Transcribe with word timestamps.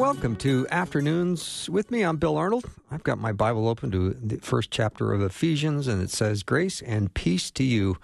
Welcome 0.00 0.34
to 0.34 0.66
Afternoons 0.70 1.68
with 1.68 1.90
me. 1.90 2.02
I'm 2.02 2.16
Bill 2.16 2.38
Arnold. 2.38 2.64
I've 2.90 3.02
got 3.02 3.18
my 3.18 3.32
Bible 3.32 3.68
open 3.68 3.90
to 3.90 4.14
the 4.14 4.38
first 4.38 4.70
chapter 4.70 5.12
of 5.12 5.20
Ephesians, 5.20 5.86
and 5.86 6.02
it 6.02 6.08
says, 6.08 6.42
Grace 6.42 6.80
and 6.80 7.12
peace 7.12 7.50
to 7.50 7.62
you 7.62 7.98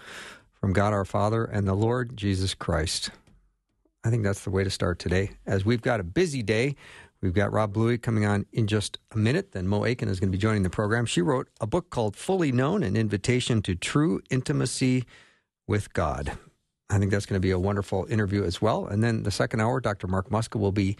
from 0.53 0.75
God 0.75 0.93
our 0.93 1.07
Father 1.07 1.47
and 1.47 1.67
the 1.67 1.73
Lord 1.73 2.15
Jesus 2.15 2.53
Christ. 2.53 3.13
I 4.05 4.11
think 4.11 4.25
that's 4.25 4.45
the 4.45 4.51
way 4.51 4.63
to 4.63 4.69
start 4.69 4.99
today, 4.99 5.31
as 5.47 5.65
we've 5.65 5.81
got 5.81 5.99
a 5.99 6.05
busy 6.05 6.43
day. 6.43 6.77
We've 7.23 7.33
got 7.33 7.51
Rob 7.51 7.73
Bluey 7.73 7.97
coming 7.97 8.27
on 8.27 8.45
in 8.53 8.67
just 8.67 8.99
a 9.13 9.17
minute. 9.17 9.53
Then 9.53 9.67
Mo 9.67 9.87
Aiken 9.87 10.11
is 10.11 10.21
going 10.21 10.31
to 10.31 10.37
be 10.37 10.41
joining 10.41 10.65
the 10.65 10.71
program. 10.71 11.07
She 11.07 11.23
wrote 11.23 11.49
a 11.63 11.67
book 11.67 11.89
called 11.89 12.15
Fully 12.15 12.53
Known 12.53 12.83
An 12.83 12.95
Invitation 12.95 13.63
to 13.63 13.75
True 13.75 14.21
Intimacy 14.29 15.07
with 15.67 15.95
God. 15.95 16.37
I 16.89 16.99
think 16.99 17.11
that's 17.11 17.27
going 17.27 17.41
to 17.41 17.45
be 17.45 17.51
a 17.51 17.59
wonderful 17.59 18.07
interview 18.09 18.45
as 18.45 18.63
well. 18.63 18.87
And 18.87 19.03
then 19.03 19.25
the 19.25 19.31
second 19.33 19.61
hour, 19.61 19.81
Dr. 19.81 20.07
Mark 20.07 20.31
Muska 20.31 20.61
will 20.61 20.73
be 20.73 20.97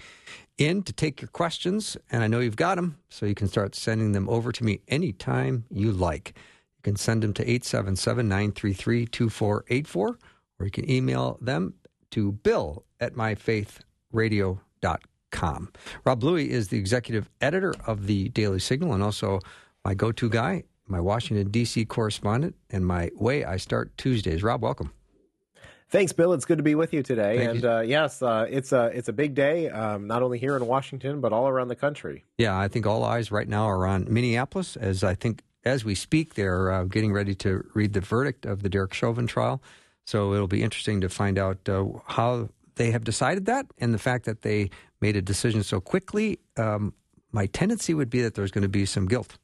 in 0.59 0.83
to 0.83 0.93
take 0.93 1.21
your 1.21 1.29
questions. 1.29 1.97
And 2.11 2.23
I 2.23 2.27
know 2.27 2.41
you've 2.41 2.57
got 2.57 2.77
them, 2.77 2.99
so 3.09 3.27
you 3.27 3.35
can 3.35 3.49
start 3.49 3.75
sending 3.75 4.13
them 4.13 4.29
over 4.29 4.53
to 4.53 4.65
me 4.65 4.81
anytime 4.89 5.65
you 5.71 5.93
like. 5.93 6.35
You 6.77 6.83
can 6.83 6.97
send 6.97 7.23
them 7.23 7.33
to 7.35 7.43
877 7.43 8.29
933 8.29 9.07
2484, 9.07 10.19
or 10.59 10.65
you 10.65 10.71
can 10.71 10.91
email 10.91 11.39
them 11.41 11.75
to 12.13 12.33
bill 12.33 12.85
at 13.01 13.15
myfaithradio.com. 13.15 15.73
Rob 16.05 16.21
Bluey 16.21 16.51
is 16.51 16.69
the 16.69 16.79
executive 16.79 17.29
editor 17.41 17.75
of 17.87 18.07
the 18.07 18.29
Daily 18.31 18.59
Signal 18.59 18.95
and 18.95 19.03
also 19.03 19.41
my 19.85 19.93
go 19.95 20.13
to 20.13 20.31
guy, 20.31 20.65
my 20.87 21.01
Washington, 21.01 21.51
D.C. 21.51 21.85
correspondent, 21.85 22.55
and 22.71 22.87
my 22.87 23.11
way 23.15 23.45
I 23.45 23.57
start 23.57 23.97
Tuesdays. 23.99 24.43
Rob, 24.43 24.63
welcome. 24.63 24.93
Thanks, 25.89 26.13
Bill. 26.13 26.33
It's 26.33 26.45
good 26.45 26.59
to 26.59 26.65
be 26.65 26.75
with 26.75 26.93
you 26.93 27.03
today. 27.03 27.39
Thank 27.39 27.51
and 27.51 27.63
you. 27.63 27.71
Uh, 27.71 27.81
yes, 27.81 28.21
uh, 28.21 28.47
it's 28.51 28.73
a 28.73 28.87
it's 28.87 29.09
a 29.09 29.13
big 29.13 29.35
day, 29.35 29.69
um, 29.71 30.07
not 30.09 30.23
only 30.23 30.39
here 30.39 30.57
in 30.57 30.67
Washington 30.67 31.21
but 31.21 31.33
all 31.33 31.47
around 31.47 31.69
the 31.69 31.77
country. 31.77 32.25
Yeah, 32.39 32.59
I 32.59 32.69
think 32.69 32.87
all 32.87 33.05
eyes 33.05 33.31
right 33.31 33.49
now 33.49 33.67
are 33.67 33.87
on 33.87 34.13
Minneapolis, 34.13 34.77
as 34.77 35.05
I 35.05 35.15
think 35.15 35.43
as 35.65 35.85
we 35.85 35.95
speak, 35.95 36.35
they're 36.35 36.73
uh, 36.73 36.85
getting 36.85 37.13
ready 37.13 37.35
to 37.37 37.65
read 37.75 37.93
the 37.93 38.01
verdict 38.01 38.47
of 38.47 38.63
the 38.63 38.69
Derek 38.69 38.95
Chauvin 38.95 39.27
trial. 39.27 39.63
So 40.05 40.33
it'll 40.33 40.47
be 40.47 40.63
interesting 40.63 41.01
to 41.01 41.09
find 41.09 41.39
out 41.39 41.69
uh, 41.69 41.85
how 42.07 42.49
they 42.77 42.91
have 42.93 43.05
decided 43.05 43.47
that, 43.47 43.67
and 43.79 43.95
the 43.95 43.99
fact 43.99 44.25
that 44.27 44.43
they 44.43 44.71
made 45.01 45.17
a 45.17 45.23
decision 45.23 45.63
so 45.63 45.81
quickly. 45.81 46.39
Um, 46.57 46.95
my 47.33 47.47
tendency 47.47 47.95
would 47.95 48.11
be 48.11 48.23
that 48.23 48.35
there's 48.35 48.51
going 48.51 48.63
to 48.63 48.69
be 48.69 48.87
some 48.87 49.07
guilt. 49.07 49.39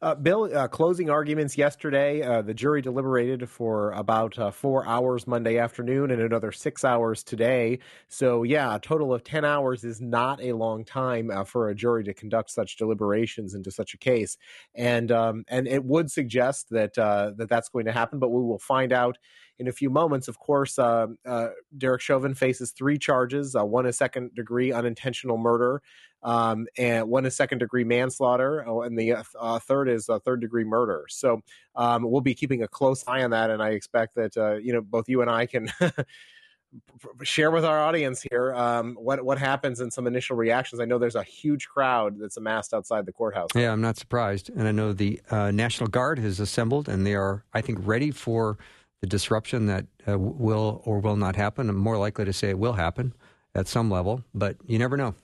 Uh, 0.00 0.14
Bill, 0.14 0.48
uh, 0.56 0.68
closing 0.68 1.10
arguments 1.10 1.58
yesterday. 1.58 2.22
Uh, 2.22 2.40
the 2.40 2.54
jury 2.54 2.80
deliberated 2.80 3.48
for 3.50 3.90
about 3.92 4.38
uh, 4.38 4.52
four 4.52 4.86
hours 4.86 5.26
Monday 5.26 5.58
afternoon 5.58 6.12
and 6.12 6.22
another 6.22 6.52
six 6.52 6.84
hours 6.84 7.24
today. 7.24 7.80
So, 8.06 8.44
yeah, 8.44 8.76
a 8.76 8.78
total 8.78 9.12
of 9.12 9.24
10 9.24 9.44
hours 9.44 9.82
is 9.82 10.00
not 10.00 10.40
a 10.40 10.52
long 10.52 10.84
time 10.84 11.32
uh, 11.32 11.42
for 11.42 11.68
a 11.68 11.74
jury 11.74 12.04
to 12.04 12.14
conduct 12.14 12.52
such 12.52 12.76
deliberations 12.76 13.54
into 13.54 13.72
such 13.72 13.92
a 13.92 13.98
case. 13.98 14.36
And, 14.72 15.10
um, 15.10 15.44
and 15.48 15.66
it 15.66 15.84
would 15.84 16.12
suggest 16.12 16.70
that, 16.70 16.96
uh, 16.96 17.32
that 17.36 17.48
that's 17.48 17.68
going 17.68 17.86
to 17.86 17.92
happen, 17.92 18.20
but 18.20 18.28
we 18.28 18.40
will 18.40 18.60
find 18.60 18.92
out 18.92 19.18
in 19.58 19.68
a 19.68 19.72
few 19.72 19.90
moments. 19.90 20.28
Of 20.28 20.38
course, 20.38 20.78
uh, 20.78 21.08
uh, 21.26 21.48
Derek 21.76 22.00
Chauvin 22.00 22.34
faces 22.34 22.70
three 22.70 22.98
charges 22.98 23.54
uh, 23.54 23.64
one 23.64 23.86
is 23.86 23.96
second 23.96 24.34
degree 24.34 24.72
unintentional 24.72 25.38
murder, 25.38 25.82
um, 26.22 26.66
and 26.76 27.08
one 27.08 27.26
is 27.26 27.36
second 27.36 27.58
degree 27.58 27.84
manslaughter, 27.84 28.64
oh, 28.66 28.82
and 28.82 28.98
the 28.98 29.24
uh, 29.38 29.58
third 29.60 29.88
is 29.88 30.08
uh, 30.08 30.18
third 30.18 30.40
degree 30.40 30.64
murder. 30.64 31.06
So 31.08 31.42
um, 31.74 32.08
we'll 32.08 32.20
be 32.20 32.34
keeping 32.34 32.62
a 32.62 32.68
close 32.68 33.04
eye 33.06 33.22
on 33.22 33.30
that, 33.30 33.50
and 33.50 33.62
I 33.62 33.70
expect 33.70 34.14
that 34.16 34.36
uh, 34.36 34.56
you 34.56 34.72
know 34.72 34.80
both 34.80 35.08
you 35.08 35.22
and 35.22 35.30
I 35.30 35.46
can. 35.46 35.70
share 37.22 37.50
with 37.50 37.64
our 37.64 37.80
audience 37.80 38.20
here 38.30 38.52
um, 38.54 38.94
what 38.96 39.24
what 39.24 39.38
happens 39.38 39.80
and 39.80 39.90
some 39.90 40.06
initial 40.06 40.36
reactions. 40.36 40.82
I 40.82 40.84
know 40.84 40.98
there's 40.98 41.14
a 41.14 41.22
huge 41.22 41.66
crowd 41.66 42.18
that's 42.20 42.36
amassed 42.36 42.74
outside 42.74 43.06
the 43.06 43.12
courthouse. 43.12 43.48
Yeah, 43.54 43.72
I'm 43.72 43.80
not 43.80 43.96
surprised, 43.96 44.50
and 44.50 44.68
I 44.68 44.72
know 44.72 44.92
the 44.92 45.18
uh, 45.30 45.50
National 45.50 45.88
Guard 45.88 46.18
has 46.18 46.40
assembled, 46.40 46.86
and 46.86 47.06
they 47.06 47.14
are, 47.14 47.42
I 47.54 47.62
think, 47.62 47.78
ready 47.80 48.10
for 48.10 48.58
the 49.00 49.06
disruption 49.06 49.66
that 49.66 49.86
uh, 50.06 50.18
will 50.18 50.82
or 50.84 51.00
will 51.00 51.16
not 51.16 51.36
happen. 51.36 51.68
I'm 51.68 51.76
more 51.76 51.98
likely 51.98 52.24
to 52.24 52.32
say 52.32 52.50
it 52.50 52.58
will 52.58 52.72
happen 52.74 53.14
at 53.54 53.68
some 53.68 53.90
level, 53.90 54.24
but 54.34 54.56
you 54.66 54.78
never 54.78 54.96
know. 54.96 55.14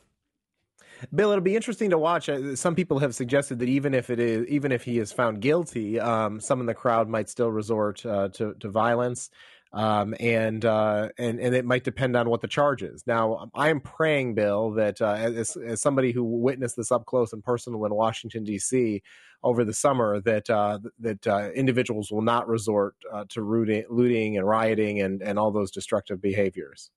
Bill, 1.14 1.30
it'll 1.30 1.42
be 1.42 1.56
interesting 1.56 1.90
to 1.90 1.98
watch. 1.98 2.28
Uh, 2.28 2.54
Some 2.56 2.74
people 2.74 3.00
have 3.00 3.14
suggested 3.14 3.58
that 3.58 3.68
even 3.68 3.94
if 3.94 4.10
it 4.10 4.20
is, 4.20 4.46
even 4.46 4.72
if 4.72 4.84
he 4.84 4.98
is 4.98 5.12
found 5.12 5.40
guilty, 5.40 5.98
um, 6.00 6.40
some 6.40 6.60
in 6.60 6.66
the 6.66 6.74
crowd 6.74 7.08
might 7.08 7.28
still 7.28 7.50
resort 7.50 8.04
uh, 8.06 8.28
to 8.30 8.54
to 8.60 8.68
violence, 8.68 9.30
um, 9.74 10.14
and 10.20 10.64
uh, 10.64 11.08
and 11.18 11.40
and 11.40 11.54
it 11.54 11.64
might 11.64 11.82
depend 11.82 12.16
on 12.16 12.30
what 12.30 12.40
the 12.40 12.46
charge 12.46 12.82
is. 12.82 13.04
Now, 13.08 13.50
I'm 13.54 13.80
praying, 13.80 14.34
Bill, 14.34 14.70
that 14.72 15.02
uh, 15.02 15.14
as, 15.14 15.56
as 15.56 15.82
somebody 15.82 16.12
who 16.12 16.22
witnessed 16.22 16.76
this 16.76 16.92
up 16.92 17.06
close 17.06 17.32
and 17.32 17.42
personal 17.42 17.84
in 17.84 17.92
Washington 17.92 18.44
D.C. 18.44 19.02
over 19.42 19.64
the 19.64 19.74
summer, 19.74 20.20
that 20.20 20.48
uh, 20.48 20.78
that 21.00 21.26
uh, 21.26 21.50
individuals 21.56 22.12
will 22.12 22.22
not 22.22 22.46
resort 22.46 22.94
uh, 23.12 23.24
to 23.30 23.40
looting, 23.40 23.84
looting 23.90 24.38
and 24.38 24.46
rioting 24.46 25.00
and 25.00 25.20
and 25.22 25.40
all 25.40 25.50
those 25.50 25.72
destructive 25.72 26.22
behaviors. 26.22 26.90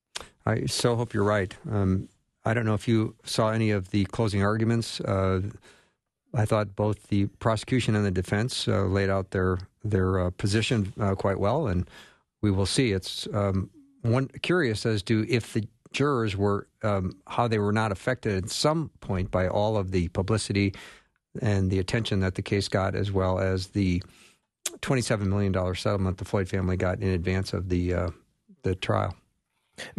I 0.45 0.67
so 0.67 0.95
hope 0.95 1.15
you're 1.15 1.23
right. 1.23 1.55
Um, 1.71 2.09
I 2.45 2.53
don't 2.53 2.65
know 2.65 2.75
if 2.75 2.87
you 2.87 3.15
saw 3.23 3.49
any 3.49 3.71
of 3.71 3.89
the 3.89 4.05
closing 4.05 4.43
arguments. 4.43 5.01
Uh, 5.01 5.41
I 6.35 6.45
thought 6.45 6.75
both 6.75 7.07
the 7.07 7.25
prosecution 7.39 7.95
and 7.95 8.05
the 8.05 8.11
defense 8.11 8.67
laid 8.67 9.09
out 9.09 9.31
their 9.31 9.57
their 9.83 10.29
position 10.29 10.93
quite 11.17 11.39
well, 11.39 11.65
and 11.65 11.89
we 12.41 12.51
will 12.51 12.65
see. 12.65 12.91
It's 12.91 13.27
um, 13.33 13.69
one 14.01 14.27
curious 14.41 14.85
as 14.85 15.03
to 15.03 15.25
if 15.29 15.53
the 15.53 15.67
jurors 15.91 16.35
were 16.35 16.67
um, 16.83 17.13
how 17.27 17.47
they 17.47 17.59
were 17.59 17.71
not 17.71 17.91
affected 17.91 18.43
at 18.43 18.49
some 18.49 18.91
point 18.99 19.31
by 19.31 19.47
all 19.47 19.77
of 19.77 19.91
the 19.91 20.07
publicity 20.09 20.73
and 21.41 21.69
the 21.69 21.79
attention 21.79 22.19
that 22.21 22.35
the 22.35 22.41
case 22.41 22.67
got, 22.67 22.95
as 22.95 23.11
well 23.11 23.39
as 23.39 23.67
the 23.67 24.03
twenty-seven 24.81 25.29
million 25.29 25.51
dollar 25.51 25.75
settlement 25.75 26.17
the 26.17 26.25
Floyd 26.25 26.49
family 26.49 26.77
got 26.77 26.99
in 26.99 27.09
advance 27.09 27.53
of 27.53 27.69
the 27.69 27.93
uh, 27.93 28.09
the 28.63 28.75
trial. 28.75 29.15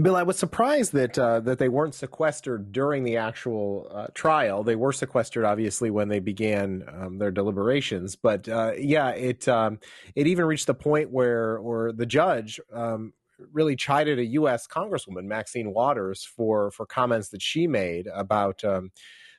Bill, 0.01 0.17
I 0.17 0.23
was 0.23 0.39
surprised 0.39 0.93
that 0.93 1.19
uh, 1.19 1.41
that 1.41 1.59
they 1.59 1.69
weren't 1.69 1.95
sequestered 1.95 2.73
during 2.73 3.05
the 3.05 3.17
actual 3.17 3.91
uh, 3.93 4.07
trial. 4.15 4.63
They 4.65 4.77
were 4.77 4.93
sequestered, 4.93 5.45
obviously, 5.45 5.91
when 5.91 6.09
they 6.09 6.19
began 6.19 6.85
um, 6.89 7.19
their 7.19 7.31
deliberations. 7.31 8.17
But 8.17 8.49
uh, 8.49 8.73
yeah, 8.77 9.11
it 9.11 9.47
um, 9.47 9.79
it 10.15 10.27
even 10.27 10.47
reached 10.47 10.67
the 10.67 10.75
point 10.75 11.11
where 11.11 11.61
where 11.61 11.93
the 11.93 12.07
judge 12.07 12.61
um, 12.73 13.13
really 13.53 13.77
chided 13.77 14.19
a 14.19 14.25
U.S. 14.25 14.67
Congresswoman, 14.67 15.25
Maxine 15.25 15.73
Waters, 15.73 16.25
for 16.25 16.71
for 16.71 16.85
comments 16.85 17.29
that 17.31 17.43
she 17.43 17.67
made 17.67 18.09
about. 18.09 18.65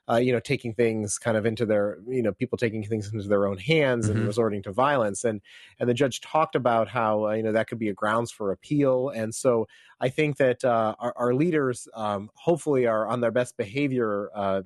Uh, 0.10 0.18
you 0.18 0.32
know, 0.32 0.40
taking 0.40 0.74
things 0.74 1.20
kind 1.20 1.38
of 1.38 1.46
into 1.46 1.66
their, 1.66 2.00
you 2.08 2.22
know, 2.24 2.34
people 2.34 2.58
taking 2.58 2.84
things 2.84 3.14
into 3.14 3.28
their 3.28 3.46
own 3.46 3.58
hands 3.58 4.10
and 4.10 4.20
Mhm. 4.20 4.26
resorting 4.26 4.64
to 4.64 4.72
violence, 4.72 5.24
and 5.24 5.42
and 5.80 5.88
the 5.90 5.94
judge 5.94 6.20
talked 6.22 6.56
about 6.56 6.88
how 6.88 7.28
uh, 7.28 7.34
you 7.34 7.44
know 7.44 7.52
that 7.52 7.68
could 7.68 7.80
be 7.80 7.90
a 7.90 7.94
grounds 7.94 8.32
for 8.32 8.52
appeal, 8.52 9.10
and 9.10 9.36
so 9.36 9.68
I 10.00 10.10
think 10.10 10.38
that 10.38 10.64
uh, 10.66 10.96
our, 11.00 11.14
our 11.16 11.34
leaders 11.36 11.88
um, 11.94 12.30
hopefully 12.36 12.88
are 12.88 13.08
on 13.08 13.22
their 13.22 13.32
best 13.32 13.56
behavior 13.58 14.32
uh, 14.34 14.64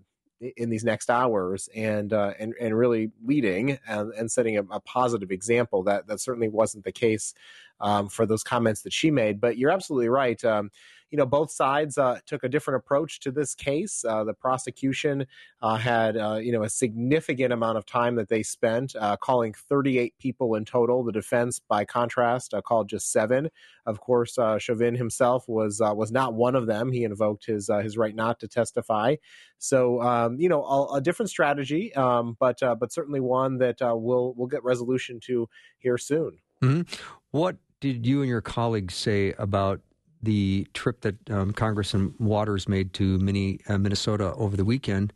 in 0.58 0.70
these 0.70 0.84
next 0.84 1.10
hours 1.10 1.70
and 1.74 2.12
uh, 2.12 2.34
and 2.38 2.54
and 2.60 2.78
really 2.78 3.12
leading 3.24 3.80
and, 3.88 4.12
and 4.14 4.32
setting 4.32 4.58
a, 4.58 4.64
a 4.64 4.80
positive 4.82 5.32
example. 5.32 5.84
That 5.84 6.08
that 6.08 6.20
certainly 6.20 6.50
wasn't 6.50 6.84
the 6.84 6.92
case 6.92 7.34
um, 7.80 8.10
for 8.10 8.26
those 8.26 8.44
comments 8.44 8.82
that 8.82 8.92
she 8.94 9.10
made. 9.10 9.40
But 9.40 9.58
you're 9.58 9.72
absolutely 9.72 10.10
right. 10.10 10.44
Um, 10.44 10.70
you 11.14 11.18
know, 11.18 11.28
both 11.28 11.52
sides 11.52 12.00
uh, 12.00 12.18
took 12.26 12.44
a 12.44 12.50
different 12.50 12.78
approach 12.78 13.20
to 13.20 13.30
this 13.30 13.54
case. 13.54 14.04
Uh, 14.04 14.24
the 14.24 14.34
prosecution 14.34 15.28
uh, 15.62 15.76
had, 15.76 16.18
uh, 16.18 16.40
you 16.42 16.52
know, 16.52 16.64
a 16.64 16.70
significant 16.70 17.54
amount 17.54 17.78
of 17.78 17.86
time 17.86 18.16
that 18.16 18.30
they 18.30 18.42
spent 18.42 18.96
uh, 19.00 19.16
calling 19.18 19.54
38 19.54 20.18
people 20.18 20.56
in 20.56 20.66
total. 20.66 21.04
The 21.04 21.12
defense, 21.12 21.60
by 21.60 21.86
contrast, 21.86 22.56
called 22.66 22.90
just 22.90 23.12
seven. 23.12 23.52
Of 23.86 24.00
course, 24.00 24.40
Chauvin 24.58 24.96
himself 24.96 25.48
was 25.48 25.82
was 25.84 26.12
not 26.12 26.34
one 26.34 26.56
of 26.56 26.66
them. 26.66 26.92
He 26.92 27.04
invoked 27.04 27.46
his 27.46 27.70
his 27.84 27.96
right 27.96 28.16
not 28.16 28.40
to 28.40 28.48
testify. 28.48 29.18
So, 29.60 30.02
um, 30.02 30.40
you 30.40 30.50
know, 30.50 30.64
a, 30.64 30.96
a 30.96 31.02
different 31.02 31.30
strategy, 31.30 31.94
um, 31.94 32.38
but 32.40 32.58
but 32.60 32.92
certainly 32.92 33.20
one 33.20 33.60
that 33.60 33.78
we'll 33.82 34.34
we'll 34.36 34.48
get 34.48 34.64
resolution 34.64 35.20
to 35.26 35.48
here 35.78 36.00
soon. 36.00 36.40
hmm 36.60 36.82
What 37.30 37.58
did 37.82 38.04
you 38.04 38.22
and 38.22 38.30
your 38.30 38.42
colleagues 38.42 38.96
say 38.96 39.34
about 39.38 39.80
the 40.24 40.66
trip 40.74 41.02
that 41.02 41.30
um, 41.30 41.52
Congressman 41.52 42.16
Waters 42.18 42.68
made 42.68 42.94
to 42.94 43.20
mini, 43.20 43.60
uh, 43.68 43.78
Minnesota 43.78 44.34
over 44.36 44.58
the 44.58 44.66
weekend, 44.66 45.14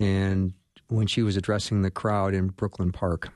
and 0.00 0.54
when 0.88 1.06
she 1.06 1.22
was 1.22 1.36
addressing 1.36 1.82
the 1.82 1.90
crowd 1.90 2.34
in 2.34 2.48
Brooklyn 2.48 2.90
Park. 2.90 3.30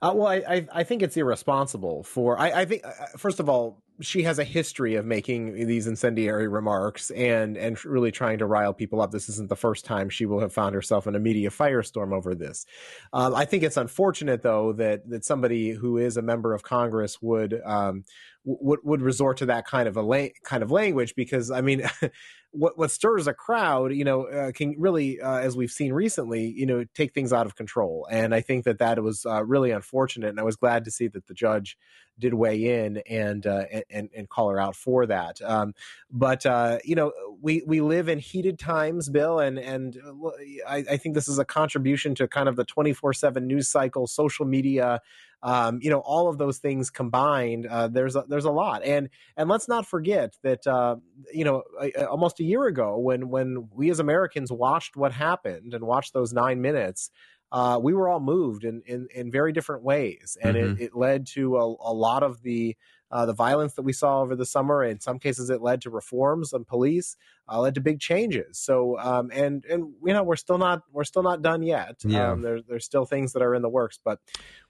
Uh, 0.00 0.12
well, 0.14 0.28
I, 0.28 0.66
I 0.72 0.84
think 0.84 1.02
it's 1.02 1.16
irresponsible 1.16 2.02
for. 2.02 2.38
I, 2.38 2.62
I 2.62 2.64
think 2.64 2.84
uh, 2.84 2.90
first 3.16 3.40
of 3.40 3.48
all, 3.48 3.82
she 4.00 4.24
has 4.24 4.38
a 4.38 4.44
history 4.44 4.96
of 4.96 5.06
making 5.06 5.66
these 5.66 5.86
incendiary 5.86 6.48
remarks 6.48 7.10
and 7.12 7.56
and 7.56 7.82
really 7.84 8.10
trying 8.10 8.38
to 8.38 8.46
rile 8.46 8.74
people 8.74 9.00
up. 9.00 9.12
This 9.12 9.28
isn't 9.28 9.48
the 9.48 9.56
first 9.56 9.84
time 9.84 10.10
she 10.10 10.26
will 10.26 10.40
have 10.40 10.52
found 10.52 10.74
herself 10.74 11.06
in 11.06 11.14
a 11.14 11.20
media 11.20 11.48
firestorm 11.50 12.12
over 12.12 12.34
this. 12.34 12.66
Um, 13.12 13.34
I 13.34 13.44
think 13.44 13.62
it's 13.62 13.76
unfortunate 13.76 14.42
though 14.42 14.72
that 14.74 15.08
that 15.08 15.24
somebody 15.24 15.70
who 15.70 15.96
is 15.96 16.16
a 16.16 16.22
member 16.22 16.54
of 16.54 16.62
Congress 16.62 17.22
would 17.22 17.60
um, 17.64 18.04
would 18.44 18.80
would 18.82 19.02
resort 19.02 19.38
to 19.38 19.46
that 19.46 19.66
kind 19.66 19.88
of 19.88 19.96
a 19.96 20.02
la- 20.02 20.28
kind 20.44 20.62
of 20.62 20.70
language 20.70 21.14
because 21.14 21.50
I 21.50 21.60
mean. 21.60 21.82
what 22.54 22.78
what 22.78 22.90
stirs 22.90 23.26
a 23.26 23.34
crowd, 23.34 23.92
you 23.92 24.04
know, 24.04 24.26
uh, 24.26 24.52
can 24.52 24.76
really, 24.78 25.20
uh, 25.20 25.38
as 25.38 25.56
we've 25.56 25.72
seen 25.72 25.92
recently, 25.92 26.46
you 26.46 26.66
know, 26.66 26.84
take 26.94 27.12
things 27.12 27.32
out 27.32 27.46
of 27.46 27.56
control. 27.56 28.06
And 28.10 28.32
I 28.34 28.40
think 28.40 28.64
that 28.64 28.78
that 28.78 29.02
was 29.02 29.26
uh, 29.26 29.44
really 29.44 29.72
unfortunate. 29.72 30.28
And 30.28 30.38
I 30.38 30.44
was 30.44 30.56
glad 30.56 30.84
to 30.84 30.90
see 30.90 31.08
that 31.08 31.26
the 31.26 31.34
judge 31.34 31.76
did 32.16 32.32
weigh 32.32 32.84
in 32.84 32.98
and 33.10 33.44
uh, 33.44 33.64
and 33.90 34.08
and 34.16 34.28
call 34.28 34.50
her 34.50 34.60
out 34.60 34.76
for 34.76 35.04
that. 35.06 35.42
Um, 35.42 35.74
but 36.10 36.46
uh, 36.46 36.78
you 36.84 36.94
know, 36.94 37.12
we 37.42 37.64
we 37.66 37.80
live 37.80 38.08
in 38.08 38.20
heated 38.20 38.58
times, 38.58 39.08
Bill, 39.08 39.40
and 39.40 39.58
and 39.58 39.96
uh, 39.96 40.28
I, 40.66 40.84
I 40.92 40.96
think 40.96 41.16
this 41.16 41.28
is 41.28 41.40
a 41.40 41.44
contribution 41.44 42.14
to 42.16 42.28
kind 42.28 42.48
of 42.48 42.54
the 42.54 42.64
twenty 42.64 42.92
four 42.92 43.12
seven 43.12 43.48
news 43.48 43.66
cycle, 43.66 44.06
social 44.06 44.46
media 44.46 45.00
um, 45.44 45.78
you 45.82 45.90
know, 45.90 45.98
all 45.98 46.28
of 46.28 46.38
those 46.38 46.56
things 46.56 46.88
combined, 46.88 47.66
uh, 47.66 47.88
there's 47.88 48.16
a, 48.16 48.24
there's 48.26 48.46
a 48.46 48.50
lot. 48.50 48.82
And 48.82 49.10
and 49.36 49.48
let's 49.48 49.68
not 49.68 49.86
forget 49.86 50.36
that 50.42 50.66
uh, 50.66 50.96
you 51.32 51.44
know, 51.44 51.62
almost 52.10 52.40
a 52.40 52.43
year 52.44 52.66
ago, 52.66 52.98
when 52.98 53.28
when 53.28 53.68
we 53.72 53.90
as 53.90 54.00
Americans 54.00 54.52
watched 54.52 54.96
what 54.96 55.12
happened 55.12 55.74
and 55.74 55.84
watched 55.84 56.12
those 56.12 56.32
nine 56.32 56.60
minutes. 56.60 57.10
Uh, 57.52 57.78
we 57.78 57.94
were 57.94 58.08
all 58.08 58.18
moved 58.18 58.64
in, 58.64 58.82
in, 58.84 59.06
in 59.14 59.30
very 59.30 59.52
different 59.52 59.84
ways, 59.84 60.36
and 60.42 60.56
mm-hmm. 60.56 60.72
it, 60.72 60.86
it 60.86 60.96
led 60.96 61.24
to 61.24 61.56
a, 61.56 61.62
a 61.62 61.94
lot 61.94 62.24
of 62.24 62.42
the 62.42 62.76
uh, 63.14 63.24
the 63.26 63.32
violence 63.32 63.74
that 63.74 63.82
we 63.82 63.92
saw 63.92 64.22
over 64.22 64.34
the 64.34 64.44
summer. 64.44 64.82
In 64.82 64.98
some 64.98 65.20
cases, 65.20 65.48
it 65.48 65.62
led 65.62 65.80
to 65.82 65.90
reforms 65.90 66.52
on 66.52 66.64
police, 66.64 67.16
uh, 67.48 67.60
led 67.60 67.76
to 67.76 67.80
big 67.80 68.00
changes. 68.00 68.58
So, 68.58 68.98
um, 68.98 69.30
and 69.32 69.64
and 69.66 69.94
you 70.04 70.12
know, 70.12 70.24
we're 70.24 70.34
still 70.34 70.58
not 70.58 70.82
we're 70.92 71.04
still 71.04 71.22
not 71.22 71.40
done 71.40 71.62
yet. 71.62 71.96
Yeah. 72.04 72.32
Um, 72.32 72.42
there's 72.42 72.62
there's 72.68 72.84
still 72.84 73.04
things 73.04 73.32
that 73.34 73.42
are 73.42 73.54
in 73.54 73.62
the 73.62 73.68
works, 73.68 74.00
but 74.04 74.18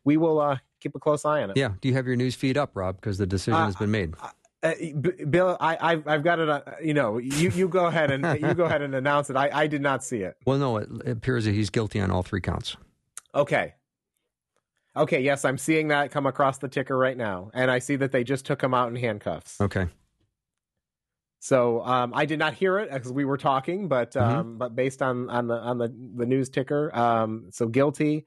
we 0.05 0.19
will 0.19 0.38
uh, 0.41 0.59
keep 0.79 0.94
a 0.94 1.00
close 1.00 1.25
eye 1.25 1.43
on 1.43 1.50
it. 1.50 1.56
Yeah. 1.56 1.70
Do 1.81 1.88
you 1.88 1.94
have 1.94 2.06
your 2.06 2.17
news 2.17 2.35
feed 2.35 2.59
up, 2.59 2.73
Rob? 2.75 2.97
Because 2.97 3.17
the 3.17 3.27
decision 3.27 3.61
has 3.61 3.77
been 3.77 3.91
made. 3.91 4.15
Uh, 4.65 4.73
Bill, 5.29 5.57
I, 5.61 5.77
I've, 5.79 6.09
I've 6.09 6.25
got 6.25 6.39
it. 6.41 6.49
Uh, 6.49 6.63
you 6.83 6.95
know, 6.95 7.19
you, 7.19 7.51
you 7.51 7.69
go 7.69 7.87
ahead 7.87 8.11
and 8.11 8.41
you 8.41 8.55
go 8.55 8.65
ahead 8.65 8.83
and 8.83 8.95
announce 8.95 9.31
it. 9.31 9.37
I, 9.37 9.51
I 9.53 9.67
did 9.67 9.83
not 9.83 10.03
see 10.03 10.23
it. 10.23 10.37
Well, 10.47 10.59
no, 10.59 10.79
it 10.79 10.89
appears 11.07 11.45
that 11.45 11.53
he's 11.53 11.71
guilty 11.71 12.01
on 12.01 12.11
all 12.11 12.23
three 12.23 12.41
counts. 12.41 12.77
Okay, 13.35 13.75
Okay, 14.97 15.21
yes, 15.21 15.45
I'm 15.45 15.59
seeing 15.59 15.89
that 15.89 16.11
come 16.13 16.27
across 16.27 16.59
the 16.59 16.69
ticker 16.69 16.97
right 16.97 17.17
now, 17.17 17.51
and 17.53 17.71
I 17.71 17.81
see 17.81 17.97
that 17.97 18.13
they 18.13 18.23
just 18.23 18.47
took 18.47 18.63
him 18.63 18.75
out 18.75 18.89
in 18.89 18.97
handcuffs. 18.97 19.61
Okay. 19.61 19.89
So 21.41 21.85
um, 21.85 22.13
I 22.15 22.25
did 22.27 22.39
not 22.39 22.55
hear 22.55 22.79
it 22.79 22.91
because 22.91 23.13
we 23.13 23.25
were 23.25 23.37
talking, 23.37 23.89
but 23.89 24.13
mm-hmm. 24.13 24.25
um, 24.25 24.47
mm-hmm. 24.47 24.59
but 24.59 24.77
based 24.77 25.03
on 25.03 25.29
on 25.31 25.49
the 25.49 25.57
on 25.57 25.79
the 25.79 25.93
the 26.17 26.27
news 26.27 26.49
ticker, 26.49 26.97
um, 26.97 27.49
so 27.51 27.67
guilty 27.67 28.27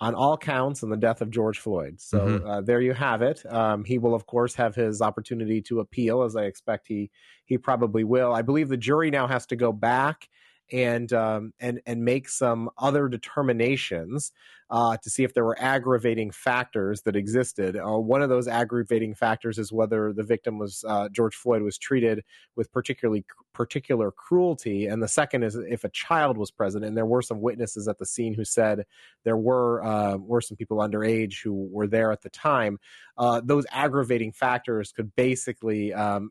on 0.00 0.14
all 0.14 0.36
counts 0.36 0.82
in 0.82 0.88
the 0.88 0.96
death 0.96 1.20
of 1.20 1.30
George 1.30 1.58
Floyd. 1.58 2.00
So 2.00 2.18
mm-hmm. 2.20 2.46
uh, 2.46 2.60
there 2.62 2.80
you 2.80 2.94
have 2.94 3.20
it. 3.20 3.44
Um, 3.52 3.84
he 3.84 3.98
will 3.98 4.14
of 4.14 4.26
course 4.26 4.54
have 4.54 4.74
his 4.74 5.02
opportunity 5.02 5.60
to 5.62 5.80
appeal, 5.80 6.22
as 6.22 6.36
I 6.36 6.44
expect 6.44 6.88
he 6.88 7.10
he 7.44 7.58
probably 7.58 8.04
will. 8.04 8.32
I 8.32 8.42
believe 8.42 8.68
the 8.68 8.76
jury 8.76 9.10
now 9.10 9.26
has 9.26 9.46
to 9.46 9.56
go 9.56 9.72
back 9.72 10.28
and 10.72 11.12
um, 11.12 11.52
and 11.60 11.80
and 11.86 12.04
make 12.04 12.28
some 12.28 12.70
other 12.78 13.08
determinations 13.08 14.32
uh, 14.70 14.96
to 15.02 15.10
see 15.10 15.24
if 15.24 15.34
there 15.34 15.44
were 15.44 15.60
aggravating 15.60 16.30
factors 16.30 17.02
that 17.02 17.16
existed. 17.16 17.76
Uh, 17.76 17.98
one 17.98 18.22
of 18.22 18.28
those 18.28 18.46
aggravating 18.46 19.14
factors 19.14 19.58
is 19.58 19.72
whether 19.72 20.12
the 20.12 20.22
victim 20.22 20.58
was 20.58 20.84
uh, 20.86 21.08
George 21.08 21.34
Floyd 21.34 21.62
was 21.62 21.76
treated 21.76 22.22
with 22.56 22.70
particularly 22.72 23.24
particular 23.52 24.12
cruelty, 24.12 24.86
and 24.86 25.02
the 25.02 25.08
second 25.08 25.42
is 25.42 25.56
if 25.56 25.84
a 25.84 25.90
child 25.90 26.38
was 26.38 26.50
present. 26.50 26.84
And 26.84 26.96
there 26.96 27.06
were 27.06 27.22
some 27.22 27.40
witnesses 27.40 27.88
at 27.88 27.98
the 27.98 28.06
scene 28.06 28.34
who 28.34 28.44
said 28.44 28.84
there 29.24 29.36
were 29.36 29.84
uh, 29.84 30.16
were 30.16 30.40
some 30.40 30.56
people 30.56 30.78
underage 30.78 31.42
who 31.42 31.68
were 31.70 31.88
there 31.88 32.12
at 32.12 32.22
the 32.22 32.30
time. 32.30 32.78
Uh, 33.18 33.40
those 33.44 33.66
aggravating 33.70 34.32
factors 34.32 34.92
could 34.92 35.14
basically 35.16 35.92
um, 35.92 36.30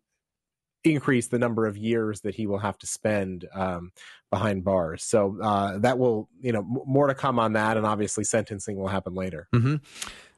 increase 0.83 1.27
the 1.27 1.39
number 1.39 1.65
of 1.65 1.77
years 1.77 2.21
that 2.21 2.35
he 2.35 2.47
will 2.47 2.59
have 2.59 2.77
to 2.79 2.87
spend 2.87 3.47
um, 3.53 3.91
behind 4.29 4.63
bars. 4.63 5.03
So 5.03 5.37
uh, 5.41 5.77
that 5.79 5.97
will, 5.97 6.29
you 6.41 6.51
know, 6.51 6.59
m- 6.59 6.81
more 6.85 7.07
to 7.07 7.15
come 7.15 7.39
on 7.39 7.53
that, 7.53 7.77
and 7.77 7.85
obviously 7.85 8.23
sentencing 8.23 8.77
will 8.77 8.87
happen 8.87 9.13
later. 9.13 9.47
Mm-hmm. 9.53 9.75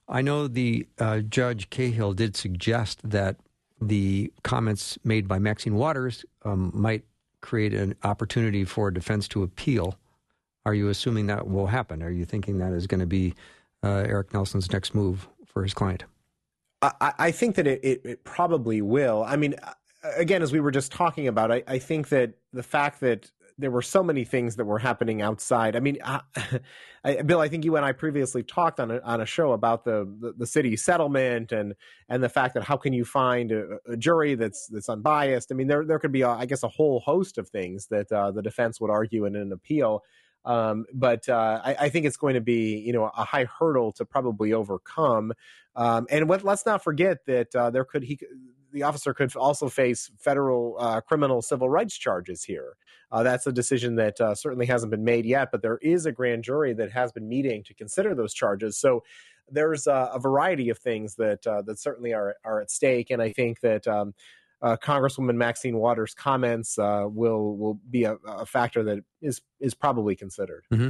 I 0.09 0.21
know 0.21 0.47
the 0.47 0.88
uh, 0.99 1.19
judge 1.19 1.69
Cahill 1.69 2.13
did 2.13 2.35
suggest 2.35 2.99
that 3.09 3.38
the 3.79 4.31
comments 4.43 4.97
made 5.03 5.27
by 5.27 5.39
Maxine 5.39 5.75
Waters 5.75 6.25
um, 6.43 6.71
might 6.73 7.03
create 7.41 7.73
an 7.73 7.95
opportunity 8.03 8.63
for 8.63 8.91
defense 8.91 9.27
to 9.29 9.43
appeal. 9.43 9.97
Are 10.65 10.73
you 10.75 10.89
assuming 10.89 11.27
that 11.27 11.47
will 11.47 11.67
happen? 11.67 12.03
Are 12.03 12.11
you 12.11 12.25
thinking 12.25 12.59
that 12.59 12.73
is 12.73 12.85
going 12.88 12.99
to 12.99 13.07
be 13.07 13.33
uh, 13.83 14.03
Eric 14.05 14.33
Nelson's 14.33 14.71
next 14.71 14.93
move 14.93 15.27
for 15.45 15.63
his 15.63 15.73
client? 15.73 16.03
I, 16.81 17.13
I 17.19 17.31
think 17.31 17.55
that 17.55 17.67
it, 17.67 17.79
it, 17.83 18.01
it, 18.03 18.23
probably 18.23 18.81
will. 18.81 19.23
I 19.23 19.35
mean, 19.35 19.55
again, 20.03 20.42
as 20.42 20.51
we 20.51 20.59
were 20.59 20.71
just 20.71 20.92
talking 20.92 21.27
about, 21.27 21.51
I, 21.51 21.63
I 21.68 21.80
think 21.80 22.09
that 22.09 22.33
the 22.53 22.63
fact 22.63 23.00
that 23.01 23.31
there 23.57 23.71
were 23.71 23.81
so 23.81 24.03
many 24.03 24.25
things 24.25 24.56
that 24.56 24.65
were 24.65 24.80
happening 24.80 25.21
outside. 25.21 25.75
I 25.75 25.80
mean, 25.80 26.00
I, 26.03 26.21
I, 27.03 27.21
Bill, 27.21 27.39
I 27.39 27.48
think 27.48 27.63
you 27.63 27.75
and 27.75 27.86
I 27.86 27.92
previously 27.92 28.44
talked 28.44 28.80
on 28.80 28.92
a, 28.92 29.00
on 29.00 29.21
a 29.21 29.25
show 29.25 29.51
about 29.53 29.86
the, 29.86 30.12
the, 30.19 30.33
the 30.38 30.48
city 30.48 30.75
settlement 30.75 31.51
and 31.51 31.75
and 32.09 32.24
the 32.24 32.30
fact 32.30 32.56
that 32.56 32.63
how 32.63 32.77
can 32.77 32.94
you 32.94 33.06
find 33.06 33.51
a, 33.51 33.77
a 33.88 33.98
jury 33.98 34.36
that's 34.36 34.68
that's 34.68 34.89
unbiased. 34.89 35.51
I 35.51 35.56
mean, 35.56 35.68
there 35.68 35.86
there 35.86 36.00
could 36.00 36.12
be, 36.12 36.21
a, 36.21 36.30
I 36.30 36.45
guess, 36.45 36.63
a 36.63 36.68
whole 36.68 37.00
host 37.01 37.38
of 37.38 37.50
things 37.50 37.88
that 37.88 38.12
uh, 38.12 38.31
the 38.31 38.42
defense 38.42 38.81
would 38.81 38.92
argue 38.92 39.25
in 39.25 39.36
an 39.36 39.51
appeal. 39.51 40.03
Um, 40.44 40.86
but 40.92 41.30
uh, 41.30 41.62
I, 41.63 41.75
I, 41.81 41.89
think 41.89 42.07
it's 42.07 42.18
going 42.18 42.33
to 42.33 42.42
be, 42.42 42.80
you 42.80 42.94
know, 42.94 43.12
a 43.15 43.24
high 43.24 43.45
hurdle 43.45 43.92
to 43.92 44.06
probably 44.06 44.53
overcome. 44.53 45.33
Um, 45.75 46.07
and 46.09 46.27
what, 46.27 46.44
let's 46.44 46.65
not 46.65 46.83
forget 46.83 47.19
that 47.27 47.56
uh, 47.56 47.69
there 47.69 47.86
could 47.86 48.01
he 48.01 48.18
the 48.71 48.83
officer 48.83 49.13
could 49.13 49.35
also 49.35 49.69
face 49.69 50.12
federal 50.18 50.75
uh, 50.79 51.01
criminal 51.01 51.41
civil 51.41 51.69
rights 51.69 51.97
charges 51.97 52.43
here. 52.43 52.75
Uh, 53.12 53.24
that's 53.24 53.46
a 53.48 53.51
decision 53.51 53.96
that 53.96 54.19
uh, 54.22 54.34
certainly 54.34 54.65
hasn't 54.65 54.89
been 54.89 55.03
made 55.03 55.25
yet, 55.25 55.50
but 55.51 55.62
there 55.62 55.77
is 55.81 56.05
a 56.05 56.12
grand 56.12 56.43
jury 56.43 56.74
that 56.74 56.91
has 56.91 57.12
been 57.12 57.27
meeting 57.27 57.63
to 57.63 57.74
consider 57.74 58.15
those 58.15 58.34
charges. 58.34 58.77
So 58.77 59.03
there's 59.50 59.88
a 59.88 60.17
variety 60.19 60.69
of 60.69 60.77
things 60.77 61.15
that 61.15 61.46
uh, 61.46 61.62
that 61.63 61.79
certainly 61.79 62.13
are 62.13 62.36
are 62.43 62.62
at 62.62 62.72
stake, 62.72 63.10
and 63.10 63.22
I 63.22 63.31
think 63.31 63.60
that. 63.62 63.88
Um, 63.88 64.13
uh, 64.63 64.77
Congresswoman 64.77 65.38
Maxine 65.38 65.77
Waters' 65.77 66.13
comments 66.13 66.77
uh, 66.77 67.05
will 67.07 67.57
will 67.57 67.79
be 67.89 68.03
a, 68.03 68.17
a, 68.27 68.46
factor 68.46 68.84
that 68.84 69.00
is 69.19 69.41
is 69.60 69.74
probably 69.74 70.15
considered. 70.15 70.65
Mm-hmm. 70.72 70.89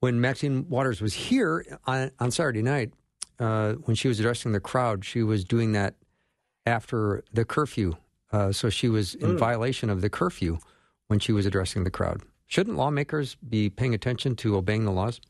When 0.00 0.20
Maxine 0.20 0.68
Waters 0.68 1.00
was 1.00 1.14
here 1.14 1.64
on, 1.86 2.10
on 2.18 2.32
Saturday 2.32 2.62
night, 2.62 2.92
uh, 3.38 3.74
when 3.84 3.94
she 3.94 4.08
was 4.08 4.18
addressing 4.18 4.50
the 4.50 4.58
crowd, 4.58 5.04
she 5.04 5.22
was 5.22 5.44
doing 5.44 5.70
that 5.70 5.94
after 6.66 7.24
the 7.32 7.44
curfew. 7.44 7.94
Uh, 8.32 8.52
so 8.52 8.70
she 8.70 8.88
was 8.88 9.14
in 9.14 9.32
mm. 9.32 9.38
violation 9.38 9.90
of 9.90 10.00
the 10.00 10.08
curfew 10.08 10.58
when 11.08 11.18
she 11.18 11.32
was 11.32 11.44
addressing 11.44 11.84
the 11.84 11.90
crowd. 11.90 12.22
Shouldn't 12.46 12.76
lawmakers 12.76 13.34
be 13.36 13.70
paying 13.70 13.94
attention 13.94 14.36
to 14.36 14.56
obeying 14.56 14.84
the 14.84 14.92
laws? 14.92 15.20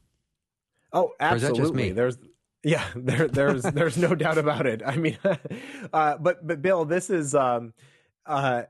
Oh, 0.93 1.12
absolutely. 1.21 1.93
There's 1.93 2.19
yeah, 2.62 2.85
there, 2.97 3.29
there's 3.29 3.62
there's 3.62 3.97
no 3.97 4.15
doubt 4.15 4.39
about 4.39 4.67
it. 4.67 4.83
I 4.85 4.97
mean, 4.97 5.19
uh, 5.93 6.17
but 6.19 6.47
but 6.47 6.62
Bill, 6.62 6.85
this 6.85 7.11
is 7.11 7.35
um, 7.35 7.75
uh, 8.27 8.62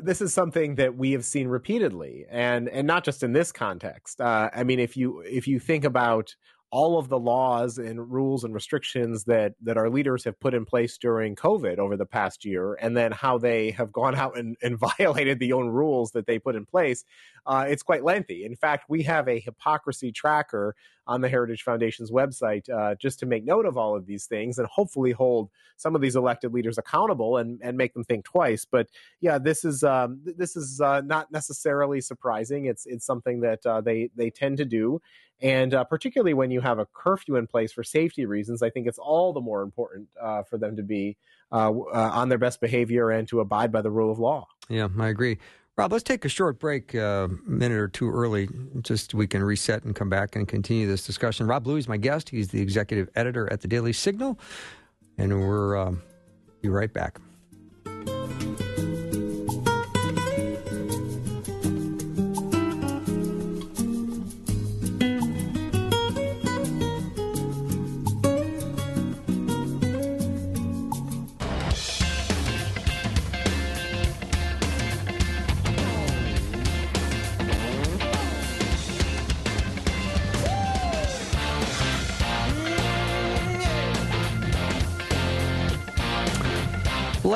this 0.00 0.20
is 0.20 0.32
something 0.32 0.76
that 0.76 0.96
we 0.96 1.12
have 1.12 1.24
seen 1.24 1.48
repeatedly, 1.48 2.26
and 2.30 2.68
and 2.68 2.86
not 2.86 3.04
just 3.04 3.22
in 3.22 3.32
this 3.32 3.52
context. 3.52 4.20
Uh, 4.20 4.50
I 4.54 4.64
mean, 4.64 4.78
if 4.78 4.96
you 4.96 5.20
if 5.20 5.48
you 5.48 5.58
think 5.58 5.84
about 5.84 6.36
all 6.72 6.98
of 6.98 7.10
the 7.10 7.18
laws 7.18 7.76
and 7.76 8.10
rules 8.10 8.44
and 8.44 8.54
restrictions 8.54 9.24
that 9.24 9.52
that 9.60 9.76
our 9.76 9.90
leaders 9.90 10.24
have 10.24 10.40
put 10.40 10.54
in 10.54 10.64
place 10.64 10.96
during 10.96 11.36
COVID 11.36 11.78
over 11.78 11.98
the 11.98 12.06
past 12.06 12.46
year, 12.46 12.74
and 12.80 12.96
then 12.96 13.12
how 13.12 13.36
they 13.36 13.70
have 13.72 13.92
gone 13.92 14.14
out 14.14 14.38
and, 14.38 14.56
and 14.62 14.78
violated 14.98 15.38
the 15.38 15.52
own 15.52 15.68
rules 15.68 16.12
that 16.12 16.26
they 16.26 16.38
put 16.38 16.56
in 16.56 16.64
place, 16.64 17.04
uh, 17.46 17.66
it's 17.68 17.82
quite 17.82 18.04
lengthy. 18.04 18.46
In 18.46 18.56
fact, 18.56 18.86
we 18.88 19.02
have 19.02 19.28
a 19.28 19.38
hypocrisy 19.38 20.10
tracker 20.10 20.74
on 21.06 21.20
the 21.20 21.28
Heritage 21.28 21.62
Foundation's 21.62 22.10
website 22.10 22.70
uh, 22.70 22.94
just 22.94 23.18
to 23.18 23.26
make 23.26 23.44
note 23.44 23.66
of 23.66 23.76
all 23.76 23.96
of 23.96 24.06
these 24.06 24.26
things 24.26 24.58
and 24.58 24.66
hopefully 24.68 25.10
hold 25.12 25.50
some 25.76 25.94
of 25.94 26.00
these 26.00 26.16
elected 26.16 26.54
leaders 26.54 26.78
accountable 26.78 27.36
and, 27.38 27.60
and 27.62 27.76
make 27.76 27.92
them 27.92 28.04
think 28.04 28.24
twice. 28.24 28.64
But 28.64 28.88
yeah, 29.20 29.38
this 29.38 29.64
is 29.64 29.82
um, 29.82 30.20
this 30.24 30.56
is 30.56 30.80
uh, 30.80 31.02
not 31.02 31.30
necessarily 31.30 32.00
surprising. 32.00 32.66
It's 32.66 32.86
it's 32.86 33.04
something 33.04 33.40
that 33.40 33.66
uh, 33.66 33.80
they 33.80 34.10
they 34.16 34.30
tend 34.30 34.58
to 34.58 34.64
do, 34.64 35.00
and 35.42 35.74
uh, 35.74 35.84
particularly 35.84 36.34
when 36.34 36.50
you 36.50 36.60
have 36.60 36.78
a 36.78 36.86
curfew 36.86 37.36
in 37.36 37.46
place 37.46 37.72
for 37.72 37.82
safety 37.82 38.24
reasons, 38.26 38.62
I 38.62 38.70
think 38.70 38.86
it's 38.86 38.98
all 38.98 39.32
the 39.32 39.40
more 39.40 39.62
important 39.62 40.08
uh, 40.20 40.44
for 40.44 40.56
them 40.56 40.76
to 40.76 40.82
be 40.82 41.16
uh, 41.50 41.70
uh, 41.70 42.10
on 42.14 42.28
their 42.28 42.38
best 42.38 42.60
behavior 42.60 43.10
and 43.10 43.26
to 43.28 43.40
abide 43.40 43.72
by 43.72 43.82
the 43.82 43.90
rule 43.90 44.10
of 44.10 44.18
law. 44.18 44.46
Yeah, 44.68 44.88
I 44.98 45.08
agree. 45.08 45.38
Rob, 45.76 45.90
let's 45.90 46.04
take 46.04 46.24
a 46.24 46.28
short 46.28 46.58
break, 46.58 46.94
a 46.94 47.04
uh, 47.04 47.28
minute 47.46 47.78
or 47.78 47.88
two 47.88 48.10
early, 48.10 48.48
just 48.82 49.14
we 49.14 49.26
can 49.26 49.42
reset 49.42 49.84
and 49.84 49.94
come 49.96 50.10
back 50.10 50.36
and 50.36 50.46
continue 50.46 50.86
this 50.86 51.04
discussion. 51.04 51.46
Rob 51.46 51.64
Bluey 51.64 51.78
is 51.78 51.88
my 51.88 51.96
guest. 51.96 52.28
He's 52.28 52.48
the 52.48 52.60
executive 52.60 53.08
editor 53.16 53.50
at 53.50 53.62
the 53.62 53.68
Daily 53.68 53.92
Signal, 53.92 54.38
and 55.16 55.32
we're 55.40 55.76
um, 55.76 56.02
be 56.60 56.68
right 56.68 56.92
back. 56.92 57.18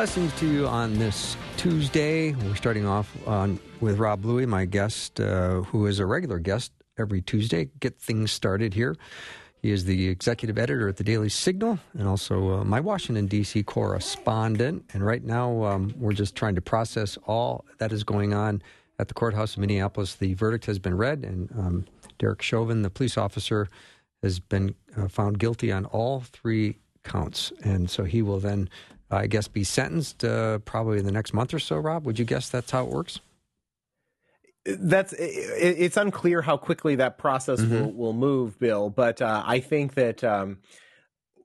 Blessings 0.07 0.39
to 0.39 0.47
you 0.47 0.69
on 0.69 1.01
this 1.01 1.37
Tuesday. 1.57 2.33
We're 2.33 2.55
starting 2.55 2.87
off 2.87 3.13
on, 3.27 3.59
with 3.81 3.99
Rob 3.99 4.23
Bluey, 4.23 4.47
my 4.47 4.65
guest, 4.65 5.19
uh, 5.19 5.63
who 5.63 5.87
is 5.87 5.99
a 5.99 6.07
regular 6.07 6.39
guest 6.39 6.71
every 6.97 7.21
Tuesday. 7.21 7.71
Get 7.81 7.99
things 7.99 8.31
started 8.31 8.73
here. 8.73 8.95
He 9.63 9.73
is 9.73 9.85
the 9.85 10.07
executive 10.07 10.59
editor 10.59 10.89
at 10.89 10.97
the 10.97 11.03
Daily 11.03 11.29
Signal 11.29 11.81
and 11.99 12.07
also 12.07 12.61
uh, 12.61 12.65
my 12.65 12.79
Washington, 12.79 13.27
D.C. 13.27 13.65
correspondent. 13.65 14.85
And 14.95 15.05
right 15.05 15.25
now, 15.25 15.65
um, 15.65 15.93
we're 15.97 16.13
just 16.13 16.37
trying 16.37 16.55
to 16.55 16.63
process 16.63 17.19
all 17.27 17.65
that 17.79 17.91
is 17.91 18.05
going 18.05 18.33
on 18.33 18.63
at 19.01 19.09
the 19.09 19.15
courthouse 19.15 19.57
in 19.57 19.63
Minneapolis. 19.63 20.15
The 20.15 20.35
verdict 20.35 20.67
has 20.67 20.79
been 20.79 20.97
read, 20.97 21.25
and 21.25 21.51
um, 21.59 21.85
Derek 22.21 22.43
Chauvin, 22.43 22.83
the 22.83 22.91
police 22.91 23.19
officer, 23.19 23.69
has 24.23 24.39
been 24.39 24.73
uh, 24.97 25.09
found 25.09 25.41
guilty 25.41 25.73
on 25.73 25.85
all 25.87 26.21
three 26.21 26.79
counts. 27.03 27.53
And 27.65 27.91
so 27.91 28.05
he 28.05 28.23
will 28.23 28.39
then 28.39 28.69
I 29.11 29.27
guess, 29.27 29.49
be 29.49 29.65
sentenced 29.65 30.25
uh, 30.25 30.59
probably 30.61 30.99
in 30.99 31.05
the 31.05 31.13
next 31.13 31.33
month 31.33 31.55
or 31.55 31.59
so. 31.59 31.77
Rob, 31.77 32.05
would 32.07 32.19
you 32.19 32.25
guess 32.25 32.49
that's 32.49 32.71
how 32.71 32.85
it 32.85 32.91
works? 32.91 33.21
That's 34.65 35.15
it's 35.17 35.97
unclear 35.97 36.43
how 36.43 36.57
quickly 36.57 36.97
that 36.97 37.19
process 37.19 37.61
mm-hmm. 37.61 37.75
will, 37.75 37.93
will 37.93 38.13
move, 38.13 38.59
Bill. 38.59 38.91
But 38.91 39.23
uh, 39.23 39.45
I 39.47 39.61
think 39.61 39.95
that 39.95 40.25
um, 40.25 40.59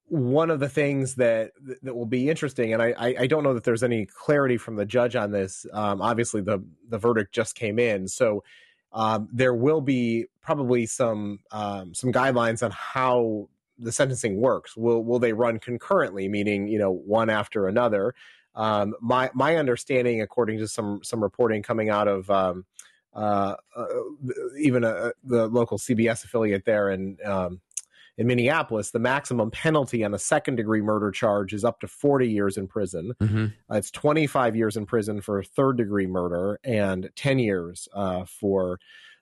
one 0.08 0.50
of 0.50 0.60
the 0.60 0.68
things 0.68 1.16
that 1.16 1.52
that 1.84 1.96
will 1.96 2.08
be 2.08 2.30
interesting, 2.30 2.74
and 2.74 2.82
I, 2.82 2.94
I 2.98 3.28
don't 3.28 3.44
know 3.44 3.54
that 3.54 3.64
there's 3.64 3.84
any 3.84 4.08
clarity 4.08 4.58
from 4.58 4.76
the 4.76 4.86
judge 4.86 5.16
on 5.16 5.30
this. 5.30 5.68
Um, 5.72 6.02
obviously, 6.02 6.42
the 6.42 6.64
the 6.90 6.98
verdict 6.98 7.32
just 7.32 7.54
came 7.54 7.78
in, 7.78 8.08
so 8.08 8.44
um, 8.92 9.30
there 9.32 9.54
will 9.54 9.82
be 9.82 10.26
probably 10.42 10.86
some 10.86 11.40
um, 11.52 11.94
some 11.94 12.12
guidelines 12.12 12.64
on 12.64 12.72
how 12.72 13.50
the 13.82 13.92
sentencing 13.92 14.40
works. 14.40 14.78
Will 14.78 15.04
will 15.04 15.20
they 15.20 15.34
run 15.34 15.60
concurrently, 15.60 16.28
meaning 16.28 16.68
you 16.68 16.80
know 16.80 16.92
one 16.92 17.30
after 17.30 17.68
another? 17.68 18.14
Um, 18.56 18.94
my 19.02 19.30
my 19.34 19.56
understanding, 19.56 20.22
according 20.22 20.60
to 20.60 20.68
some 20.68 21.02
some 21.04 21.22
reporting 21.22 21.64
coming 21.64 21.90
out 21.90 22.08
of 22.08 22.30
um, 22.30 22.66
uh, 23.14 23.56
uh, 23.76 23.86
even 24.60 24.84
a, 24.84 24.90
uh, 24.90 25.12
the 25.24 25.48
local 25.48 25.78
CBS 25.78 26.24
affiliate 26.24 26.66
there 26.66 26.90
in 26.90 27.18
um, 27.26 27.62
in 28.18 28.28
Minneapolis, 28.28 28.92
the 28.92 29.00
maximum 29.00 29.52
penalty 29.52 30.04
on 30.04 30.14
a 30.14 30.20
second 30.20 30.56
degree 30.58 30.82
murder 30.82 31.12
charge 31.12 31.54
is 31.54 31.64
up 31.64 31.80
to 31.80 31.88
40 31.88 32.30
years 32.30 32.58
in 32.58 32.68
prison. 32.68 33.14
Mm-hmm. 33.22 33.46
Uh, 33.72 33.76
it's 33.76 33.90
25 33.92 34.56
years 34.56 34.78
in 34.78 34.86
prison 34.86 35.22
for 35.22 35.42
third 35.44 35.78
degree 35.78 36.08
murder 36.08 36.60
and 36.64 37.10
10 37.16 37.40
years 37.40 37.88
uh, 37.94 38.26
for 38.26 38.80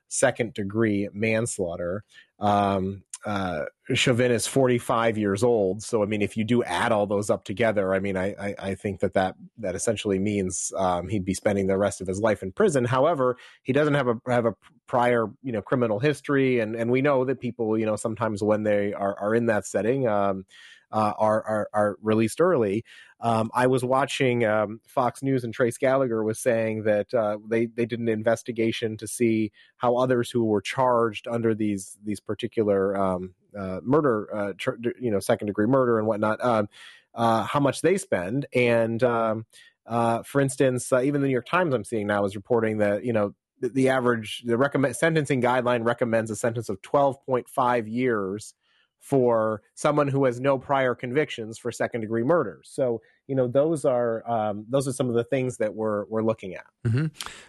second 0.08 0.54
degree 0.54 1.08
manslaughter. 1.12 2.04
Um, 2.40 3.02
uh, 3.26 3.64
Chauvin 3.92 4.30
is 4.30 4.46
45 4.46 5.18
years 5.18 5.42
old. 5.42 5.82
So, 5.82 6.02
I 6.02 6.06
mean, 6.06 6.22
if 6.22 6.36
you 6.36 6.44
do 6.44 6.62
add 6.64 6.90
all 6.90 7.06
those 7.06 7.28
up 7.28 7.44
together, 7.44 7.94
I 7.94 8.00
mean, 8.00 8.16
I, 8.16 8.34
I, 8.40 8.54
I 8.58 8.74
think 8.74 9.00
that, 9.00 9.12
that 9.14 9.34
that 9.58 9.74
essentially 9.74 10.18
means 10.18 10.72
um, 10.76 11.08
he'd 11.08 11.24
be 11.24 11.34
spending 11.34 11.66
the 11.66 11.76
rest 11.76 12.00
of 12.00 12.06
his 12.06 12.20
life 12.20 12.42
in 12.42 12.52
prison. 12.52 12.84
However, 12.84 13.36
he 13.62 13.72
doesn't 13.72 13.94
have 13.94 14.08
a 14.08 14.14
have 14.26 14.46
a 14.46 14.54
prior, 14.86 15.26
you 15.42 15.52
know, 15.52 15.60
criminal 15.60 15.98
history, 15.98 16.60
and 16.60 16.74
and 16.74 16.90
we 16.90 17.02
know 17.02 17.24
that 17.26 17.40
people, 17.40 17.76
you 17.76 17.84
know, 17.84 17.96
sometimes 17.96 18.42
when 18.42 18.62
they 18.62 18.94
are 18.94 19.18
are 19.18 19.34
in 19.34 19.46
that 19.46 19.66
setting, 19.66 20.08
um, 20.08 20.46
uh, 20.92 21.12
are, 21.18 21.42
are, 21.44 21.68
are 21.72 21.96
released 22.02 22.40
early. 22.40 22.84
Um, 23.20 23.50
I 23.54 23.66
was 23.66 23.84
watching 23.84 24.44
um, 24.44 24.80
Fox 24.86 25.22
News, 25.22 25.44
and 25.44 25.52
Trace 25.52 25.76
Gallagher 25.76 26.24
was 26.24 26.38
saying 26.38 26.84
that 26.84 27.12
uh, 27.12 27.38
they 27.46 27.66
they 27.66 27.84
did 27.84 28.00
an 28.00 28.08
investigation 28.08 28.96
to 28.96 29.06
see 29.06 29.52
how 29.76 29.96
others 29.96 30.30
who 30.30 30.44
were 30.44 30.62
charged 30.62 31.28
under 31.28 31.54
these 31.54 31.98
these 32.02 32.20
particular 32.30 32.96
um, 32.96 33.34
uh, 33.58 33.80
murder, 33.82 34.32
uh, 34.32 34.52
tr- 34.56 34.76
you 35.00 35.10
know, 35.10 35.18
second 35.18 35.48
degree 35.48 35.66
murder 35.66 35.98
and 35.98 36.06
whatnot, 36.06 36.42
um, 36.44 36.68
uh, 37.12 37.42
how 37.42 37.58
much 37.58 37.82
they 37.82 37.98
spend. 37.98 38.46
And 38.54 39.02
um, 39.02 39.46
uh, 39.84 40.22
for 40.22 40.40
instance, 40.40 40.92
even 40.92 41.22
the 41.22 41.26
New 41.26 41.32
York 41.32 41.46
Times 41.46 41.74
I'm 41.74 41.82
seeing 41.82 42.06
now 42.06 42.24
is 42.24 42.36
reporting 42.36 42.78
that 42.78 43.04
you 43.04 43.12
know 43.12 43.34
the, 43.58 43.70
the 43.70 43.88
average 43.88 44.44
the 44.46 44.56
recommend 44.56 44.94
sentencing 44.94 45.42
guideline 45.42 45.84
recommends 45.84 46.30
a 46.30 46.36
sentence 46.36 46.68
of 46.68 46.80
12.5 46.82 47.92
years 47.92 48.54
for 49.00 49.62
someone 49.74 50.06
who 50.06 50.26
has 50.26 50.38
no 50.38 50.56
prior 50.56 50.94
convictions 50.94 51.58
for 51.58 51.72
second 51.72 52.02
degree 52.02 52.22
murder. 52.22 52.60
So 52.62 53.02
you 53.26 53.34
know 53.34 53.48
those 53.48 53.84
are 53.84 54.22
um, 54.30 54.66
those 54.68 54.86
are 54.86 54.92
some 54.92 55.08
of 55.08 55.16
the 55.16 55.24
things 55.24 55.56
that 55.56 55.74
we're 55.74 56.04
we're 56.04 56.22
looking 56.22 56.54
at. 56.54 56.66
Mm-hmm. 56.86 57.06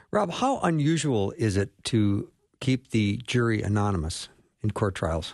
Rob, 0.09 0.31
how 0.31 0.59
unusual 0.61 1.33
is 1.37 1.55
it 1.55 1.71
to 1.83 2.31
keep 2.59 2.89
the 2.89 3.17
jury 3.27 3.61
anonymous 3.61 4.29
in 4.63 4.71
court 4.71 4.95
trials? 4.95 5.33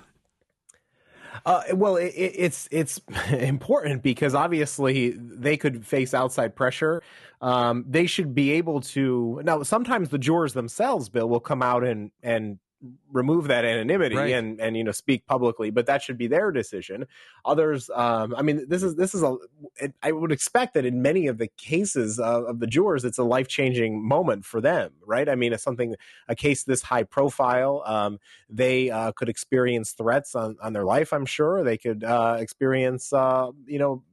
Uh, 1.46 1.64
well, 1.74 1.98
it, 1.98 2.14
it's 2.16 2.68
it's 2.72 3.00
important 3.32 4.04
because 4.04 4.34
obviously 4.34 5.12
they 5.12 5.58
could 5.58 5.86
face 5.86 6.14
outside 6.14 6.56
pressure. 6.56 7.02
Um, 7.42 7.86
they 7.88 8.08
should 8.08 8.34
be 8.34 8.52
able 8.52 8.82
to 8.82 9.42
now. 9.44 9.62
Sometimes 9.64 10.10
the 10.10 10.18
jurors 10.18 10.54
themselves, 10.54 11.10
Bill, 11.10 11.30
will 11.30 11.40
come 11.40 11.62
out 11.62 11.84
and 11.84 12.12
and 12.24 12.60
remove 13.12 13.48
that 13.48 13.66
anonymity 13.66 14.16
right. 14.16 14.34
and 14.34 14.60
and 14.62 14.78
you 14.78 14.84
know 14.84 14.92
speak 14.92 15.26
publicly 15.26 15.72
but 15.72 15.88
that 15.88 16.02
should 16.02 16.18
be 16.18 16.28
their 16.28 16.52
decision. 16.52 17.06
Others 17.46 17.90
um 17.94 18.36
i 18.38 18.42
mean 18.42 18.66
this 18.68 18.84
is 18.84 18.96
this 18.96 19.16
is 19.16 19.24
a 19.24 19.36
i 20.04 20.12
would 20.12 20.32
expect 20.32 20.74
that 20.76 20.86
in 20.86 21.02
many 21.02 21.28
of 21.28 21.38
the 21.38 21.48
cases 21.58 22.20
of, 22.20 22.44
of 22.46 22.60
the 22.60 22.68
jurors 22.68 23.04
it's 23.04 23.18
a 23.18 23.24
life-changing 23.24 24.06
moment 24.06 24.46
for 24.46 24.62
them 24.62 24.92
right? 25.06 25.28
I 25.30 25.36
mean 25.36 25.54
it's 25.54 25.64
something 25.64 25.96
a 26.28 26.36
case 26.36 26.64
this 26.64 26.82
high 26.84 27.04
profile 27.04 27.84
um 27.86 28.20
they 28.50 28.90
uh, 28.90 29.12
could 29.14 29.30
experience 29.30 29.92
threats 29.92 30.36
on 30.36 30.58
on 30.62 30.74
their 30.74 30.86
life 30.86 31.14
i'm 31.14 31.26
sure. 31.26 31.64
They 31.64 31.78
could 31.78 32.04
uh 32.04 32.38
experience 32.40 33.12
uh 33.12 33.52
you 33.66 33.80
know 33.80 34.04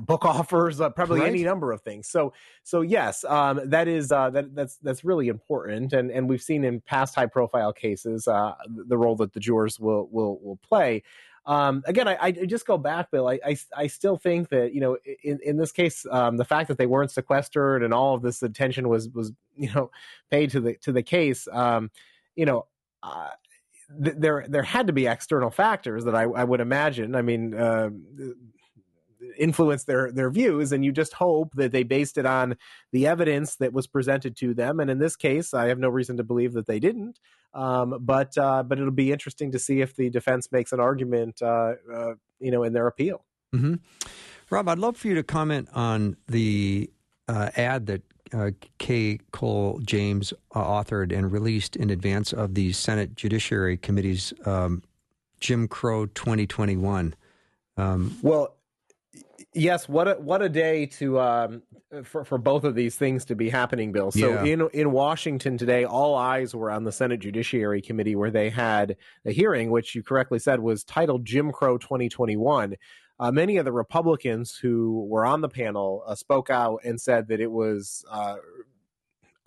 book 0.00 0.24
offers, 0.24 0.80
uh, 0.80 0.90
probably 0.90 1.20
right. 1.20 1.28
any 1.28 1.42
number 1.42 1.72
of 1.72 1.82
things. 1.82 2.08
So, 2.08 2.32
so 2.62 2.80
yes, 2.80 3.24
um, 3.24 3.60
that 3.64 3.88
is 3.88 4.10
uh, 4.12 4.30
that 4.30 4.54
that's 4.54 4.76
that's 4.78 5.04
really 5.04 5.28
important, 5.28 5.92
and 5.92 6.10
and 6.10 6.28
we've 6.28 6.42
seen 6.42 6.64
in 6.64 6.80
past 6.80 7.14
high 7.14 7.26
profile 7.26 7.72
cases 7.72 8.26
uh, 8.26 8.54
the 8.68 8.98
role 8.98 9.16
that 9.16 9.32
the 9.32 9.40
jurors 9.40 9.78
will 9.78 10.08
will 10.10 10.38
will 10.40 10.56
play. 10.56 11.02
Um, 11.46 11.82
again, 11.86 12.08
I, 12.08 12.16
I, 12.20 12.32
just 12.32 12.66
go 12.66 12.78
back, 12.78 13.10
Bill. 13.10 13.28
I, 13.28 13.38
I, 13.44 13.56
I 13.76 13.86
still 13.88 14.16
think 14.16 14.48
that 14.48 14.72
you 14.72 14.80
know, 14.80 14.96
in, 15.22 15.38
in 15.44 15.58
this 15.58 15.72
case, 15.72 16.06
um, 16.10 16.38
the 16.38 16.44
fact 16.44 16.68
that 16.68 16.78
they 16.78 16.86
weren't 16.86 17.10
sequestered 17.10 17.82
and 17.82 17.92
all 17.92 18.14
of 18.14 18.22
this 18.22 18.42
attention 18.42 18.88
was 18.88 19.10
was 19.10 19.32
you 19.56 19.72
know 19.74 19.90
paid 20.30 20.50
to 20.50 20.60
the 20.60 20.74
to 20.78 20.92
the 20.92 21.02
case, 21.02 21.48
um, 21.52 21.90
you 22.36 22.46
know. 22.46 22.66
Uh, 23.02 23.28
there, 23.96 24.46
there 24.48 24.62
had 24.62 24.86
to 24.86 24.94
be 24.94 25.06
external 25.06 25.50
factors 25.50 26.04
that 26.04 26.14
I, 26.14 26.22
I 26.22 26.42
would 26.42 26.60
imagine. 26.60 27.14
I 27.14 27.20
mean, 27.20 27.54
uh, 27.54 27.90
influence 29.38 29.84
their 29.84 30.12
their 30.12 30.30
views 30.30 30.72
and 30.72 30.84
you 30.84 30.92
just 30.92 31.14
hope 31.14 31.52
that 31.54 31.72
they 31.72 31.82
based 31.82 32.18
it 32.18 32.26
on 32.26 32.56
the 32.92 33.06
evidence 33.06 33.56
that 33.56 33.72
was 33.72 33.86
presented 33.86 34.36
to 34.36 34.54
them 34.54 34.80
and 34.80 34.90
in 34.90 34.98
this 34.98 35.16
case 35.16 35.54
i 35.54 35.66
have 35.68 35.78
no 35.78 35.88
reason 35.88 36.16
to 36.16 36.24
believe 36.24 36.52
that 36.52 36.66
they 36.66 36.78
didn't 36.78 37.18
um, 37.54 37.98
but 38.00 38.36
uh, 38.36 38.64
but 38.64 38.80
it'll 38.80 38.90
be 38.90 39.12
interesting 39.12 39.52
to 39.52 39.60
see 39.60 39.80
if 39.80 39.94
the 39.94 40.10
defense 40.10 40.50
makes 40.50 40.72
an 40.72 40.80
argument 40.80 41.40
uh, 41.42 41.74
uh, 41.92 42.14
you 42.40 42.50
know 42.50 42.62
in 42.62 42.72
their 42.72 42.86
appeal 42.86 43.24
mm-hmm. 43.54 43.74
rob 44.50 44.68
i'd 44.68 44.78
love 44.78 44.96
for 44.96 45.08
you 45.08 45.14
to 45.14 45.22
comment 45.22 45.68
on 45.72 46.16
the 46.28 46.90
uh, 47.28 47.50
ad 47.56 47.86
that 47.86 48.02
uh, 48.32 48.50
Kay 48.78 49.20
Cole 49.32 49.80
James 49.84 50.32
uh, 50.54 50.64
authored 50.64 51.16
and 51.16 51.30
released 51.30 51.76
in 51.76 51.90
advance 51.90 52.32
of 52.32 52.54
the 52.54 52.72
Senate 52.72 53.14
Judiciary 53.14 53.76
Committee's 53.76 54.32
um, 54.44 54.82
Jim 55.40 55.68
Crow 55.68 56.06
2021. 56.06 57.14
Um, 57.76 58.16
well, 58.22 58.56
Yes, 59.52 59.88
what 59.88 60.08
a 60.08 60.14
what 60.14 60.42
a 60.42 60.48
day 60.48 60.86
to 60.86 61.20
um, 61.20 61.62
for 62.04 62.24
for 62.24 62.38
both 62.38 62.64
of 62.64 62.74
these 62.74 62.96
things 62.96 63.24
to 63.26 63.34
be 63.34 63.50
happening, 63.50 63.92
Bill. 63.92 64.10
So 64.10 64.30
yeah. 64.30 64.44
in 64.44 64.68
in 64.72 64.92
Washington 64.92 65.58
today, 65.58 65.84
all 65.84 66.14
eyes 66.14 66.54
were 66.54 66.70
on 66.70 66.84
the 66.84 66.92
Senate 66.92 67.20
Judiciary 67.20 67.82
Committee 67.82 68.16
where 68.16 68.30
they 68.30 68.50
had 68.50 68.96
a 69.24 69.32
hearing, 69.32 69.70
which 69.70 69.94
you 69.94 70.02
correctly 70.02 70.38
said 70.38 70.60
was 70.60 70.84
titled 70.84 71.24
Jim 71.24 71.52
Crow 71.52 71.78
2021. 71.78 72.76
uh, 73.20 73.30
many 73.30 73.56
of 73.56 73.64
the 73.64 73.72
Republicans 73.72 74.56
who 74.56 75.06
were 75.08 75.24
on 75.24 75.40
the 75.40 75.48
panel 75.48 76.02
uh, 76.06 76.14
spoke 76.14 76.50
out 76.50 76.80
and 76.84 77.00
said 77.00 77.28
that 77.28 77.40
it 77.40 77.50
was 77.50 78.04
uh, 78.10 78.36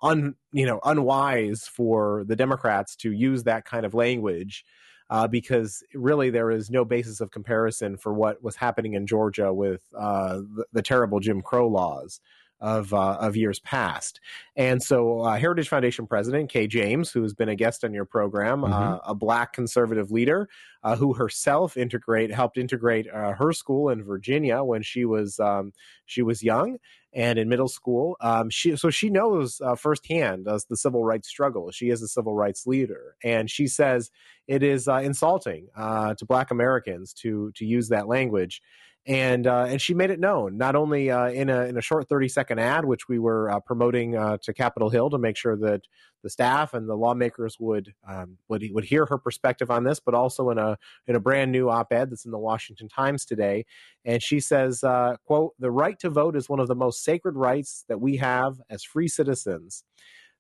un 0.01 0.36
you 0.51 0.65
know 0.65 0.79
unwise 0.84 1.63
for 1.63 2.24
the 2.27 2.36
Democrats 2.36 2.96
to 2.96 3.12
use 3.12 3.44
that 3.44 3.65
kind 3.65 3.86
of 3.86 3.94
language. 3.94 4.63
Uh, 5.10 5.26
because 5.26 5.84
really 5.94 6.30
there 6.30 6.52
is 6.52 6.70
no 6.70 6.84
basis 6.84 7.22
of 7.22 7.32
comparison 7.32 7.96
for 7.96 8.14
what 8.14 8.44
was 8.44 8.58
happening 8.58 8.94
in 8.94 9.08
Georgia 9.08 9.54
with 9.54 9.82
uh, 9.98 10.42
the, 10.56 10.66
the, 10.74 10.82
terrible 10.82 11.22
Jim 11.22 11.42
Crow 11.42 11.66
laws 11.66 12.20
of 12.60 12.94
uh, 12.94 13.18
of 13.20 13.36
years 13.36 13.60
past. 13.60 14.20
And 14.56 14.82
so, 14.82 15.22
uh, 15.22 15.38
Heritage 15.38 15.70
Foundation 15.70 16.08
president 16.08 16.50
Kay 16.50 16.68
James, 16.68 17.12
who 17.12 17.22
has 17.22 17.34
been 17.34 17.50
a 17.50 17.56
guest 17.56 17.84
on 17.84 17.94
your 17.94 18.06
program, 18.06 18.62
mm-hmm. 18.62 18.74
uh, 18.74 18.98
a 19.06 19.14
black 19.14 19.54
conservative 19.54 20.12
leader 20.12 20.50
uh, 20.84 20.96
who 20.96 21.14
herself 21.14 21.78
integrate 21.78 22.32
helped 22.32 22.58
integrate 22.58 23.08
uh, 23.10 23.34
her 23.34 23.54
school 23.54 23.90
in 23.90 24.04
Virginia 24.04 24.64
when 24.64 24.82
she 24.82 25.06
was 25.06 25.40
um, 25.40 25.72
she 26.06 26.22
was 26.22 26.44
young 26.44 26.78
and 27.14 27.38
in 27.38 27.48
middle 27.48 27.68
school. 27.68 28.18
Um, 28.22 28.50
she 28.50 28.76
so 28.76 28.90
she 28.90 29.10
knows 29.10 29.62
uh, 29.62 29.76
firsthand 29.76 30.46
the 30.46 30.78
civil 30.78 31.04
rights 31.04 31.28
struggle. 31.28 31.72
She 31.72 31.90
is 31.90 32.02
a 32.02 32.08
civil 32.08 32.34
rights 32.34 32.66
leader, 32.66 33.16
and 33.24 33.50
she 33.50 33.68
says 33.68 34.10
it 34.48 34.64
is 34.64 34.88
insulting 34.88 35.68
to 35.78 36.26
Black 36.28 36.50
Americans 36.50 37.14
to 37.14 37.52
to 37.56 37.66
use 37.66 37.90
that 37.90 38.08
language 38.08 38.62
and 39.08 39.48
uh, 39.48 39.66
and 39.70 39.82
she 39.82 39.94
made 39.94 40.10
it 40.10 40.20
known 40.20 40.58
not 40.58 40.76
only 40.76 41.10
uh, 41.10 41.30
in 41.30 41.50
a 41.50 41.64
in 41.64 41.78
a 41.78 41.82
short 41.82 42.10
thirty 42.10 42.28
second 42.28 42.60
ad, 42.60 42.84
which 42.84 43.08
we 43.08 43.20
were 43.20 43.50
uh, 43.50 43.60
promoting 43.62 44.18
uh, 44.18 44.38
to 44.44 44.54
Capitol 44.54 44.90
Hill 44.90 45.10
to 45.10 45.18
make 45.18 45.38
sure 45.38 45.56
that 45.56 45.84
the 46.24 46.30
staff 46.30 46.74
and 46.74 46.90
the 46.90 46.96
lawmakers 46.96 47.58
would 47.58 47.94
um, 48.06 48.38
would 48.50 48.64
would 48.72 48.84
hear 48.84 49.06
her 49.06 49.18
perspective 49.18 49.72
on 49.72 49.86
this, 49.86 50.02
but 50.02 50.14
also 50.14 50.50
in 50.50 50.58
a 50.58 50.78
in 51.08 51.16
a 51.16 51.22
brand 51.22 51.54
new 51.54 51.70
op 51.70 51.94
ed 51.94 52.12
that's 52.12 52.26
in 52.26 52.32
the 52.32 52.38
Washington 52.38 52.90
Times 52.90 53.24
today. 53.24 53.66
And 54.04 54.22
she 54.22 54.42
says, 54.42 54.84
uh, 54.84 55.16
"quote 55.26 55.54
The 55.58 55.72
right 55.72 55.98
to 56.00 56.10
vote 56.10 56.36
is 56.36 56.50
one 56.50 56.60
of 56.60 56.68
the 56.68 56.76
most 56.76 57.02
sacred 57.02 57.38
rights 57.38 57.86
that 57.88 58.02
we 58.02 58.18
have 58.18 58.60
as 58.70 58.84
free 58.84 59.08
citizens." 59.08 59.86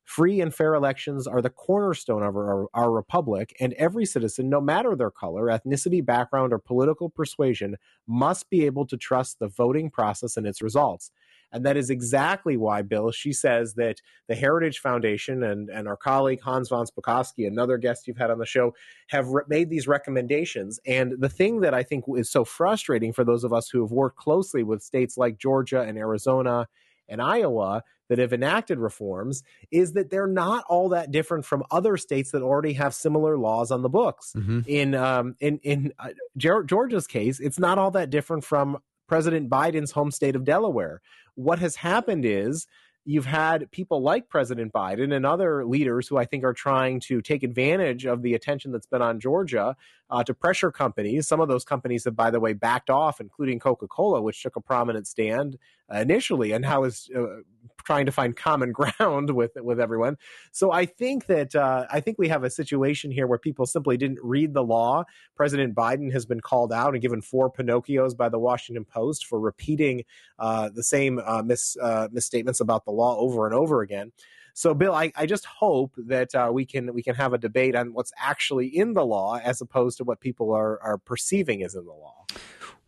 Free 0.07 0.39
and 0.39 0.55
fair 0.55 0.73
elections 0.73 1.27
are 1.27 1.41
the 1.41 1.49
cornerstone 1.49 2.23
of 2.23 2.33
our, 2.37 2.67
our, 2.73 2.89
republic, 2.89 3.53
and 3.59 3.73
every 3.73 4.05
citizen, 4.05 4.49
no 4.49 4.61
matter 4.61 4.95
their 4.95 5.11
color, 5.11 5.47
ethnicity, 5.47 6.03
background, 6.03 6.53
or 6.53 6.59
political 6.59 7.09
persuasion, 7.09 7.75
must 8.07 8.49
be 8.49 8.65
able 8.65 8.87
to 8.87 8.95
trust 8.95 9.39
the 9.39 9.49
voting 9.49 9.89
process 9.89 10.37
and 10.37 10.47
its 10.47 10.61
results. 10.61 11.11
And 11.51 11.65
that 11.65 11.75
is 11.75 11.89
exactly 11.89 12.55
why, 12.55 12.83
Bill, 12.83 13.11
she 13.11 13.33
says 13.33 13.73
that 13.73 13.97
the 14.29 14.35
Heritage 14.35 14.79
Foundation 14.79 15.43
and, 15.43 15.69
and 15.69 15.89
our 15.89 15.97
colleague 15.97 16.39
Hans 16.41 16.69
von 16.69 16.85
Spakovsky, 16.85 17.45
another 17.45 17.77
guest 17.77 18.07
you've 18.07 18.17
had 18.17 18.31
on 18.31 18.39
the 18.39 18.45
show, 18.45 18.73
have 19.09 19.27
re- 19.27 19.43
made 19.49 19.69
these 19.69 19.89
recommendations. 19.89 20.79
And 20.87 21.15
the 21.19 21.29
thing 21.29 21.59
that 21.61 21.73
I 21.73 21.83
think 21.83 22.05
is 22.15 22.31
so 22.31 22.45
frustrating 22.45 23.11
for 23.11 23.25
those 23.25 23.43
of 23.43 23.51
us 23.51 23.69
who 23.69 23.81
have 23.81 23.91
worked 23.91 24.17
closely 24.17 24.63
with 24.63 24.81
states 24.81 25.17
like 25.17 25.37
Georgia 25.37 25.81
and 25.81 25.97
Arizona 25.97 26.69
and 27.09 27.21
Iowa 27.21 27.83
that 28.09 28.19
have 28.19 28.33
enacted 28.33 28.79
reforms 28.79 29.43
is 29.71 29.93
that 29.93 30.09
they're 30.09 30.27
not 30.27 30.63
all 30.69 30.89
that 30.89 31.11
different 31.11 31.45
from 31.45 31.63
other 31.71 31.97
states 31.97 32.31
that 32.31 32.41
already 32.41 32.73
have 32.73 32.93
similar 32.93 33.37
laws 33.37 33.71
on 33.71 33.81
the 33.81 33.89
books. 33.89 34.33
Mm-hmm. 34.35 34.59
In 34.65 34.95
um, 34.95 35.35
in 35.39 35.59
in 35.63 35.93
uh, 35.99 36.09
Georgia's 36.37 37.07
case, 37.07 37.39
it's 37.39 37.59
not 37.59 37.77
all 37.77 37.91
that 37.91 38.09
different 38.09 38.43
from 38.43 38.77
President 39.07 39.49
Biden's 39.49 39.91
home 39.91 40.11
state 40.11 40.35
of 40.35 40.43
Delaware. 40.43 41.01
What 41.35 41.59
has 41.59 41.75
happened 41.75 42.25
is 42.25 42.67
you've 43.05 43.25
had 43.25 43.71
people 43.71 44.01
like 44.01 44.27
President 44.27 44.73
Biden 44.73 45.15
and 45.15 45.25
other 45.25 45.65
leaders 45.65 46.07
who 46.07 46.17
I 46.17 46.25
think 46.25 46.43
are 46.43 46.53
trying 46.53 46.99
to 47.01 47.21
take 47.21 47.41
advantage 47.41 48.05
of 48.05 48.21
the 48.21 48.33
attention 48.33 48.71
that's 48.73 48.85
been 48.85 49.01
on 49.01 49.19
Georgia 49.19 49.77
uh, 50.09 50.23
to 50.23 50.33
pressure 50.33 50.71
companies. 50.71 51.27
Some 51.27 51.39
of 51.39 51.47
those 51.47 51.63
companies 51.63 52.05
have, 52.05 52.15
by 52.15 52.31
the 52.31 52.39
way, 52.39 52.53
backed 52.53 52.89
off, 52.89 53.19
including 53.19 53.59
Coca 53.59 53.87
Cola, 53.87 54.21
which 54.21 54.41
took 54.41 54.55
a 54.55 54.61
prominent 54.61 55.07
stand 55.07 55.57
uh, 55.93 55.99
initially 55.99 56.51
and 56.51 56.61
now 56.63 56.83
is 56.83 57.09
uh, 57.15 57.41
trying 57.83 58.05
to 58.05 58.11
find 58.11 58.35
common 58.35 58.71
ground 58.99 59.31
with 59.31 59.51
with 59.55 59.79
everyone. 59.79 60.17
So 60.51 60.71
I 60.71 60.85
think 60.85 61.25
that 61.27 61.55
uh, 61.55 61.85
I 61.91 61.99
think 61.99 62.17
we 62.17 62.27
have 62.29 62.43
a 62.43 62.49
situation 62.49 63.11
here 63.11 63.27
where 63.27 63.39
people 63.39 63.65
simply 63.65 63.97
didn't 63.97 64.19
read 64.21 64.53
the 64.53 64.63
law. 64.63 65.03
President 65.35 65.75
Biden 65.75 66.11
has 66.11 66.25
been 66.25 66.41
called 66.41 66.71
out 66.71 66.93
and 66.93 67.01
given 67.01 67.21
four 67.21 67.51
Pinocchios 67.51 68.15
by 68.15 68.29
the 68.29 68.39
Washington 68.39 68.85
Post 68.85 69.25
for 69.25 69.39
repeating 69.39 70.03
uh, 70.39 70.69
the 70.73 70.83
same 70.83 71.19
uh, 71.25 71.41
mis, 71.41 71.77
uh, 71.81 72.07
misstatements 72.11 72.59
about 72.59 72.85
the 72.85 72.91
law 72.91 73.17
over 73.17 73.45
and 73.45 73.55
over 73.55 73.81
again. 73.81 74.11
So, 74.57 74.73
Bill, 74.73 74.95
I, 74.95 75.11
I 75.15 75.27
just 75.27 75.45
hope 75.45 75.93
that 76.07 76.33
uh, 76.33 76.49
we 76.51 76.65
can 76.65 76.91
we 76.91 77.03
can 77.03 77.13
have 77.13 77.31
a 77.31 77.37
debate 77.37 77.75
on 77.75 77.93
what's 77.93 78.11
actually 78.17 78.65
in 78.65 78.95
the 78.95 79.05
law 79.05 79.37
as 79.37 79.61
opposed 79.61 79.99
to 79.99 80.03
what 80.03 80.19
people 80.19 80.51
are 80.51 80.81
are 80.81 80.97
perceiving 80.97 81.61
is 81.61 81.75
in 81.75 81.85
the 81.85 81.91
law. 81.91 82.25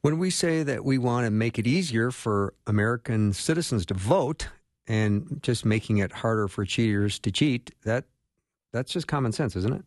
When 0.02 0.18
we 0.18 0.32
say 0.32 0.64
that 0.64 0.84
we 0.84 0.98
want 0.98 1.28
to 1.28 1.30
make 1.30 1.60
it 1.60 1.68
easier 1.68 2.10
for 2.10 2.56
American 2.66 3.34
citizens 3.34 3.86
to 3.86 3.94
vote 3.94 4.48
and 4.88 5.38
just 5.44 5.64
making 5.64 6.00
it 6.00 6.12
harder 6.12 6.48
for 6.48 6.66
cheaters 6.66 7.20
to 7.20 7.32
cheat, 7.32 7.70
that 7.84 8.06
that's 8.74 8.92
just 8.92 9.08
common 9.08 9.32
sense, 9.32 9.56
isn't 9.56 9.76
it? 9.76 9.86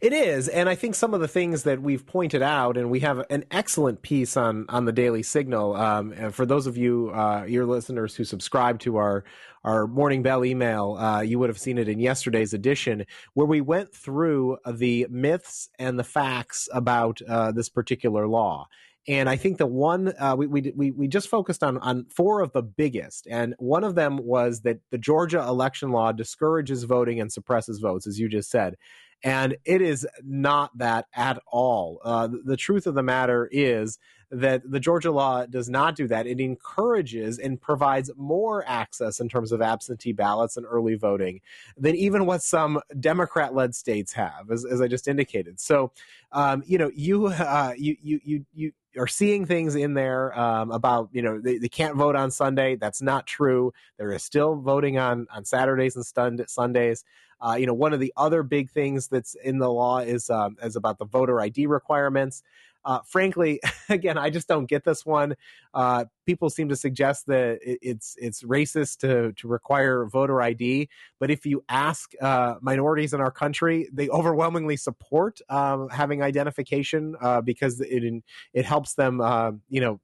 It 0.00 0.12
is, 0.12 0.48
and 0.48 0.68
I 0.68 0.74
think 0.74 0.94
some 0.94 1.14
of 1.14 1.20
the 1.20 1.28
things 1.28 1.64
that 1.64 1.82
we've 1.82 2.06
pointed 2.06 2.42
out, 2.42 2.76
and 2.76 2.90
we 2.90 3.00
have 3.00 3.24
an 3.30 3.44
excellent 3.50 4.02
piece 4.02 4.36
on 4.36 4.66
on 4.68 4.84
the 4.84 4.92
Daily 4.92 5.22
Signal. 5.22 5.74
Um, 5.76 6.32
for 6.32 6.46
those 6.46 6.66
of 6.66 6.76
you, 6.76 7.10
uh, 7.10 7.44
your 7.48 7.66
listeners 7.66 8.14
who 8.14 8.24
subscribe 8.24 8.78
to 8.80 8.96
our 8.96 9.24
our 9.64 9.86
morning 9.86 10.22
bell 10.22 10.44
email, 10.44 10.96
uh, 10.98 11.20
you 11.20 11.38
would 11.38 11.50
have 11.50 11.58
seen 11.58 11.78
it 11.78 11.88
in 11.88 11.98
yesterday's 11.98 12.54
edition, 12.54 13.04
where 13.34 13.46
we 13.46 13.60
went 13.60 13.92
through 13.92 14.58
the 14.66 15.06
myths 15.10 15.68
and 15.78 15.98
the 15.98 16.04
facts 16.04 16.68
about 16.72 17.20
uh, 17.28 17.50
this 17.52 17.68
particular 17.68 18.26
law. 18.28 18.68
And 19.06 19.28
I 19.28 19.36
think 19.36 19.58
the 19.58 19.66
one 19.66 20.12
uh, 20.18 20.34
we, 20.36 20.46
we 20.46 20.90
we 20.90 21.08
just 21.08 21.28
focused 21.28 21.62
on 21.62 21.78
on 21.78 22.06
four 22.14 22.40
of 22.40 22.52
the 22.52 22.62
biggest, 22.62 23.26
and 23.30 23.54
one 23.58 23.84
of 23.84 23.94
them 23.94 24.18
was 24.18 24.62
that 24.62 24.80
the 24.90 24.98
Georgia 24.98 25.40
election 25.40 25.92
law 25.92 26.12
discourages 26.12 26.84
voting 26.84 27.20
and 27.20 27.32
suppresses 27.32 27.78
votes, 27.78 28.06
as 28.06 28.18
you 28.18 28.28
just 28.28 28.50
said, 28.50 28.76
and 29.22 29.56
it 29.64 29.80
is 29.80 30.06
not 30.22 30.76
that 30.76 31.06
at 31.14 31.38
all. 31.50 32.00
Uh, 32.04 32.26
the, 32.26 32.42
the 32.44 32.56
truth 32.56 32.86
of 32.86 32.94
the 32.94 33.02
matter 33.02 33.48
is 33.50 33.98
that 34.30 34.70
the 34.70 34.80
Georgia 34.80 35.10
law 35.10 35.46
does 35.46 35.68
not 35.68 35.96
do 35.96 36.06
that. 36.08 36.26
It 36.26 36.40
encourages 36.40 37.38
and 37.38 37.60
provides 37.60 38.10
more 38.16 38.64
access 38.66 39.20
in 39.20 39.28
terms 39.28 39.52
of 39.52 39.62
absentee 39.62 40.12
ballots 40.12 40.56
and 40.56 40.66
early 40.68 40.96
voting 40.96 41.40
than 41.76 41.94
even 41.94 42.26
what 42.26 42.42
some 42.42 42.80
Democrat 43.00 43.54
led 43.54 43.74
states 43.74 44.12
have, 44.12 44.50
as, 44.50 44.64
as 44.64 44.80
I 44.80 44.88
just 44.88 45.08
indicated. 45.08 45.60
So, 45.60 45.92
um, 46.32 46.62
you 46.66 46.78
know, 46.78 46.90
you, 46.94 47.28
uh, 47.28 47.72
you, 47.76 47.96
you, 48.02 48.20
you, 48.24 48.46
you, 48.54 48.72
are 48.96 49.06
seeing 49.06 49.46
things 49.46 49.76
in 49.76 49.94
there 49.94 50.36
um, 50.38 50.72
about 50.72 51.08
you 51.12 51.22
know 51.22 51.38
they, 51.40 51.58
they 51.58 51.68
can't 51.68 51.94
vote 51.94 52.16
on 52.16 52.30
Sunday. 52.30 52.74
That's 52.74 53.00
not 53.00 53.26
true. 53.26 53.72
There 53.96 54.10
is 54.12 54.24
still 54.24 54.56
voting 54.56 54.98
on 54.98 55.26
on 55.32 55.44
Saturdays 55.44 55.94
and 55.94 56.48
Sundays. 56.48 57.04
Uh, 57.40 57.54
you 57.54 57.66
know, 57.66 57.74
one 57.74 57.92
of 57.92 58.00
the 58.00 58.12
other 58.16 58.42
big 58.42 58.70
things 58.70 59.06
that's 59.06 59.36
in 59.36 59.58
the 59.58 59.70
law 59.70 59.98
is 59.98 60.28
um, 60.30 60.56
is 60.62 60.74
about 60.74 60.98
the 60.98 61.04
voter 61.04 61.40
ID 61.40 61.66
requirements. 61.66 62.42
Uh, 62.88 63.00
frankly, 63.06 63.60
again, 63.90 64.16
I 64.16 64.30
just 64.30 64.48
don't 64.48 64.64
get 64.64 64.82
this 64.82 65.04
one. 65.04 65.36
Uh, 65.74 66.06
people 66.24 66.48
seem 66.48 66.70
to 66.70 66.76
suggest 66.76 67.26
that 67.26 67.58
it, 67.62 67.78
it's 67.82 68.16
it's 68.18 68.42
racist 68.42 69.00
to 69.00 69.32
to 69.34 69.46
require 69.46 70.06
voter 70.06 70.40
ID, 70.40 70.88
but 71.20 71.30
if 71.30 71.44
you 71.44 71.62
ask 71.68 72.12
uh, 72.22 72.54
minorities 72.62 73.12
in 73.12 73.20
our 73.20 73.30
country, 73.30 73.88
they 73.92 74.08
overwhelmingly 74.08 74.78
support 74.78 75.38
um, 75.50 75.90
having 75.90 76.22
identification 76.22 77.14
uh, 77.20 77.42
because 77.42 77.80
it 77.82 78.22
it 78.54 78.64
helps 78.64 78.94
them, 78.94 79.20
uh, 79.20 79.52
you 79.68 79.82
know 79.82 80.00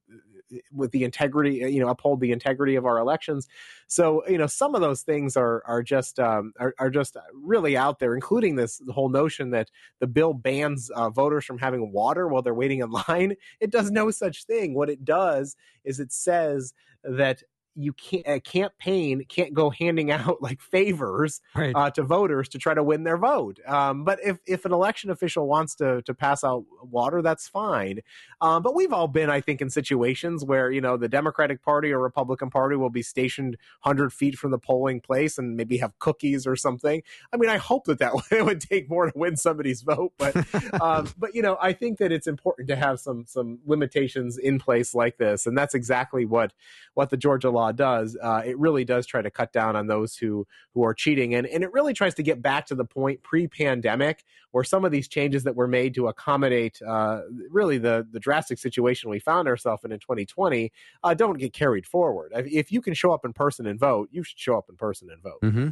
with 0.72 0.90
the 0.92 1.04
integrity, 1.04 1.56
you 1.56 1.80
know, 1.80 1.88
uphold 1.88 2.20
the 2.20 2.32
integrity 2.32 2.76
of 2.76 2.86
our 2.86 2.98
elections. 2.98 3.48
So, 3.86 4.26
you 4.28 4.38
know, 4.38 4.46
some 4.46 4.74
of 4.74 4.80
those 4.80 5.02
things 5.02 5.36
are 5.36 5.62
are 5.66 5.82
just 5.82 6.18
um, 6.18 6.52
are, 6.58 6.74
are 6.78 6.90
just 6.90 7.16
really 7.32 7.76
out 7.76 7.98
there, 7.98 8.14
including 8.14 8.56
this 8.56 8.80
whole 8.90 9.08
notion 9.08 9.50
that 9.50 9.70
the 10.00 10.06
bill 10.06 10.34
bans 10.34 10.90
uh, 10.90 11.10
voters 11.10 11.44
from 11.44 11.58
having 11.58 11.92
water 11.92 12.28
while 12.28 12.42
they're 12.42 12.54
waiting 12.54 12.80
in 12.80 12.90
line. 13.08 13.34
It 13.60 13.70
does 13.70 13.90
no 13.90 14.10
such 14.10 14.44
thing. 14.44 14.74
What 14.74 14.90
it 14.90 15.04
does 15.04 15.56
is 15.84 16.00
it 16.00 16.12
says 16.12 16.74
that 17.02 17.42
you 17.74 17.92
can't 17.92 18.26
a 18.26 18.40
campaign 18.40 19.24
can't 19.28 19.52
go 19.52 19.70
handing 19.70 20.10
out 20.10 20.40
like 20.40 20.60
favors 20.60 21.40
right. 21.54 21.74
uh, 21.74 21.90
to 21.90 22.02
voters 22.02 22.48
to 22.48 22.58
try 22.58 22.74
to 22.74 22.82
win 22.82 23.04
their 23.04 23.16
vote. 23.16 23.58
Um, 23.66 24.04
but 24.04 24.18
if 24.22 24.38
if 24.46 24.64
an 24.64 24.72
election 24.72 25.10
official 25.10 25.46
wants 25.46 25.74
to 25.76 26.02
to 26.02 26.14
pass 26.14 26.44
out 26.44 26.64
water, 26.82 27.22
that's 27.22 27.48
fine. 27.48 28.00
Um, 28.40 28.62
but 28.62 28.74
we've 28.74 28.92
all 28.92 29.08
been, 29.08 29.30
I 29.30 29.40
think, 29.40 29.60
in 29.60 29.70
situations 29.70 30.44
where 30.44 30.70
you 30.70 30.80
know 30.80 30.96
the 30.96 31.08
Democratic 31.08 31.62
Party 31.62 31.92
or 31.92 31.98
Republican 31.98 32.50
Party 32.50 32.76
will 32.76 32.90
be 32.90 33.02
stationed 33.02 33.56
hundred 33.80 34.12
feet 34.12 34.36
from 34.36 34.50
the 34.50 34.58
polling 34.58 35.00
place 35.00 35.38
and 35.38 35.56
maybe 35.56 35.78
have 35.78 35.98
cookies 35.98 36.46
or 36.46 36.56
something. 36.56 37.02
I 37.32 37.36
mean, 37.36 37.50
I 37.50 37.56
hope 37.56 37.84
that 37.86 37.98
that 37.98 38.12
would 38.44 38.60
take 38.60 38.88
more 38.88 39.06
to 39.06 39.12
win 39.14 39.36
somebody's 39.36 39.82
vote, 39.82 40.12
but 40.18 40.36
um, 40.80 41.08
but 41.18 41.34
you 41.34 41.42
know, 41.42 41.56
I 41.60 41.72
think 41.72 41.98
that 41.98 42.12
it's 42.12 42.26
important 42.26 42.68
to 42.68 42.76
have 42.76 43.00
some 43.00 43.24
some 43.26 43.58
limitations 43.66 44.38
in 44.38 44.58
place 44.58 44.94
like 44.94 45.18
this, 45.18 45.46
and 45.46 45.56
that's 45.56 45.74
exactly 45.74 46.24
what 46.24 46.52
what 46.94 47.10
the 47.10 47.16
Georgia 47.16 47.50
law 47.50 47.63
law 47.64 47.72
does, 47.72 48.16
uh, 48.22 48.42
it 48.44 48.58
really 48.58 48.84
does 48.84 49.06
try 49.06 49.22
to 49.22 49.30
cut 49.30 49.52
down 49.52 49.76
on 49.76 49.86
those 49.86 50.16
who 50.16 50.46
who 50.72 50.84
are 50.84 50.94
cheating, 50.94 51.34
and 51.34 51.46
and 51.46 51.64
it 51.64 51.72
really 51.72 51.92
tries 51.92 52.14
to 52.14 52.22
get 52.22 52.42
back 52.42 52.66
to 52.66 52.74
the 52.74 52.84
point 52.84 53.22
pre-pandemic 53.22 54.24
where 54.50 54.64
some 54.64 54.84
of 54.84 54.92
these 54.92 55.08
changes 55.08 55.42
that 55.44 55.56
were 55.56 55.66
made 55.66 55.94
to 55.94 56.08
accommodate 56.08 56.80
uh, 56.82 57.22
really 57.50 57.78
the 57.78 58.06
the 58.10 58.20
drastic 58.20 58.58
situation 58.58 59.10
we 59.10 59.18
found 59.18 59.48
ourselves 59.48 59.84
in 59.84 59.92
in 59.92 59.98
2020 59.98 60.72
uh, 61.02 61.14
don't 61.14 61.38
get 61.38 61.52
carried 61.52 61.86
forward. 61.86 62.32
If 62.34 62.70
you 62.70 62.80
can 62.80 62.94
show 62.94 63.12
up 63.12 63.24
in 63.24 63.32
person 63.32 63.66
and 63.66 63.78
vote, 63.78 64.08
you 64.12 64.22
should 64.22 64.38
show 64.38 64.56
up 64.56 64.66
in 64.68 64.76
person 64.76 65.08
and 65.10 65.22
vote. 65.22 65.40
Mm-hmm. 65.42 65.68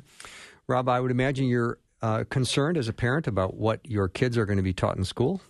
Rob, 0.66 0.88
I 0.88 1.00
would 1.00 1.10
imagine 1.10 1.46
you're 1.46 1.78
uh, 2.00 2.24
concerned 2.28 2.76
as 2.76 2.88
a 2.88 2.92
parent 2.92 3.26
about 3.26 3.54
what 3.54 3.80
your 3.84 4.08
kids 4.08 4.36
are 4.36 4.46
going 4.46 4.56
to 4.56 4.62
be 4.62 4.72
taught 4.72 4.96
in 4.96 5.04
school. 5.04 5.40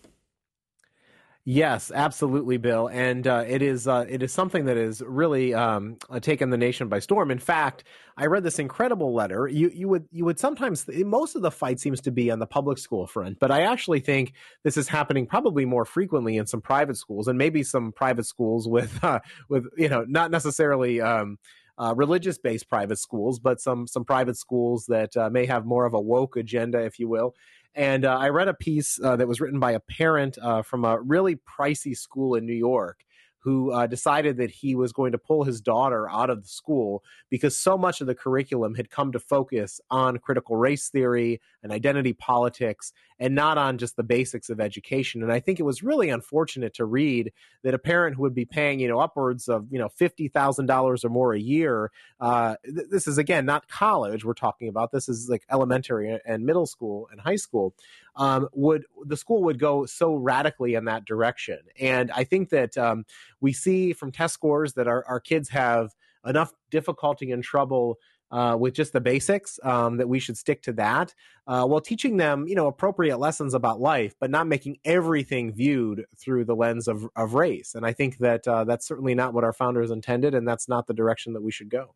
Yes, 1.45 1.91
absolutely, 1.93 2.57
Bill, 2.57 2.89
and 2.89 3.27
uh, 3.27 3.43
it 3.49 3.63
is 3.63 3.89
uh, 3.89 4.05
it 4.09 4.23
is 4.23 4.33
something 4.33 4.67
that 4.67 4.77
has 4.77 5.03
really 5.05 5.53
um, 5.53 5.97
uh, 6.09 6.21
taken 6.21 6.51
the 6.51 6.57
nation 6.57 6.87
by 6.87 7.01
storm. 7.01 7.33
In 7.33 7.41
fact, 7.41 7.83
I 8.17 8.27
read 8.27 8.45
this 8.45 8.61
incredible 8.61 9.13
letter. 9.13 9.49
You 9.49 9.69
you 9.75 9.89
would 9.89 10.07
you 10.13 10.25
would 10.25 10.39
sometimes 10.39 10.87
most 10.89 11.35
of 11.35 11.43
the 11.43 11.51
fight 11.51 11.81
seems 11.81 12.01
to 12.03 12.13
be 12.13 12.31
on 12.31 12.39
the 12.39 12.47
public 12.47 12.79
school 12.79 13.09
front, 13.09 13.41
but 13.41 13.51
I 13.51 13.63
actually 13.63 13.99
think 13.99 14.35
this 14.63 14.77
is 14.77 14.87
happening 14.87 15.27
probably 15.27 15.65
more 15.65 15.85
frequently 15.85 16.37
in 16.37 16.47
some 16.47 16.61
private 16.61 16.97
schools, 16.97 17.27
and 17.27 17.37
maybe 17.37 17.65
some 17.65 17.91
private 17.91 18.27
schools 18.27 18.69
with 18.69 19.03
uh, 19.03 19.19
with 19.49 19.67
you 19.77 19.89
know 19.89 20.05
not 20.07 20.31
necessarily. 20.31 21.01
Um, 21.01 21.39
uh, 21.79 21.95
religious 21.97 22.37
based 22.39 22.69
private 22.69 22.99
schools, 22.99 23.41
but 23.41 23.61
some 23.61 23.87
some 23.87 24.05
private 24.05 24.37
schools 24.37 24.85
that 24.87 25.17
uh, 25.17 25.31
may 25.31 25.47
have 25.47 25.65
more 25.65 25.87
of 25.87 25.95
a 25.95 26.01
woke 26.01 26.37
agenda, 26.37 26.79
if 26.85 26.99
you 26.99 27.09
will. 27.09 27.35
And 27.75 28.05
uh, 28.05 28.17
I 28.19 28.29
read 28.29 28.49
a 28.49 28.55
piece 28.55 29.01
uh, 29.03 29.17
that 29.17 29.29
was 29.29 29.41
written 29.41 29.59
by 29.59 29.73
a 29.73 29.81
parent 29.81 30.39
uh, 30.41 30.63
from 30.63 30.85
a 30.85 31.01
really 31.01 31.37
pricey 31.37 31.97
school 31.97 32.35
in 32.35 32.47
New 32.47 32.53
York 32.53 33.05
who 33.39 33.73
uh, 33.73 33.87
decided 33.87 34.37
that 34.37 34.51
he 34.51 34.75
was 34.75 34.93
going 34.93 35.13
to 35.13 35.19
pull 35.19 35.43
his 35.43 35.61
daughter 35.61 36.09
out 36.09 36.31
of 36.31 36.43
the 36.43 36.49
school 36.49 37.03
because 37.29 37.59
so 37.59 37.77
much 37.77 38.01
of 38.01 38.07
the 38.07 38.15
curriculum 38.15 38.75
had 38.75 38.89
come 38.89 39.11
to 39.11 39.19
focus 39.19 39.81
on 39.91 40.19
critical 40.19 40.57
race 40.57 40.89
theory 40.89 41.41
and 41.63 41.73
identity 41.73 42.13
politics 42.13 42.93
and 43.19 43.35
not 43.35 43.57
on 43.59 43.79
just 43.79 43.97
the 43.97 44.03
basics 44.03 44.51
of 44.51 44.61
education. 44.61 45.23
And 45.23 45.33
I 45.33 45.41
think 45.41 45.61
it 45.61 45.63
was 45.63 45.83
really 45.83 46.11
unfortunate 46.11 46.75
to 46.75 46.85
read 46.85 47.33
that 47.63 47.75
a 47.75 47.79
parent 47.79 48.17
who 48.17 48.23
would 48.23 48.35
be 48.35 48.45
paying, 48.45 48.81
you 48.81 48.89
know, 48.89 48.99
upwards 48.99 49.49
of, 49.49 49.67
you 49.71 49.79
know, 49.79 49.89
$50,000 49.89 51.05
or 51.05 51.09
more 51.09 51.33
a 51.33 51.39
year, 51.39 51.91
uh, 52.21 52.57
th- 52.65 52.89
this 52.91 53.07
is 53.07 53.19
again, 53.19 53.47
not 53.47 53.69
college 53.69 54.25
we're 54.25 54.35
talking 54.35 54.69
about. 54.69 54.91
This 54.93 55.09
is 55.09 55.29
like 55.29 55.45
elementary 55.51 56.19
and 56.25 56.45
middle 56.45 56.67
school 56.67 57.09
and 57.11 57.21
high 57.21 57.37
school. 57.37 57.75
Um, 58.17 58.49
would 58.53 58.85
the 59.07 59.17
school 59.17 59.43
would 59.45 59.59
go 59.59 59.87
so 59.87 60.15
radically 60.15 60.75
in 60.75 60.85
that 60.85 61.05
direction. 61.05 61.59
And 61.81 62.11
I 62.11 62.25
think 62.25 62.51
that 62.51 62.77
um, 62.77 63.05
we 63.41 63.53
see 63.53 63.93
from 63.93 64.13
test 64.13 64.35
scores 64.35 64.75
that 64.75 64.87
our, 64.87 65.05
our 65.07 65.21
kids 65.21 65.49
have 65.51 65.95
enough 66.25 66.53
difficulty 66.71 67.31
and 67.33 67.43
trouble 67.43 67.99
uh, 68.33 68.57
with 68.59 68.75
just 68.75 68.93
the 68.93 69.01
basics 69.01 69.61
um, 69.63 69.99
that 69.99 70.09
we 70.09 70.19
should 70.19 70.37
stick 70.37 70.63
to 70.63 70.73
that 70.73 71.15
uh, 71.47 71.65
while 71.65 71.81
teaching 71.81 72.17
them 72.17 72.49
you 72.49 72.55
know 72.55 72.67
appropriate 72.67 73.19
lessons 73.19 73.55
about 73.55 73.81
life 73.81 74.15
but 74.19 74.31
not 74.31 74.47
making 74.47 74.79
everything 74.85 75.53
viewed 75.53 76.05
through 76.17 76.45
the 76.45 76.57
lens 76.57 76.89
of, 76.89 77.09
of 77.15 77.35
race 77.35 77.75
and 77.75 77.87
i 77.87 77.93
think 77.93 78.19
that 78.19 78.47
uh, 78.49 78.65
that's 78.65 78.87
certainly 78.87 79.15
not 79.15 79.33
what 79.35 79.45
our 79.45 79.53
founders 79.53 79.91
intended 79.91 80.35
and 80.35 80.49
that's 80.49 80.69
not 80.69 80.87
the 80.87 80.95
direction 80.95 81.33
that 81.33 81.43
we 81.43 81.53
should 81.53 81.71
go 81.71 81.95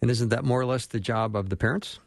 and 0.00 0.10
isn't 0.10 0.28
that 0.28 0.44
more 0.44 0.60
or 0.60 0.66
less 0.66 0.86
the 0.86 1.00
job 1.00 1.34
of 1.34 1.48
the 1.48 1.56
parents 1.56 1.98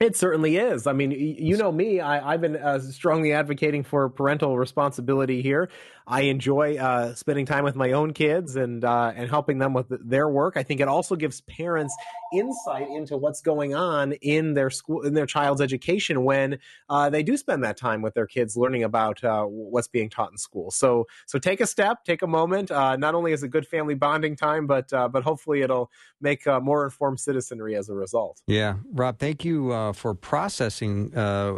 it 0.00 0.16
certainly 0.16 0.56
is. 0.56 0.86
I 0.86 0.92
mean, 0.92 1.10
you 1.10 1.56
know 1.56 1.72
me. 1.72 2.00
I, 2.00 2.32
have 2.32 2.40
been 2.40 2.56
uh, 2.56 2.78
strongly 2.78 3.32
advocating 3.32 3.82
for 3.82 4.08
parental 4.08 4.56
responsibility 4.56 5.42
here. 5.42 5.70
I 6.08 6.22
enjoy 6.22 6.78
uh, 6.78 7.14
spending 7.14 7.44
time 7.44 7.64
with 7.64 7.76
my 7.76 7.92
own 7.92 8.14
kids 8.14 8.56
and 8.56 8.82
uh, 8.82 9.12
and 9.14 9.28
helping 9.28 9.58
them 9.58 9.74
with 9.74 9.86
their 10.08 10.28
work. 10.28 10.56
I 10.56 10.62
think 10.62 10.80
it 10.80 10.88
also 10.88 11.16
gives 11.16 11.42
parents 11.42 11.94
insight 12.32 12.88
into 12.88 13.16
what's 13.16 13.42
going 13.42 13.74
on 13.74 14.12
in 14.12 14.54
their 14.54 14.70
school 14.70 15.02
in 15.02 15.12
their 15.12 15.26
child's 15.26 15.60
education 15.60 16.24
when 16.24 16.58
uh, 16.88 17.10
they 17.10 17.22
do 17.22 17.36
spend 17.36 17.62
that 17.64 17.76
time 17.76 18.00
with 18.00 18.14
their 18.14 18.26
kids 18.26 18.56
learning 18.56 18.84
about 18.84 19.22
uh, 19.22 19.44
what's 19.44 19.88
being 19.88 20.08
taught 20.08 20.30
in 20.30 20.38
school. 20.38 20.70
So 20.70 21.06
so 21.26 21.38
take 21.38 21.60
a 21.60 21.66
step, 21.66 22.04
take 22.04 22.22
a 22.22 22.26
moment. 22.26 22.70
Uh, 22.70 22.96
not 22.96 23.14
only 23.14 23.32
is 23.32 23.42
it 23.42 23.48
good 23.48 23.66
family 23.66 23.94
bonding 23.94 24.34
time, 24.34 24.66
but 24.66 24.88
but 24.90 25.22
hopefully 25.22 25.60
it'll 25.60 25.90
make 26.22 26.46
more 26.46 26.84
informed 26.84 27.20
citizenry 27.20 27.76
as 27.76 27.90
a 27.90 27.94
result. 27.94 28.40
Yeah, 28.46 28.76
Rob, 28.92 29.18
thank 29.18 29.44
you 29.44 29.92
for 29.92 30.14
processing 30.14 31.10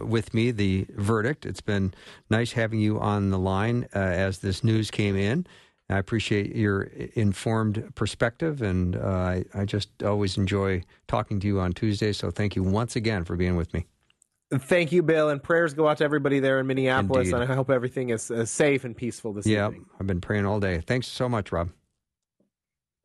with 0.08 0.34
me 0.34 0.50
the 0.50 0.86
verdict. 0.96 1.46
It's 1.46 1.60
been 1.60 1.94
nice 2.28 2.52
having 2.52 2.80
you 2.80 2.98
on 2.98 3.30
the 3.30 3.38
line 3.38 3.86
as 3.92 4.39
this 4.40 4.64
news 4.64 4.90
came 4.90 5.16
in. 5.16 5.46
I 5.88 5.98
appreciate 5.98 6.54
your 6.54 6.82
informed 7.14 7.92
perspective, 7.96 8.62
and 8.62 8.96
uh, 8.96 9.00
I, 9.00 9.44
I, 9.54 9.64
just 9.64 10.04
always 10.04 10.38
enjoy 10.38 10.84
talking 11.08 11.40
to 11.40 11.48
you 11.48 11.58
on 11.58 11.72
Tuesday. 11.72 12.12
So 12.12 12.30
thank 12.30 12.54
you 12.54 12.62
once 12.62 12.94
again 12.94 13.24
for 13.24 13.34
being 13.34 13.56
with 13.56 13.74
me. 13.74 13.86
Thank 14.52 14.92
you, 14.92 15.02
Bill, 15.02 15.30
and 15.30 15.42
prayers 15.42 15.74
go 15.74 15.88
out 15.88 15.98
to 15.98 16.04
everybody 16.04 16.38
there 16.38 16.60
in 16.60 16.68
Minneapolis, 16.68 17.28
Indeed. 17.28 17.42
and 17.42 17.52
I 17.52 17.56
hope 17.56 17.70
everything 17.70 18.10
is 18.10 18.30
uh, 18.30 18.44
safe 18.44 18.84
and 18.84 18.96
peaceful 18.96 19.32
this 19.32 19.46
yeah, 19.46 19.66
evening. 19.66 19.86
I've 19.98 20.06
been 20.06 20.20
praying 20.20 20.46
all 20.46 20.60
day. 20.60 20.80
Thanks 20.80 21.08
so 21.08 21.28
much, 21.28 21.50
Rob. 21.50 21.70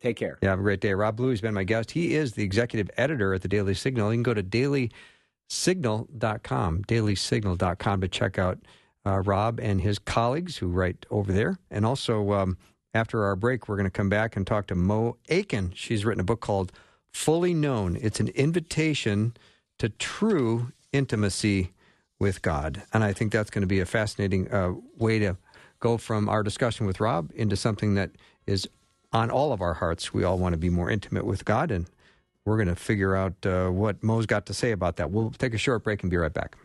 Take 0.01 0.17
care. 0.17 0.37
Yeah, 0.41 0.49
have 0.49 0.59
a 0.59 0.63
great 0.63 0.81
day. 0.81 0.93
Rob 0.93 1.15
Bluey 1.15 1.31
has 1.31 1.39
been 1.41 1.53
my 1.53 1.63
guest. 1.63 1.91
He 1.91 2.15
is 2.15 2.33
the 2.33 2.43
executive 2.43 2.89
editor 2.97 3.33
at 3.33 3.41
the 3.41 3.47
Daily 3.47 3.73
Signal. 3.73 4.11
You 4.11 4.17
can 4.17 4.23
go 4.23 4.33
to 4.33 4.43
dailysignal.com, 4.43 6.83
dailysignal.com 6.83 8.01
to 8.01 8.07
check 8.07 8.37
out 8.37 8.59
uh, 9.05 9.21
Rob 9.21 9.59
and 9.59 9.81
his 9.81 9.99
colleagues 9.99 10.57
who 10.57 10.67
write 10.67 11.05
over 11.09 11.31
there. 11.31 11.59
And 11.69 11.85
also, 11.85 12.33
um, 12.33 12.57
after 12.93 13.23
our 13.25 13.35
break, 13.35 13.67
we're 13.67 13.75
going 13.75 13.85
to 13.85 13.91
come 13.91 14.09
back 14.09 14.35
and 14.35 14.47
talk 14.47 14.67
to 14.67 14.75
Mo 14.75 15.17
Aiken. 15.29 15.73
She's 15.75 16.05
written 16.05 16.21
a 16.21 16.25
book 16.25 16.41
called 16.41 16.71
Fully 17.11 17.53
Known. 17.53 17.97
It's 18.01 18.19
an 18.19 18.29
invitation 18.29 19.35
to 19.79 19.89
true 19.89 20.71
intimacy 20.91 21.71
with 22.19 22.41
God. 22.41 22.83
And 22.93 23.03
I 23.03 23.13
think 23.13 23.31
that's 23.31 23.49
going 23.49 23.61
to 23.63 23.67
be 23.67 23.81
a 23.81 23.85
fascinating 23.85 24.51
uh, 24.51 24.73
way 24.97 25.19
to 25.19 25.37
go 25.79 25.97
from 25.97 26.29
our 26.29 26.41
discussion 26.41 26.85
with 26.85 26.99
Rob 26.99 27.31
into 27.35 27.55
something 27.55 27.95
that 27.95 28.11
is 28.47 28.67
on 29.11 29.29
all 29.29 29.51
of 29.51 29.61
our 29.61 29.75
hearts. 29.75 30.13
We 30.13 30.23
all 30.23 30.37
want 30.37 30.53
to 30.53 30.57
be 30.57 30.69
more 30.69 30.89
intimate 30.89 31.25
with 31.25 31.45
God, 31.45 31.71
and 31.71 31.85
we're 32.45 32.57
going 32.57 32.69
to 32.69 32.75
figure 32.75 33.15
out 33.15 33.45
uh, 33.45 33.69
what 33.69 34.01
Mo's 34.03 34.25
got 34.25 34.45
to 34.47 34.53
say 34.53 34.71
about 34.71 34.95
that. 34.97 35.11
We'll 35.11 35.31
take 35.31 35.53
a 35.53 35.57
short 35.57 35.83
break 35.83 36.01
and 36.01 36.09
be 36.09 36.17
right 36.17 36.33
back. 36.33 36.55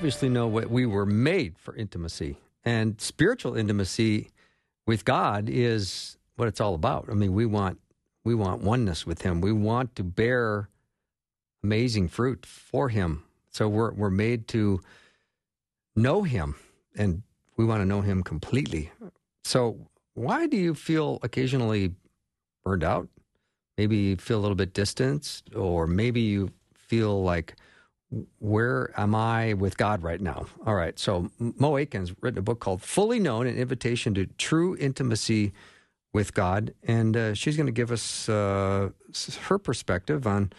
Obviously 0.00 0.30
know 0.30 0.46
what 0.46 0.70
we 0.70 0.86
were 0.86 1.04
made 1.04 1.58
for 1.58 1.76
intimacy. 1.76 2.38
And 2.64 2.98
spiritual 2.98 3.54
intimacy 3.54 4.30
with 4.86 5.04
God 5.04 5.50
is 5.50 6.16
what 6.36 6.48
it's 6.48 6.58
all 6.58 6.74
about. 6.74 7.08
I 7.10 7.12
mean, 7.12 7.34
we 7.34 7.44
want 7.44 7.78
we 8.24 8.34
want 8.34 8.62
oneness 8.62 9.04
with 9.04 9.20
him. 9.20 9.42
We 9.42 9.52
want 9.52 9.94
to 9.96 10.02
bear 10.02 10.70
amazing 11.62 12.08
fruit 12.08 12.46
for 12.46 12.88
him. 12.88 13.24
So 13.50 13.68
we're 13.68 13.92
we're 13.92 14.08
made 14.08 14.48
to 14.48 14.80
know 15.94 16.22
him 16.22 16.54
and 16.96 17.22
we 17.58 17.66
want 17.66 17.82
to 17.82 17.86
know 17.86 18.00
him 18.00 18.22
completely. 18.22 18.90
So 19.44 19.86
why 20.14 20.46
do 20.46 20.56
you 20.56 20.72
feel 20.72 21.18
occasionally 21.22 21.92
burned 22.64 22.84
out? 22.84 23.06
Maybe 23.76 23.98
you 23.98 24.16
feel 24.16 24.38
a 24.38 24.40
little 24.40 24.56
bit 24.56 24.72
distanced 24.72 25.54
or 25.54 25.86
maybe 25.86 26.22
you 26.22 26.48
feel 26.72 27.22
like 27.22 27.54
where 28.38 28.92
am 28.98 29.14
I 29.14 29.54
with 29.54 29.76
God 29.76 30.02
right 30.02 30.20
now? 30.20 30.46
All 30.66 30.74
right. 30.74 30.98
So 30.98 31.30
Mo 31.38 31.76
Aiken's 31.76 32.12
written 32.20 32.38
a 32.38 32.42
book 32.42 32.60
called 32.60 32.82
Fully 32.82 33.20
Known 33.20 33.46
An 33.46 33.56
Invitation 33.56 34.14
to 34.14 34.26
True 34.26 34.76
Intimacy 34.76 35.52
with 36.12 36.34
God. 36.34 36.74
And 36.82 37.16
uh, 37.16 37.34
she's 37.34 37.56
going 37.56 37.66
to 37.66 37.72
give 37.72 37.92
us 37.92 38.28
uh, 38.28 38.90
her 39.42 39.58
perspective 39.58 40.26
on 40.26 40.52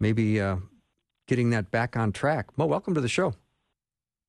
maybe 0.00 0.40
uh, 0.40 0.56
getting 1.26 1.50
that 1.50 1.70
back 1.70 1.96
on 1.96 2.12
track. 2.12 2.56
Mo, 2.56 2.66
welcome 2.66 2.94
to 2.94 3.00
the 3.00 3.08
show. 3.08 3.34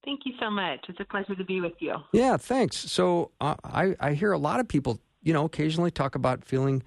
Thank 0.03 0.21
you 0.25 0.33
so 0.39 0.49
much. 0.49 0.85
It's 0.87 0.99
a 0.99 1.05
pleasure 1.05 1.35
to 1.35 1.43
be 1.43 1.61
with 1.61 1.73
you. 1.79 1.95
Yeah, 2.13 2.37
thanks. 2.37 2.77
So 2.77 3.31
uh, 3.41 3.55
I, 3.63 3.95
I 3.99 4.13
hear 4.13 4.31
a 4.31 4.37
lot 4.37 4.59
of 4.59 4.67
people, 4.67 4.99
you 5.21 5.33
know, 5.33 5.45
occasionally 5.45 5.91
talk 5.91 6.15
about 6.15 6.45
feeling 6.45 6.83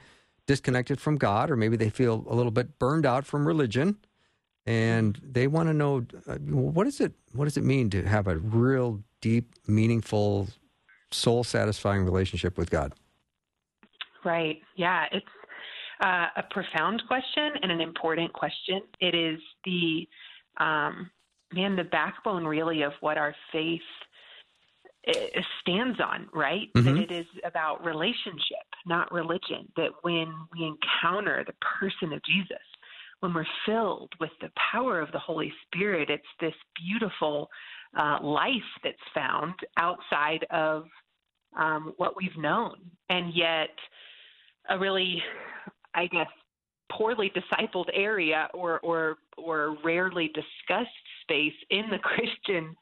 disconnected 0.47 1.01
from 1.01 1.17
God, 1.17 1.51
or 1.51 1.57
maybe 1.57 1.77
they 1.77 1.91
feel 1.91 2.25
a 2.29 2.35
little 2.35 2.51
bit 2.51 2.79
burned 2.79 3.07
out 3.07 3.25
from 3.25 3.47
religion, 3.47 3.99
and 4.67 5.21
they 5.23 5.47
want 5.47 5.69
to 5.69 5.75
know 5.75 6.07
uh, 6.29 6.35
what 6.37 6.87
is 6.87 7.01
it? 7.01 7.13
What 7.33 7.45
does 7.45 7.57
it 7.57 7.65
mean 7.65 7.91
to 7.91 8.03
have 8.05 8.27
a 8.27 8.37
real 8.37 9.03
deep, 9.21 9.53
meaningful, 9.67 10.49
soul 11.11 11.45
satisfying 11.45 12.05
relationship 12.05 12.59
with 12.59 12.71
God? 12.71 12.95
Right. 14.25 14.59
Yeah, 14.77 15.07
it's 15.13 15.27
uh, 16.01 16.27
a 16.37 16.43
profound 16.51 17.03
question 17.09 17.53
and 17.63 17.73
an 17.73 17.81
important 17.81 18.33
question. 18.33 18.83
It 19.01 19.15
is 19.15 19.41
the 19.65 20.07
um, 20.59 21.11
man, 21.53 21.77
the 21.77 21.85
backbone 21.85 22.45
really 22.45 22.83
of 22.83 22.93
what 23.01 23.19
our 23.19 23.35
faith 23.53 23.81
eh, 25.07 25.41
stands 25.61 25.99
on, 26.01 26.29
right? 26.33 26.69
Mm-hmm. 26.77 26.95
That 26.95 27.03
it 27.03 27.11
is 27.11 27.27
about 27.45 27.85
relationship, 27.85 28.67
not 28.87 29.11
religion. 29.13 29.71
That 29.77 29.91
when 30.03 30.33
we 30.53 30.67
encounter 30.67 31.45
the 31.47 31.55
person 31.79 32.13
of 32.13 32.23
Jesus, 32.25 32.59
when 33.21 33.35
we're 33.35 33.45
filled 33.67 34.13
with 34.19 34.31
the 34.41 34.51
power 34.73 35.01
of 35.01 35.13
the 35.13 35.19
Holy 35.19 35.53
Spirit, 35.67 36.11
it's 36.11 36.23
this 36.41 36.55
beautiful 36.77 37.49
uh, 37.99 38.19
life 38.23 38.53
that's 38.83 38.97
found 39.15 39.55
outside 39.77 40.47
of 40.51 40.85
um, 41.59 41.93
what 41.97 42.17
we've 42.17 42.37
known. 42.37 42.77
And 43.09 43.35
yet, 43.35 43.71
a 44.69 44.79
really, 44.79 45.23
I 45.95 46.07
guess, 46.07 46.29
poorly 46.91 47.31
discipled 47.31 47.89
area 47.93 48.49
or, 48.55 48.81
or, 48.81 49.17
or 49.37 49.77
rarely 49.85 50.29
discussed 50.29 50.91
space 51.23 51.55
in 51.71 51.85
the 51.91 51.99
Christian 52.03 52.75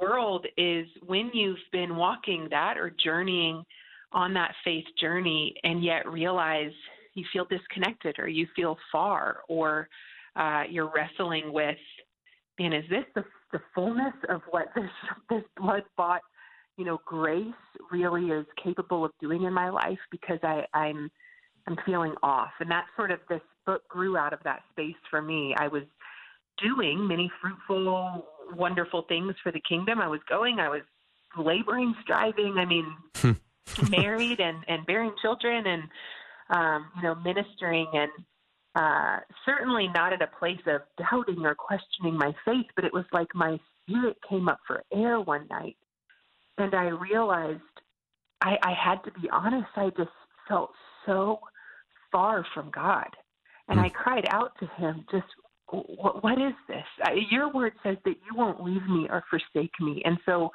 world 0.00 0.46
is 0.56 0.86
when 1.06 1.30
you've 1.32 1.56
been 1.72 1.96
walking 1.96 2.46
that 2.50 2.76
or 2.76 2.94
journeying 3.02 3.64
on 4.12 4.34
that 4.34 4.54
faith 4.64 4.84
journey 5.00 5.54
and 5.64 5.82
yet 5.84 6.08
realize 6.08 6.72
you 7.18 7.24
feel 7.32 7.46
disconnected 7.46 8.16
or 8.18 8.28
you 8.28 8.46
feel 8.54 8.76
far 8.90 9.38
or 9.48 9.88
uh, 10.36 10.62
you're 10.70 10.90
wrestling 10.94 11.52
with, 11.52 11.76
man, 12.58 12.72
is 12.72 12.84
this 12.88 13.04
the, 13.14 13.24
the 13.52 13.60
fullness 13.74 14.14
of 14.28 14.40
what 14.50 14.66
this 14.74 14.90
this 15.30 15.42
blood 15.56 15.82
bought, 15.96 16.22
you 16.76 16.84
know, 16.84 17.00
grace 17.04 17.46
really 17.90 18.26
is 18.26 18.46
capable 18.62 19.04
of 19.04 19.10
doing 19.20 19.42
in 19.42 19.52
my 19.52 19.68
life? 19.68 19.98
Because 20.10 20.38
I, 20.42 20.64
I'm 20.72 21.10
I'm 21.66 21.76
feeling 21.84 22.14
off, 22.22 22.52
and 22.60 22.70
that 22.70 22.86
sort 22.96 23.10
of 23.10 23.20
this 23.28 23.42
book 23.66 23.86
grew 23.88 24.16
out 24.16 24.32
of 24.32 24.38
that 24.44 24.62
space 24.72 24.96
for 25.10 25.20
me. 25.20 25.54
I 25.58 25.68
was 25.68 25.82
doing 26.62 27.06
many 27.06 27.30
fruitful, 27.42 28.24
wonderful 28.54 29.02
things 29.08 29.34
for 29.42 29.52
the 29.52 29.60
kingdom. 29.68 30.00
I 30.00 30.08
was 30.08 30.20
going, 30.28 30.60
I 30.60 30.68
was 30.68 30.82
laboring, 31.36 31.94
striving. 32.02 32.56
I 32.58 32.64
mean, 32.64 33.36
married 33.90 34.40
and 34.40 34.64
and 34.68 34.86
bearing 34.86 35.14
children, 35.20 35.66
and 35.66 35.82
um, 36.50 36.90
you 36.96 37.02
know, 37.02 37.14
ministering, 37.16 37.86
and 37.92 38.10
uh, 38.74 39.20
certainly 39.44 39.88
not 39.94 40.12
at 40.12 40.22
a 40.22 40.28
place 40.38 40.60
of 40.66 40.82
doubting 40.98 41.44
or 41.44 41.54
questioning 41.54 42.16
my 42.16 42.34
faith. 42.44 42.66
But 42.76 42.84
it 42.84 42.92
was 42.92 43.04
like 43.12 43.28
my 43.34 43.58
spirit 43.82 44.16
came 44.28 44.48
up 44.48 44.60
for 44.66 44.82
air 44.92 45.20
one 45.20 45.46
night, 45.50 45.76
and 46.58 46.74
I 46.74 46.88
realized 46.88 47.60
I, 48.40 48.56
I 48.62 48.72
had 48.72 49.02
to 49.04 49.20
be 49.20 49.28
honest. 49.30 49.68
I 49.76 49.90
just 49.96 50.10
felt 50.48 50.70
so 51.06 51.40
far 52.10 52.44
from 52.54 52.70
God. 52.70 53.08
And 53.68 53.78
I 53.78 53.90
cried 53.90 54.26
out 54.30 54.52
to 54.60 54.66
him, 54.66 55.04
just 55.10 55.26
what, 55.70 56.22
what 56.24 56.40
is 56.40 56.54
this? 56.68 56.84
Your 57.30 57.52
word 57.52 57.74
says 57.82 57.98
that 58.04 58.14
you 58.24 58.34
won't 58.34 58.62
leave 58.62 58.86
me 58.88 59.06
or 59.10 59.22
forsake 59.28 59.72
me. 59.80 60.00
And 60.04 60.18
so, 60.24 60.50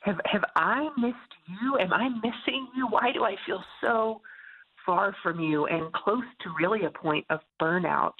have 0.00 0.18
have 0.26 0.44
I 0.56 0.88
missed 0.96 1.16
you? 1.46 1.76
Am 1.78 1.92
I 1.92 2.08
missing 2.08 2.68
you? 2.74 2.86
Why 2.88 3.12
do 3.12 3.24
I 3.24 3.34
feel 3.44 3.62
so 3.82 4.22
far 4.88 5.14
from 5.22 5.38
you 5.38 5.66
and 5.66 5.92
close 5.92 6.24
to 6.40 6.50
really 6.58 6.86
a 6.86 6.90
point 6.90 7.26
of 7.28 7.40
burnout? 7.60 8.14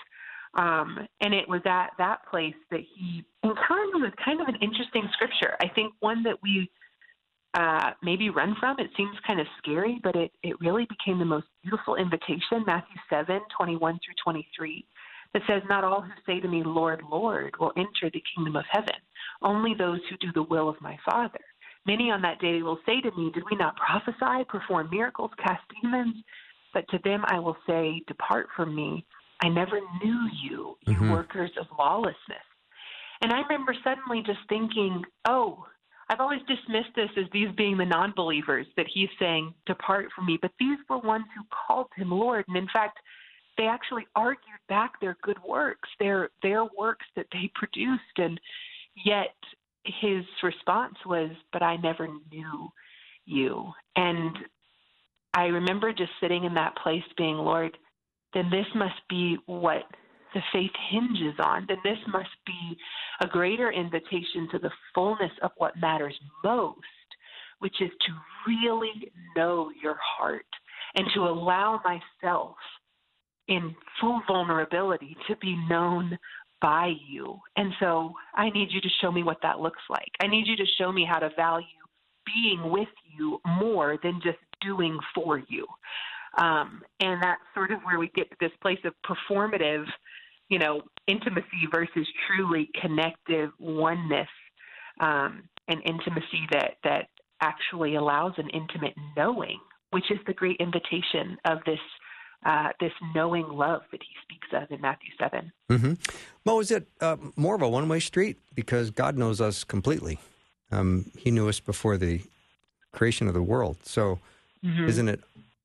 Um, 0.54 1.06
and 1.22 1.32
it 1.32 1.48
was 1.48 1.62
at 1.64 1.92
that 1.96 2.18
place 2.30 2.54
that 2.70 2.80
he 2.80 3.24
encountered 3.42 3.94
me 3.94 4.02
with 4.02 4.14
kind 4.22 4.40
of 4.42 4.48
an 4.48 4.56
interesting 4.60 5.08
scripture. 5.14 5.56
I 5.62 5.68
think 5.74 5.94
one 6.00 6.22
that 6.24 6.36
we 6.42 6.70
uh, 7.54 7.92
maybe 8.02 8.28
run 8.28 8.54
from. 8.60 8.76
It 8.78 8.90
seems 8.96 9.16
kind 9.26 9.40
of 9.40 9.46
scary, 9.58 9.98
but 10.02 10.14
it, 10.14 10.30
it 10.42 10.60
really 10.60 10.86
became 10.86 11.18
the 11.18 11.24
most 11.24 11.46
beautiful 11.62 11.96
invitation. 11.96 12.64
Matthew 12.66 12.96
7 13.08 13.40
21 13.56 13.94
through 14.04 14.14
23 14.22 14.84
that 15.32 15.42
says, 15.48 15.62
Not 15.68 15.84
all 15.84 16.02
who 16.02 16.10
say 16.26 16.40
to 16.40 16.48
me, 16.48 16.62
Lord, 16.64 17.02
Lord, 17.10 17.54
will 17.58 17.72
enter 17.76 18.10
the 18.12 18.22
kingdom 18.34 18.56
of 18.56 18.64
heaven, 18.70 18.96
only 19.42 19.74
those 19.74 20.00
who 20.10 20.16
do 20.18 20.32
the 20.34 20.42
will 20.42 20.68
of 20.68 20.80
my 20.80 20.98
Father. 21.08 21.40
Many 21.86 22.10
on 22.10 22.20
that 22.22 22.40
day 22.40 22.62
will 22.62 22.78
say 22.84 23.00
to 23.00 23.10
me, 23.16 23.30
Did 23.32 23.44
we 23.50 23.56
not 23.56 23.76
prophesy, 23.76 24.44
perform 24.48 24.90
miracles, 24.90 25.30
cast 25.38 25.62
demons? 25.82 26.16
But 26.72 26.88
to 26.88 26.98
them 27.04 27.24
I 27.26 27.38
will 27.38 27.56
say, 27.66 28.02
Depart 28.06 28.48
from 28.56 28.74
me. 28.74 29.04
I 29.42 29.48
never 29.48 29.80
knew 30.02 30.28
you, 30.42 30.78
you 30.82 31.00
Mhm. 31.00 31.10
workers 31.10 31.56
of 31.56 31.66
lawlessness. 31.78 32.44
And 33.20 33.32
I 33.32 33.40
remember 33.42 33.74
suddenly 33.82 34.22
just 34.22 34.40
thinking, 34.48 35.04
Oh, 35.26 35.66
I've 36.10 36.20
always 36.20 36.42
dismissed 36.44 36.94
this 36.94 37.10
as 37.16 37.28
these 37.30 37.50
being 37.52 37.76
the 37.76 37.84
non 37.84 38.12
believers 38.12 38.66
that 38.76 38.86
he's 38.88 39.10
saying, 39.18 39.54
Depart 39.66 40.10
from 40.12 40.26
me. 40.26 40.38
But 40.40 40.52
these 40.58 40.78
were 40.88 40.98
ones 40.98 41.26
who 41.36 41.44
called 41.50 41.88
him 41.94 42.10
Lord. 42.10 42.46
And 42.48 42.56
in 42.56 42.68
fact, 42.68 42.98
they 43.58 43.66
actually 43.66 44.06
argued 44.14 44.60
back 44.68 44.98
their 45.00 45.16
good 45.22 45.38
works, 45.42 45.88
their 45.98 46.30
their 46.42 46.64
works 46.64 47.04
that 47.16 47.26
they 47.32 47.48
produced, 47.54 48.18
and 48.18 48.40
yet 49.04 49.34
his 49.84 50.24
response 50.42 50.96
was, 51.04 51.30
"But 51.52 51.62
I 51.62 51.76
never 51.76 52.08
knew 52.30 52.72
you." 53.26 53.72
And 53.96 54.36
I 55.34 55.46
remember 55.46 55.92
just 55.92 56.12
sitting 56.20 56.44
in 56.44 56.54
that 56.54 56.76
place, 56.76 57.04
being, 57.16 57.36
"Lord, 57.36 57.76
then 58.32 58.50
this 58.50 58.66
must 58.74 59.06
be 59.08 59.36
what 59.46 59.86
the 60.34 60.42
faith 60.52 60.74
hinges 60.90 61.38
on. 61.38 61.66
Then 61.66 61.78
this 61.82 61.98
must 62.08 62.44
be 62.44 62.78
a 63.20 63.26
greater 63.26 63.70
invitation 63.70 64.48
to 64.50 64.58
the 64.58 64.72
fullness 64.94 65.32
of 65.42 65.52
what 65.56 65.76
matters 65.76 66.18
most, 66.44 67.16
which 67.58 67.80
is 67.80 67.90
to 68.00 68.12
really 68.46 69.12
know 69.36 69.70
your 69.82 69.98
heart 70.00 70.46
and 70.94 71.08
to 71.14 71.20
allow 71.28 71.80
myself." 71.84 72.56
in 73.48 73.74
full 74.00 74.20
vulnerability 74.26 75.16
to 75.26 75.34
be 75.36 75.56
known 75.68 76.18
by 76.60 76.92
you. 77.08 77.40
And 77.56 77.72
so 77.80 78.12
I 78.34 78.50
need 78.50 78.70
you 78.70 78.80
to 78.80 78.88
show 79.00 79.10
me 79.10 79.22
what 79.22 79.40
that 79.42 79.60
looks 79.60 79.82
like. 79.88 80.10
I 80.20 80.26
need 80.26 80.46
you 80.46 80.56
to 80.56 80.66
show 80.78 80.92
me 80.92 81.04
how 81.04 81.18
to 81.18 81.30
value 81.36 81.66
being 82.26 82.70
with 82.70 82.88
you 83.16 83.40
more 83.46 83.98
than 84.02 84.20
just 84.22 84.38
doing 84.60 84.98
for 85.14 85.42
you. 85.48 85.66
Um, 86.36 86.82
and 87.00 87.22
that's 87.22 87.40
sort 87.54 87.72
of 87.72 87.80
where 87.82 87.98
we 87.98 88.08
get 88.14 88.30
to 88.30 88.36
this 88.40 88.52
place 88.60 88.78
of 88.84 88.92
performative, 89.04 89.86
you 90.48 90.58
know, 90.58 90.82
intimacy 91.06 91.66
versus 91.70 92.06
truly 92.26 92.70
connective 92.80 93.50
oneness 93.58 94.28
um, 95.00 95.42
and 95.68 95.80
intimacy 95.84 96.46
that, 96.52 96.76
that 96.84 97.08
actually 97.40 97.94
allows 97.94 98.32
an 98.36 98.48
intimate 98.50 98.94
knowing, 99.16 99.58
which 99.90 100.10
is 100.10 100.18
the 100.26 100.34
great 100.34 100.56
invitation 100.60 101.36
of 101.44 101.58
this 101.64 101.80
uh, 102.46 102.68
this 102.80 102.92
knowing 103.14 103.48
love 103.48 103.82
that 103.90 104.00
he 104.00 104.14
speaks 104.22 104.46
of 104.52 104.70
in 104.70 104.80
Matthew 104.80 105.10
7. 105.18 105.52
Mm-hmm. 105.70 105.94
Well, 106.44 106.60
is 106.60 106.70
it 106.70 106.86
uh, 107.00 107.16
more 107.34 107.56
of 107.56 107.62
a 107.62 107.68
one 107.68 107.88
way 107.88 107.98
street? 107.98 108.36
Because 108.54 108.90
God 108.90 109.16
knows 109.16 109.40
us 109.40 109.64
completely. 109.64 110.18
Um, 110.70 111.10
he 111.16 111.30
knew 111.30 111.48
us 111.48 111.60
before 111.60 111.96
the 111.96 112.20
creation 112.92 113.26
of 113.26 113.34
the 113.34 113.42
world. 113.42 113.78
So, 113.82 114.20
Mhm. 114.64 114.88
isn't 114.88 115.08
it 115.08 115.20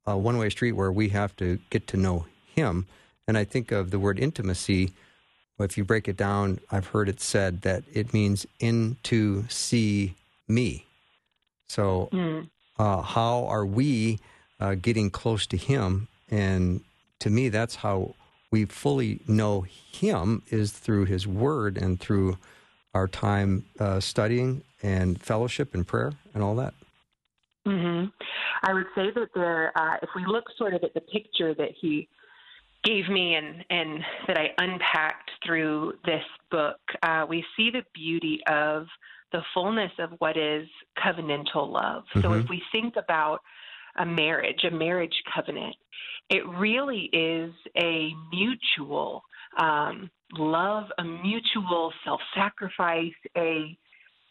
a 0.05 0.17
one 0.17 0.37
way 0.37 0.49
street 0.49 0.73
where 0.73 0.91
we 0.91 1.09
have 1.09 1.35
to 1.37 1.59
get 1.69 1.87
to 1.87 1.97
know 1.97 2.25
Him? 2.55 2.87
And 3.27 3.37
I 3.37 3.43
think 3.45 3.71
of 3.71 3.91
the 3.91 3.99
word 3.99 4.19
intimacy. 4.19 4.91
If 5.59 5.77
you 5.77 5.85
break 5.85 6.07
it 6.07 6.17
down, 6.17 6.59
I've 6.71 6.87
heard 6.87 7.07
it 7.07 7.21
said 7.21 7.61
that 7.61 7.83
it 7.93 8.13
means 8.13 8.45
in 8.59 8.97
to 9.03 9.45
see 9.49 10.15
me. 10.47 10.85
So, 11.67 12.09
Mm. 12.11 12.49
uh, 12.77 13.01
how 13.01 13.45
are 13.45 13.65
we 13.65 14.19
uh, 14.59 14.75
getting 14.75 15.09
close 15.09 15.45
to 15.47 15.57
Him? 15.57 16.07
And 16.29 16.81
to 17.19 17.29
me, 17.29 17.49
that's 17.49 17.75
how 17.75 18.15
we 18.51 18.65
fully 18.65 19.21
know 19.27 19.61
Him 19.61 20.41
is 20.49 20.71
through 20.71 21.05
His 21.05 21.25
Word 21.25 21.77
and 21.77 21.99
through 21.99 22.37
our 22.93 23.07
time 23.07 23.65
uh, 23.79 23.99
studying 23.99 24.63
and 24.81 25.21
fellowship 25.21 25.73
and 25.73 25.87
prayer 25.87 26.11
and 26.33 26.43
all 26.43 26.55
that. 26.55 26.73
hmm 27.65 28.05
I 28.63 28.73
would 28.73 28.87
say 28.95 29.11
that 29.15 29.29
there, 29.35 29.71
uh, 29.77 29.97
if 30.01 30.09
we 30.15 30.25
look 30.25 30.45
sort 30.57 30.73
of 30.73 30.83
at 30.83 30.93
the 30.93 31.01
picture 31.01 31.53
that 31.55 31.71
he 31.79 32.07
gave 32.83 33.07
me 33.09 33.35
and, 33.35 33.63
and 33.69 33.99
that 34.27 34.37
I 34.37 34.49
unpacked 34.57 35.31
through 35.45 35.93
this 36.05 36.23
book, 36.49 36.79
uh, 37.01 37.25
we 37.27 37.45
see 37.55 37.69
the 37.71 37.83
beauty 37.93 38.39
of 38.47 38.87
the 39.31 39.41
fullness 39.53 39.91
of 39.99 40.11
what 40.19 40.37
is 40.37 40.67
covenantal 40.97 41.71
love. 41.71 42.03
So 42.21 42.29
Mhm. 42.29 42.43
if 42.43 42.49
we 42.49 42.63
think 42.71 42.95
about 42.95 43.41
a 43.97 44.05
marriage, 44.05 44.63
a 44.63 44.71
marriage 44.71 45.23
covenant, 45.33 45.75
it 46.29 46.45
really 46.47 47.09
is 47.13 47.53
a 47.77 48.13
mutual 48.31 49.23
um, 49.57 50.09
love, 50.31 50.91
a 50.97 51.03
mutual 51.03 51.93
self 52.03 52.21
sacrifice, 52.33 53.13
a 53.37 53.77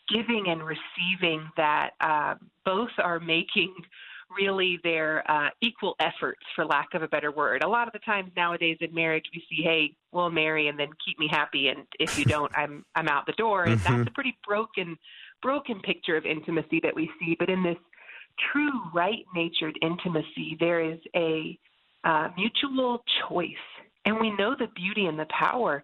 giving 0.08 0.48
and 0.48 0.62
receiving 0.64 1.48
that 1.56 1.90
uh, 2.00 2.34
both 2.64 2.90
are 2.98 3.20
making 3.20 3.74
really 4.36 4.78
their 4.82 5.28
uh, 5.30 5.50
equal 5.60 5.94
efforts, 6.00 6.40
for 6.54 6.64
lack 6.64 6.94
of 6.94 7.02
a 7.02 7.08
better 7.08 7.30
word. 7.30 7.62
A 7.62 7.68
lot 7.68 7.86
of 7.86 7.92
the 7.92 7.98
times 8.00 8.30
nowadays 8.36 8.78
in 8.80 8.94
marriage, 8.94 9.24
we 9.34 9.44
see, 9.48 9.62
"Hey, 9.62 9.94
we'll 10.12 10.30
marry 10.30 10.68
and 10.68 10.78
then 10.78 10.88
keep 11.04 11.18
me 11.18 11.28
happy, 11.30 11.68
and 11.68 11.86
if 11.98 12.18
you 12.18 12.24
don't, 12.24 12.52
I'm 12.56 12.84
I'm 12.94 13.08
out 13.08 13.26
the 13.26 13.32
door." 13.32 13.64
And 13.64 13.80
mm-hmm. 13.80 13.98
that's 13.98 14.08
a 14.08 14.12
pretty 14.12 14.36
broken 14.46 14.96
broken 15.40 15.80
picture 15.80 16.16
of 16.16 16.24
intimacy 16.24 16.80
that 16.82 16.94
we 16.94 17.10
see. 17.18 17.36
But 17.38 17.48
in 17.48 17.62
this 17.62 17.78
true 18.52 18.80
right-natured 18.94 19.78
intimacy, 19.82 20.56
there 20.60 20.80
is 20.80 20.98
a 21.16 21.58
uh, 22.04 22.28
mutual 22.36 23.02
choice, 23.28 23.50
and 24.04 24.18
we 24.20 24.30
know 24.36 24.54
the 24.58 24.68
beauty 24.74 25.06
and 25.06 25.18
the 25.18 25.26
power 25.26 25.82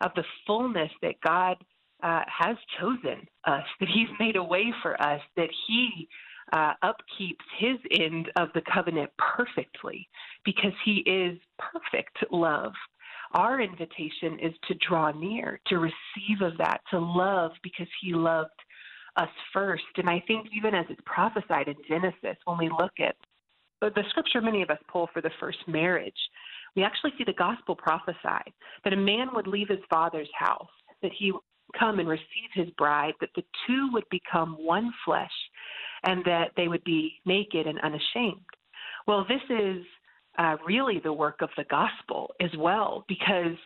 of 0.00 0.12
the 0.14 0.24
fullness 0.46 0.90
that 1.02 1.20
God 1.20 1.56
uh, 2.02 2.22
has 2.26 2.56
chosen 2.80 3.26
us, 3.46 3.64
that 3.78 3.88
He's 3.88 4.08
made 4.18 4.36
a 4.36 4.42
way 4.42 4.72
for 4.82 5.00
us, 5.02 5.20
that 5.36 5.50
He 5.66 6.08
uh, 6.52 6.74
upkeeps 6.84 7.36
his 7.58 7.76
end 7.90 8.30
of 8.36 8.48
the 8.54 8.62
covenant 8.72 9.10
perfectly 9.18 10.08
because 10.44 10.72
he 10.84 10.98
is 11.06 11.38
perfect 11.58 12.16
love. 12.30 12.72
Our 13.32 13.60
invitation 13.60 14.38
is 14.40 14.52
to 14.68 14.74
draw 14.86 15.12
near, 15.12 15.60
to 15.66 15.78
receive 15.78 16.40
of 16.42 16.58
that, 16.58 16.80
to 16.90 16.98
love 16.98 17.52
because 17.62 17.86
he 18.02 18.12
loved 18.12 18.50
us 19.16 19.28
first. 19.52 19.84
And 19.96 20.10
I 20.10 20.22
think 20.26 20.48
even 20.56 20.74
as 20.74 20.86
it's 20.88 21.00
prophesied 21.06 21.68
in 21.68 21.76
Genesis, 21.88 22.36
when 22.44 22.58
we 22.58 22.68
look 22.68 22.92
at 22.98 23.16
the 23.80 24.04
scripture 24.10 24.40
many 24.40 24.62
of 24.62 24.70
us 24.70 24.78
pull 24.88 25.08
for 25.12 25.22
the 25.22 25.30
first 25.40 25.58
marriage, 25.66 26.12
we 26.76 26.82
actually 26.82 27.12
see 27.18 27.24
the 27.24 27.32
gospel 27.32 27.74
prophesied 27.74 28.52
that 28.84 28.92
a 28.92 28.96
man 28.96 29.28
would 29.34 29.46
leave 29.46 29.68
his 29.68 29.78
father's 29.88 30.28
house, 30.38 30.68
that 31.02 31.12
he 31.16 31.32
come 31.78 31.98
and 31.98 32.08
receive 32.08 32.50
his 32.54 32.70
bride, 32.70 33.14
that 33.20 33.30
the 33.34 33.44
two 33.66 33.90
would 33.92 34.08
become 34.10 34.56
one 34.58 34.92
flesh 35.04 35.30
and 36.04 36.24
that 36.24 36.50
they 36.56 36.68
would 36.68 36.84
be 36.84 37.20
naked 37.26 37.66
and 37.66 37.80
unashamed. 37.80 38.40
Well, 39.06 39.26
this 39.28 39.42
is 39.50 39.84
uh, 40.38 40.56
really 40.66 41.00
the 41.02 41.12
work 41.12 41.42
of 41.42 41.50
the 41.56 41.64
gospel 41.64 42.32
as 42.40 42.50
well, 42.56 43.04
because 43.08 43.56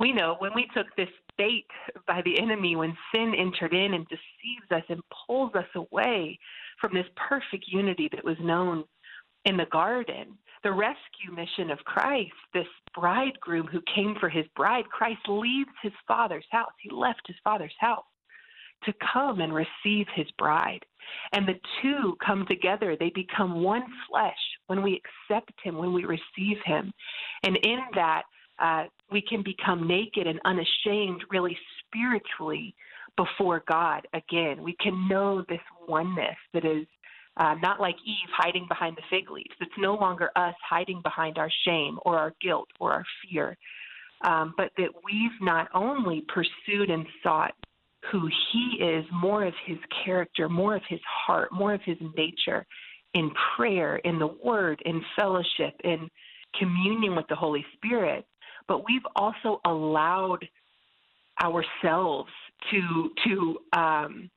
we 0.00 0.12
know 0.12 0.36
when 0.38 0.52
we 0.54 0.66
took 0.74 0.86
this 0.96 1.08
bait 1.36 1.66
by 2.06 2.22
the 2.24 2.40
enemy, 2.40 2.76
when 2.76 2.96
sin 3.14 3.34
entered 3.36 3.74
in 3.74 3.94
and 3.94 4.06
deceives 4.08 4.70
us 4.70 4.84
and 4.88 5.00
pulls 5.26 5.54
us 5.54 5.68
away 5.74 6.38
from 6.80 6.94
this 6.94 7.06
perfect 7.16 7.64
unity 7.68 8.08
that 8.12 8.24
was 8.24 8.36
known 8.40 8.84
in 9.44 9.56
the 9.56 9.66
garden, 9.66 10.38
the 10.64 10.72
rescue 10.72 11.30
mission 11.32 11.70
of 11.70 11.78
Christ, 11.84 12.32
this 12.52 12.66
bridegroom 12.94 13.66
who 13.66 13.80
came 13.94 14.16
for 14.18 14.28
his 14.28 14.46
bride, 14.56 14.86
Christ 14.88 15.20
leaves 15.28 15.70
his 15.82 15.92
father's 16.08 16.46
house. 16.50 16.72
He 16.80 16.90
left 16.90 17.20
his 17.26 17.36
father's 17.44 17.74
house 17.78 18.04
to 18.84 18.94
come 19.12 19.40
and 19.40 19.54
receive 19.54 20.06
his 20.14 20.26
bride. 20.38 20.84
And 21.32 21.46
the 21.46 21.60
two 21.82 22.16
come 22.24 22.46
together. 22.48 22.96
They 22.96 23.12
become 23.14 23.62
one 23.62 23.84
flesh 24.10 24.32
when 24.66 24.82
we 24.82 25.00
accept 25.30 25.52
him, 25.62 25.76
when 25.76 25.92
we 25.92 26.04
receive 26.04 26.56
him. 26.64 26.92
And 27.44 27.56
in 27.58 27.78
that, 27.94 28.22
uh, 28.58 28.84
we 29.10 29.20
can 29.20 29.42
become 29.42 29.86
naked 29.86 30.26
and 30.26 30.40
unashamed, 30.44 31.24
really 31.30 31.56
spiritually, 31.86 32.74
before 33.16 33.62
God 33.68 34.06
again. 34.12 34.62
We 34.62 34.76
can 34.80 35.08
know 35.08 35.44
this 35.48 35.60
oneness 35.86 36.36
that 36.52 36.64
is 36.64 36.86
uh, 37.36 37.54
not 37.60 37.80
like 37.80 37.96
Eve 38.06 38.30
hiding 38.36 38.66
behind 38.68 38.96
the 38.96 39.02
fig 39.10 39.30
leaves. 39.30 39.54
It's 39.60 39.72
no 39.78 39.94
longer 39.94 40.30
us 40.36 40.54
hiding 40.68 41.00
behind 41.02 41.38
our 41.38 41.50
shame 41.64 41.98
or 42.04 42.18
our 42.18 42.34
guilt 42.40 42.68
or 42.78 42.92
our 42.92 43.04
fear, 43.22 43.56
um, 44.24 44.54
but 44.56 44.70
that 44.78 44.90
we've 45.04 45.40
not 45.40 45.68
only 45.74 46.24
pursued 46.28 46.90
and 46.90 47.06
sought 47.22 47.54
who 48.12 48.28
he 48.52 48.82
is, 48.82 49.04
more 49.12 49.44
of 49.44 49.54
his 49.66 49.78
character, 50.04 50.48
more 50.48 50.76
of 50.76 50.82
his 50.88 51.00
heart, 51.26 51.50
more 51.52 51.74
of 51.74 51.80
his 51.84 51.96
nature 52.16 52.66
in 53.14 53.30
prayer, 53.56 53.96
in 53.96 54.18
the 54.18 54.34
word, 54.44 54.80
in 54.84 55.02
fellowship, 55.18 55.74
in 55.84 56.08
communion 56.58 57.16
with 57.16 57.26
the 57.28 57.34
Holy 57.34 57.64
Spirit. 57.74 58.26
But 58.68 58.84
we've 58.86 59.06
also 59.16 59.60
allowed 59.64 60.46
ourselves 61.42 62.30
to 62.70 63.10
to 63.26 63.58
um, 63.72 64.30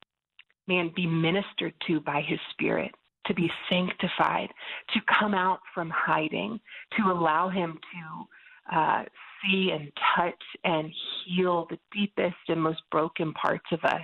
man 0.68 0.92
be 0.96 1.06
ministered 1.06 1.74
to 1.88 2.00
by 2.02 2.22
his 2.22 2.40
spirit 2.52 2.92
to 3.26 3.34
be 3.34 3.52
sanctified 3.70 4.50
to 4.94 5.00
come 5.20 5.34
out 5.34 5.60
from 5.74 5.92
hiding 5.94 6.60
to 6.96 7.12
allow 7.12 7.50
him 7.50 7.78
to 7.94 8.76
uh, 8.76 9.04
see 9.42 9.72
and 9.72 9.92
touch 10.16 10.44
and 10.64 10.92
heal 11.26 11.68
the 11.70 11.78
deepest 11.94 12.36
and 12.48 12.62
most 12.62 12.82
broken 12.92 13.34
parts 13.34 13.66
of 13.72 13.84
us. 13.84 14.02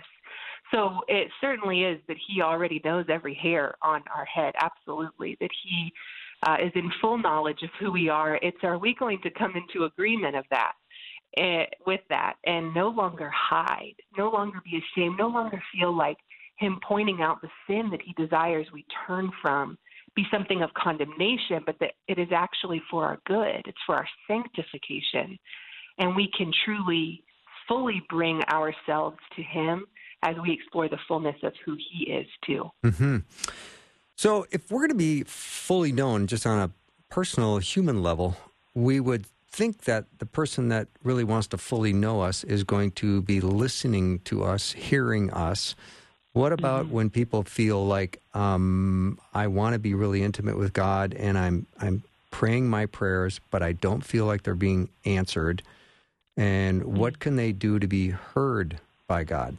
So 0.71 1.01
it 1.07 1.27
certainly 1.39 1.83
is 1.83 1.99
that 2.07 2.17
He 2.27 2.41
already 2.41 2.81
knows 2.83 3.05
every 3.09 3.35
hair 3.35 3.75
on 3.83 4.01
our 4.15 4.25
head, 4.25 4.53
absolutely, 4.59 5.37
that 5.39 5.51
He 5.63 5.91
uh, 6.47 6.57
is 6.63 6.71
in 6.75 6.91
full 7.01 7.17
knowledge 7.17 7.61
of 7.63 7.69
who 7.79 7.91
we 7.91 8.09
are. 8.09 8.39
It's 8.41 8.57
are 8.63 8.77
we 8.77 8.95
going 8.95 9.19
to 9.23 9.29
come 9.29 9.53
into 9.55 9.85
agreement 9.85 10.35
of 10.35 10.45
that? 10.49 10.73
Uh, 11.35 11.65
with 11.87 12.01
that, 12.09 12.35
and 12.45 12.71
no 12.75 12.89
longer 12.89 13.27
hide, 13.35 13.95
no 14.15 14.29
longer 14.29 14.59
be 14.63 14.77
ashamed, 14.77 15.17
no 15.17 15.27
longer 15.27 15.59
feel 15.73 15.91
like 15.91 16.17
him 16.57 16.79
pointing 16.87 17.21
out 17.21 17.41
the 17.41 17.49
sin 17.67 17.89
that 17.91 18.01
he 18.01 18.13
desires 18.13 18.67
we 18.73 18.85
turn 19.07 19.31
from, 19.41 19.77
be 20.15 20.23
something 20.31 20.61
of 20.61 20.73
condemnation, 20.73 21.63
but 21.65 21.75
that 21.79 21.91
it 22.07 22.19
is 22.19 22.27
actually 22.31 22.81
for 22.89 23.05
our 23.05 23.19
good. 23.25 23.63
It's 23.65 23.77
for 23.85 23.95
our 23.95 24.07
sanctification. 24.27 25.37
And 25.97 26.15
we 26.15 26.29
can 26.37 26.51
truly, 26.65 27.23
fully 27.67 28.01
bring 28.09 28.41
ourselves 28.43 29.17
to 29.35 29.43
Him 29.43 29.85
as 30.21 30.35
we 30.41 30.53
explore 30.53 30.87
the 30.87 30.99
fullness 31.07 31.35
of 31.43 31.53
who 31.65 31.75
He 31.91 32.11
is, 32.11 32.27
too. 32.45 32.69
Mm-hmm. 32.83 33.17
So, 34.15 34.45
if 34.51 34.71
we're 34.71 34.81
going 34.81 34.89
to 34.89 34.95
be 34.95 35.23
fully 35.23 35.91
known 35.91 36.27
just 36.27 36.45
on 36.45 36.59
a 36.59 36.71
personal 37.09 37.57
human 37.57 38.01
level, 38.01 38.37
we 38.73 38.99
would 38.99 39.25
think 39.47 39.83
that 39.83 40.05
the 40.17 40.25
person 40.25 40.69
that 40.69 40.87
really 41.03 41.23
wants 41.23 41.47
to 41.47 41.57
fully 41.57 41.93
know 41.93 42.21
us 42.21 42.43
is 42.43 42.63
going 42.63 42.91
to 42.91 43.21
be 43.21 43.39
listening 43.39 44.19
to 44.19 44.43
us, 44.43 44.71
hearing 44.71 45.31
us 45.31 45.75
what 46.33 46.51
about 46.51 46.85
mm-hmm. 46.85 46.95
when 46.95 47.09
people 47.09 47.43
feel 47.43 47.85
like 47.85 48.19
um, 48.33 49.19
I 49.33 49.47
want 49.47 49.73
to 49.73 49.79
be 49.79 49.93
really 49.93 50.23
intimate 50.23 50.57
with 50.57 50.73
God 50.73 51.13
and 51.13 51.37
I'm 51.37 51.67
I'm 51.79 52.03
praying 52.31 52.67
my 52.67 52.87
prayers, 52.87 53.39
but 53.51 53.61
I 53.61 53.73
don't 53.73 54.03
feel 54.03 54.25
like 54.25 54.43
they're 54.43 54.55
being 54.55 54.89
answered? 55.05 55.61
And 56.35 56.81
mm-hmm. 56.81 56.97
what 56.97 57.19
can 57.19 57.35
they 57.35 57.51
do 57.51 57.77
to 57.77 57.87
be 57.87 58.09
heard 58.09 58.79
by 59.07 59.23
God? 59.23 59.57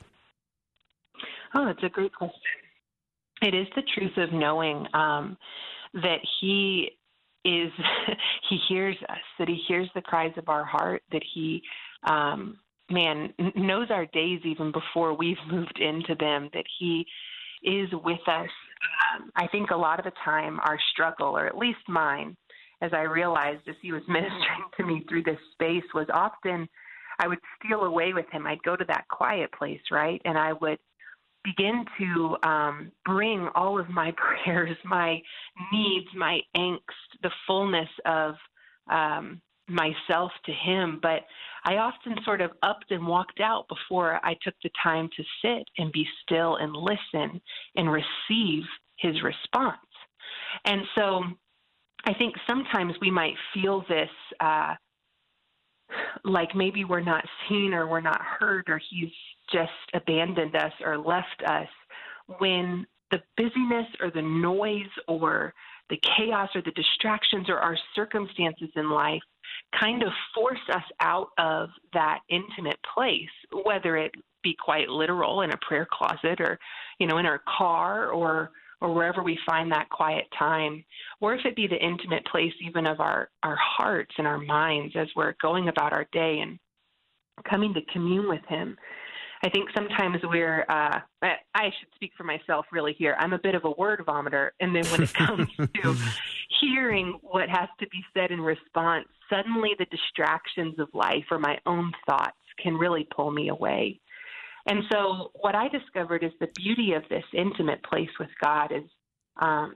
Oh, 1.54 1.64
that's 1.64 1.82
a 1.84 1.88
great 1.88 2.12
question. 2.12 2.40
It 3.40 3.54
is 3.54 3.68
the 3.76 3.82
truth 3.94 4.16
of 4.16 4.32
knowing 4.32 4.86
um, 4.94 5.36
that 5.94 6.18
He 6.40 6.90
is 7.44 7.70
He 8.50 8.58
hears 8.68 8.96
us, 9.08 9.18
that 9.38 9.48
He 9.48 9.60
hears 9.68 9.88
the 9.94 10.02
cries 10.02 10.32
of 10.36 10.48
our 10.48 10.64
heart, 10.64 11.02
that 11.12 11.22
He 11.34 11.62
um, 12.02 12.58
man 12.90 13.32
knows 13.54 13.88
our 13.90 14.06
days 14.06 14.40
even 14.44 14.72
before 14.72 15.14
we've 15.14 15.36
moved 15.50 15.78
into 15.80 16.14
them 16.14 16.50
that 16.52 16.64
he 16.78 17.06
is 17.62 17.88
with 17.92 18.20
us. 18.26 18.50
Um, 19.16 19.30
i 19.36 19.46
think 19.46 19.70
a 19.70 19.76
lot 19.76 19.98
of 19.98 20.04
the 20.04 20.12
time 20.24 20.60
our 20.60 20.78
struggle 20.92 21.36
or 21.36 21.46
at 21.46 21.56
least 21.56 21.78
mine 21.88 22.36
as 22.82 22.92
i 22.92 23.00
realized 23.02 23.66
as 23.66 23.76
he 23.80 23.92
was 23.92 24.02
ministering 24.08 24.64
to 24.76 24.84
me 24.84 25.04
through 25.08 25.22
this 25.22 25.38
space 25.52 25.84
was 25.94 26.06
often 26.12 26.68
i 27.20 27.26
would 27.26 27.38
steal 27.58 27.84
away 27.84 28.12
with 28.12 28.26
him. 28.30 28.46
I'd 28.46 28.62
go 28.62 28.76
to 28.76 28.84
that 28.86 29.08
quiet 29.08 29.50
place 29.52 29.80
right? 29.90 30.20
And 30.26 30.36
i 30.36 30.52
would 30.52 30.78
begin 31.44 31.84
to 31.98 32.36
um, 32.42 32.90
bring 33.04 33.48
all 33.54 33.78
of 33.78 33.88
my 33.88 34.12
prayers 34.44 34.76
my 34.84 35.20
needs 35.72 36.06
my 36.16 36.40
angst 36.56 37.10
the 37.22 37.30
fullness 37.46 37.88
of 38.04 38.34
um, 38.90 39.40
myself 39.68 40.30
to 40.44 40.52
him, 40.52 40.98
but 41.02 41.22
I 41.64 41.76
often 41.76 42.16
sort 42.24 42.40
of 42.40 42.50
upped 42.62 42.90
and 42.90 43.06
walked 43.06 43.40
out 43.40 43.66
before 43.68 44.20
I 44.22 44.36
took 44.42 44.54
the 44.62 44.70
time 44.82 45.08
to 45.16 45.24
sit 45.42 45.64
and 45.78 45.90
be 45.92 46.06
still 46.22 46.56
and 46.56 46.74
listen 46.74 47.40
and 47.76 47.90
receive 47.90 48.64
his 48.96 49.22
response. 49.22 49.78
And 50.64 50.82
so 50.94 51.24
I 52.04 52.14
think 52.14 52.34
sometimes 52.46 52.94
we 53.00 53.10
might 53.10 53.34
feel 53.54 53.84
this 53.88 54.10
uh, 54.40 54.74
like 56.24 56.54
maybe 56.54 56.84
we're 56.84 57.00
not 57.00 57.24
seen 57.48 57.72
or 57.72 57.86
we're 57.86 58.00
not 58.00 58.20
heard 58.20 58.68
or 58.68 58.80
he's 58.90 59.10
just 59.52 59.70
abandoned 59.94 60.56
us 60.56 60.72
or 60.84 60.98
left 60.98 61.42
us 61.46 61.68
when 62.38 62.86
the 63.10 63.22
busyness 63.36 63.86
or 64.00 64.10
the 64.10 64.22
noise 64.22 64.90
or 65.06 65.52
the 65.90 66.00
chaos 66.16 66.48
or 66.54 66.62
the 66.62 66.72
distractions 66.72 67.48
or 67.48 67.58
our 67.58 67.76
circumstances 67.94 68.70
in 68.76 68.90
life 68.90 69.22
kind 69.80 70.02
of 70.02 70.10
force 70.34 70.60
us 70.72 70.82
out 71.00 71.28
of 71.38 71.68
that 71.92 72.20
intimate 72.28 72.78
place, 72.94 73.28
whether 73.64 73.96
it 73.96 74.12
be 74.42 74.56
quite 74.62 74.88
literal 74.88 75.42
in 75.42 75.50
a 75.50 75.58
prayer 75.66 75.86
closet 75.90 76.40
or, 76.40 76.58
you 76.98 77.06
know, 77.06 77.18
in 77.18 77.26
our 77.26 77.42
car 77.58 78.10
or 78.10 78.50
or 78.80 78.92
wherever 78.92 79.22
we 79.22 79.38
find 79.46 79.72
that 79.72 79.88
quiet 79.88 80.26
time, 80.38 80.84
or 81.20 81.34
if 81.34 81.40
it 81.46 81.56
be 81.56 81.66
the 81.66 81.82
intimate 81.82 82.26
place 82.26 82.52
even 82.60 82.86
of 82.86 83.00
our, 83.00 83.30
our 83.42 83.56
hearts 83.56 84.14
and 84.18 84.26
our 84.26 84.36
minds 84.36 84.94
as 84.94 85.08
we're 85.16 85.34
going 85.40 85.68
about 85.68 85.94
our 85.94 86.06
day 86.12 86.40
and 86.40 86.58
coming 87.48 87.72
to 87.72 87.80
commune 87.92 88.28
with 88.28 88.44
him. 88.46 88.76
I 89.42 89.48
think 89.48 89.68
sometimes 89.74 90.18
we're, 90.22 90.66
uh, 90.68 91.00
I 91.22 91.64
should 91.64 91.94
speak 91.94 92.12
for 92.16 92.24
myself 92.24 92.66
really 92.72 92.94
here. 92.98 93.16
I'm 93.18 93.32
a 93.32 93.38
bit 93.38 93.54
of 93.54 93.64
a 93.64 93.70
word 93.70 94.02
vomiter. 94.06 94.50
And 94.60 94.74
then 94.74 94.84
when 94.86 95.02
it 95.02 95.14
comes 95.14 95.48
to 95.82 95.96
hearing 96.60 97.18
what 97.22 97.48
has 97.48 97.68
to 97.80 97.86
be 97.88 98.04
said 98.14 98.30
in 98.30 98.40
response, 98.40 99.08
suddenly 99.34 99.70
the 99.78 99.86
distractions 99.86 100.78
of 100.78 100.88
life 100.92 101.24
or 101.30 101.38
my 101.38 101.58
own 101.66 101.92
thoughts 102.06 102.36
can 102.62 102.76
really 102.76 103.06
pull 103.14 103.30
me 103.30 103.48
away. 103.48 104.00
And 104.66 104.82
so, 104.90 105.30
what 105.34 105.54
I 105.54 105.68
discovered 105.68 106.24
is 106.24 106.32
the 106.40 106.48
beauty 106.54 106.92
of 106.92 107.02
this 107.10 107.24
intimate 107.34 107.82
place 107.82 108.10
with 108.18 108.30
God 108.42 108.72
is 108.72 108.84
um, 109.40 109.74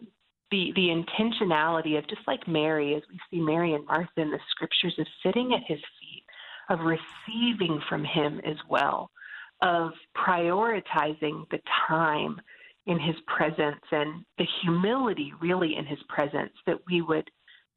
the 0.50 0.72
the 0.74 0.88
intentionality 0.88 1.98
of 1.98 2.08
just 2.08 2.22
like 2.26 2.48
Mary, 2.48 2.94
as 2.94 3.02
we 3.10 3.18
see 3.30 3.42
Mary 3.42 3.74
and 3.74 3.84
Martha 3.84 4.08
in 4.16 4.30
the 4.30 4.38
scriptures, 4.50 4.94
of 4.98 5.06
sitting 5.22 5.52
at 5.52 5.60
His 5.66 5.80
feet, 6.00 6.24
of 6.70 6.80
receiving 6.80 7.80
from 7.88 8.02
Him 8.02 8.40
as 8.46 8.56
well, 8.68 9.10
of 9.60 9.90
prioritizing 10.16 11.44
the 11.50 11.60
time 11.86 12.40
in 12.86 12.98
His 12.98 13.16
presence 13.26 13.84
and 13.92 14.24
the 14.38 14.46
humility, 14.62 15.34
really, 15.38 15.76
in 15.76 15.84
His 15.84 16.00
presence, 16.08 16.52
that 16.66 16.78
we 16.90 17.02
would 17.02 17.28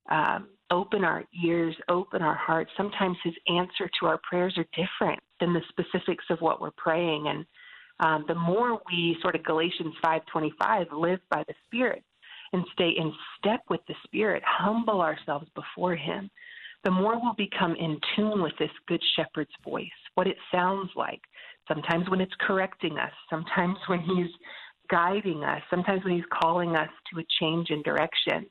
um, 0.10 0.48
open 0.72 1.04
our 1.04 1.24
ears, 1.44 1.76
open 1.90 2.22
our 2.22 2.36
hearts. 2.36 2.72
Sometimes 2.78 3.18
His 3.24 3.34
answer 3.48 3.90
to 4.00 4.08
our 4.08 4.20
prayers 4.28 4.58
are 4.58 4.66
different 4.76 5.20
than 5.40 5.54
the 5.54 5.62
specifics 5.70 6.26
of 6.30 6.40
what 6.40 6.62
we're 6.62 6.72
praying, 6.78 7.28
and 7.28 7.46
um, 8.00 8.26
the 8.28 8.36
more 8.36 8.82
we 8.92 9.18
sort 9.22 9.36
of 9.36 9.44
Galatians 9.44 9.94
5:25 10.04 10.92
live 10.92 11.20
by 11.30 11.44
the 11.48 11.54
Spirit 11.66 12.04
and 12.54 12.66
stay 12.74 12.90
in 12.98 13.14
step 13.38 13.62
with 13.70 13.82
the 13.88 13.96
Spirit, 14.04 14.44
humble 14.46 15.02
ourselves 15.02 15.48
before 15.56 15.96
Him, 15.96 16.30
the 16.84 16.92
more 16.92 17.20
we'll 17.22 17.36
become 17.36 17.76
in 17.76 18.00
tune 18.16 18.42
with 18.42 18.54
this 18.60 18.72
Good 18.88 19.02
Shepherd's 19.16 19.52
voice, 19.64 19.88
what 20.16 20.28
it 20.28 20.38
sounds 20.52 20.90
like. 20.96 21.22
Sometimes 21.68 22.10
when 22.10 22.22
it's 22.22 22.34
correcting 22.42 22.98
us, 22.98 23.12
sometimes 23.30 23.78
when 23.88 24.02
He's 24.02 24.32
guiding 24.90 25.44
us, 25.44 25.62
sometimes 25.70 26.04
when 26.04 26.16
He's 26.16 26.26
calling 26.42 26.76
us 26.76 26.90
to 27.14 27.20
a 27.20 27.26
change 27.40 27.70
in 27.70 27.82
direction. 27.84 28.46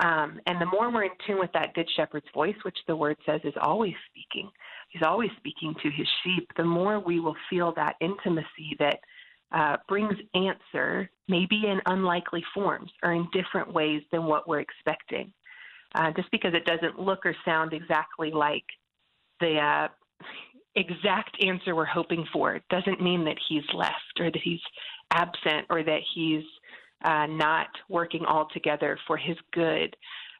Um, 0.00 0.40
and 0.46 0.60
the 0.60 0.66
more 0.66 0.90
we're 0.92 1.04
in 1.04 1.10
tune 1.26 1.38
with 1.38 1.52
that 1.52 1.74
Good 1.74 1.88
Shepherd's 1.96 2.26
voice, 2.32 2.56
which 2.64 2.78
the 2.86 2.96
Word 2.96 3.16
says 3.26 3.40
is 3.44 3.54
always 3.60 3.94
speaking, 4.10 4.50
He's 4.88 5.02
always 5.02 5.30
speaking 5.38 5.74
to 5.82 5.90
His 5.90 6.06
sheep, 6.22 6.50
the 6.56 6.64
more 6.64 6.98
we 6.98 7.20
will 7.20 7.36
feel 7.48 7.72
that 7.76 7.96
intimacy 8.00 8.76
that 8.78 9.00
uh, 9.52 9.76
brings 9.88 10.14
answer, 10.34 11.10
maybe 11.28 11.66
in 11.66 11.80
unlikely 11.86 12.42
forms 12.54 12.90
or 13.02 13.12
in 13.12 13.28
different 13.32 13.72
ways 13.72 14.02
than 14.10 14.24
what 14.24 14.48
we're 14.48 14.60
expecting. 14.60 15.32
Uh, 15.94 16.10
just 16.16 16.30
because 16.30 16.54
it 16.54 16.64
doesn't 16.64 16.98
look 16.98 17.26
or 17.26 17.36
sound 17.44 17.74
exactly 17.74 18.30
like 18.30 18.64
the 19.40 19.58
uh, 19.58 19.88
exact 20.74 21.36
answer 21.44 21.74
we're 21.74 21.84
hoping 21.84 22.24
for 22.32 22.60
doesn't 22.70 23.02
mean 23.02 23.24
that 23.24 23.36
he's 23.48 23.64
left 23.74 24.18
or 24.18 24.30
that 24.30 24.40
he's 24.42 24.60
absent 25.10 25.66
or 25.68 25.82
that 25.82 26.00
he's 26.14 26.44
uh, 27.04 27.26
not 27.26 27.68
working 27.88 28.24
all 28.24 28.48
together 28.52 28.98
for 29.06 29.16
his 29.16 29.36
good, 29.52 29.94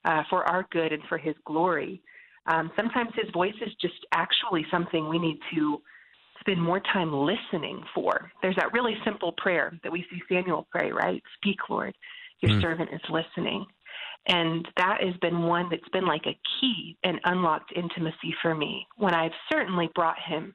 uh, 0.04 0.22
for 0.30 0.44
our 0.44 0.66
good 0.70 0.92
and 0.92 1.02
for 1.08 1.18
his 1.18 1.34
glory. 1.44 2.02
Um, 2.46 2.70
sometimes 2.76 3.10
his 3.14 3.30
voice 3.32 3.54
is 3.64 3.72
just 3.80 4.06
actually 4.12 4.66
something 4.70 5.08
we 5.08 5.18
need 5.18 5.38
to 5.54 5.80
spend 6.40 6.60
more 6.60 6.80
time 6.92 7.12
listening 7.12 7.82
for. 7.94 8.30
There's 8.42 8.56
that 8.56 8.72
really 8.72 8.96
simple 9.04 9.32
prayer 9.38 9.78
that 9.82 9.92
we 9.92 10.04
see 10.10 10.20
Samuel 10.28 10.66
pray, 10.70 10.90
right? 10.90 11.22
Speak, 11.36 11.58
Lord. 11.70 11.94
Your 12.40 12.52
mm. 12.52 12.60
servant 12.60 12.90
is 12.92 13.00
listening. 13.08 13.64
And 14.26 14.66
that 14.76 14.98
has 15.02 15.14
been 15.20 15.42
one 15.42 15.68
that's 15.70 15.88
been 15.92 16.06
like 16.06 16.26
a 16.26 16.38
key 16.60 16.96
and 17.04 17.20
unlocked 17.24 17.72
intimacy 17.74 18.34
for 18.40 18.54
me 18.54 18.86
when 18.96 19.14
I've 19.14 19.32
certainly 19.52 19.90
brought 19.94 20.18
him 20.18 20.54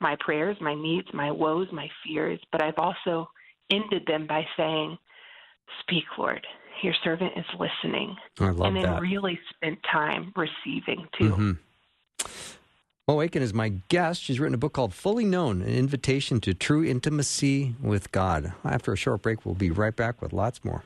my 0.00 0.16
prayers, 0.20 0.56
my 0.60 0.74
needs, 0.74 1.08
my 1.12 1.30
woes, 1.30 1.68
my 1.72 1.88
fears, 2.04 2.40
but 2.52 2.62
I've 2.62 2.78
also 2.78 3.28
ended 3.70 4.04
them 4.06 4.26
by 4.26 4.46
saying, 4.56 4.96
Speak, 5.80 6.04
Lord. 6.18 6.46
Your 6.82 6.94
servant 7.02 7.32
is 7.36 7.44
listening. 7.58 8.16
I 8.38 8.50
love 8.50 8.68
and 8.68 8.76
then 8.76 8.84
that. 8.84 9.02
really 9.02 9.38
spent 9.54 9.78
time 9.90 10.32
receiving 10.36 11.06
too. 11.18 11.30
Mm-hmm. 11.30 11.52
Mo 13.08 13.22
Aiken 13.22 13.42
is 13.42 13.54
my 13.54 13.70
guest. 13.88 14.22
She's 14.22 14.38
written 14.38 14.54
a 14.54 14.58
book 14.58 14.74
called 14.74 14.92
Fully 14.92 15.24
Known 15.24 15.62
An 15.62 15.68
Invitation 15.68 16.40
to 16.42 16.52
True 16.52 16.84
Intimacy 16.84 17.74
with 17.82 18.12
God. 18.12 18.52
After 18.64 18.92
a 18.92 18.96
short 18.96 19.22
break, 19.22 19.46
we'll 19.46 19.54
be 19.54 19.70
right 19.70 19.96
back 19.96 20.20
with 20.20 20.34
lots 20.34 20.62
more. 20.62 20.84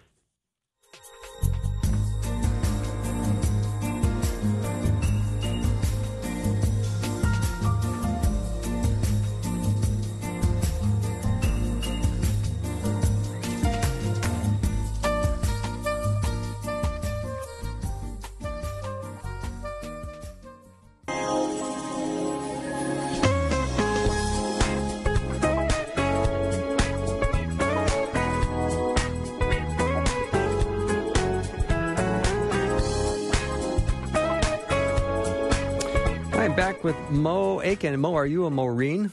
With 36.83 36.97
Mo 37.11 37.61
Aiken. 37.63 37.99
Mo, 38.01 38.15
are 38.15 38.27
you 38.27 38.47
a 38.47 38.51
Maureen? 38.51 39.13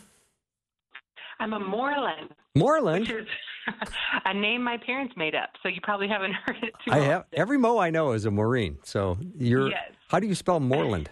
I'm 1.39 1.53
a 1.53 1.59
Morlan. 1.59 2.29
Morlan? 2.55 3.01
Which 3.01 3.11
is 3.11 3.27
a 4.25 4.33
name 4.33 4.63
my 4.63 4.77
parents 4.77 5.13
made 5.15 5.35
up, 5.35 5.49
so 5.61 5.69
you 5.69 5.79
probably 5.83 6.07
haven't 6.07 6.33
heard 6.45 6.57
it 6.63 6.73
too 6.83 6.91
I 6.91 6.97
often. 6.97 7.09
have. 7.09 7.25
Every 7.33 7.57
Mo 7.59 7.77
I 7.77 7.91
know 7.91 8.13
is 8.13 8.25
a 8.25 8.31
Maureen. 8.31 8.79
So 8.83 9.17
you're. 9.37 9.69
Yes. 9.69 9.91
How 10.07 10.19
do 10.19 10.25
you 10.27 10.33
spell 10.35 10.59
Morlan? 10.59 11.07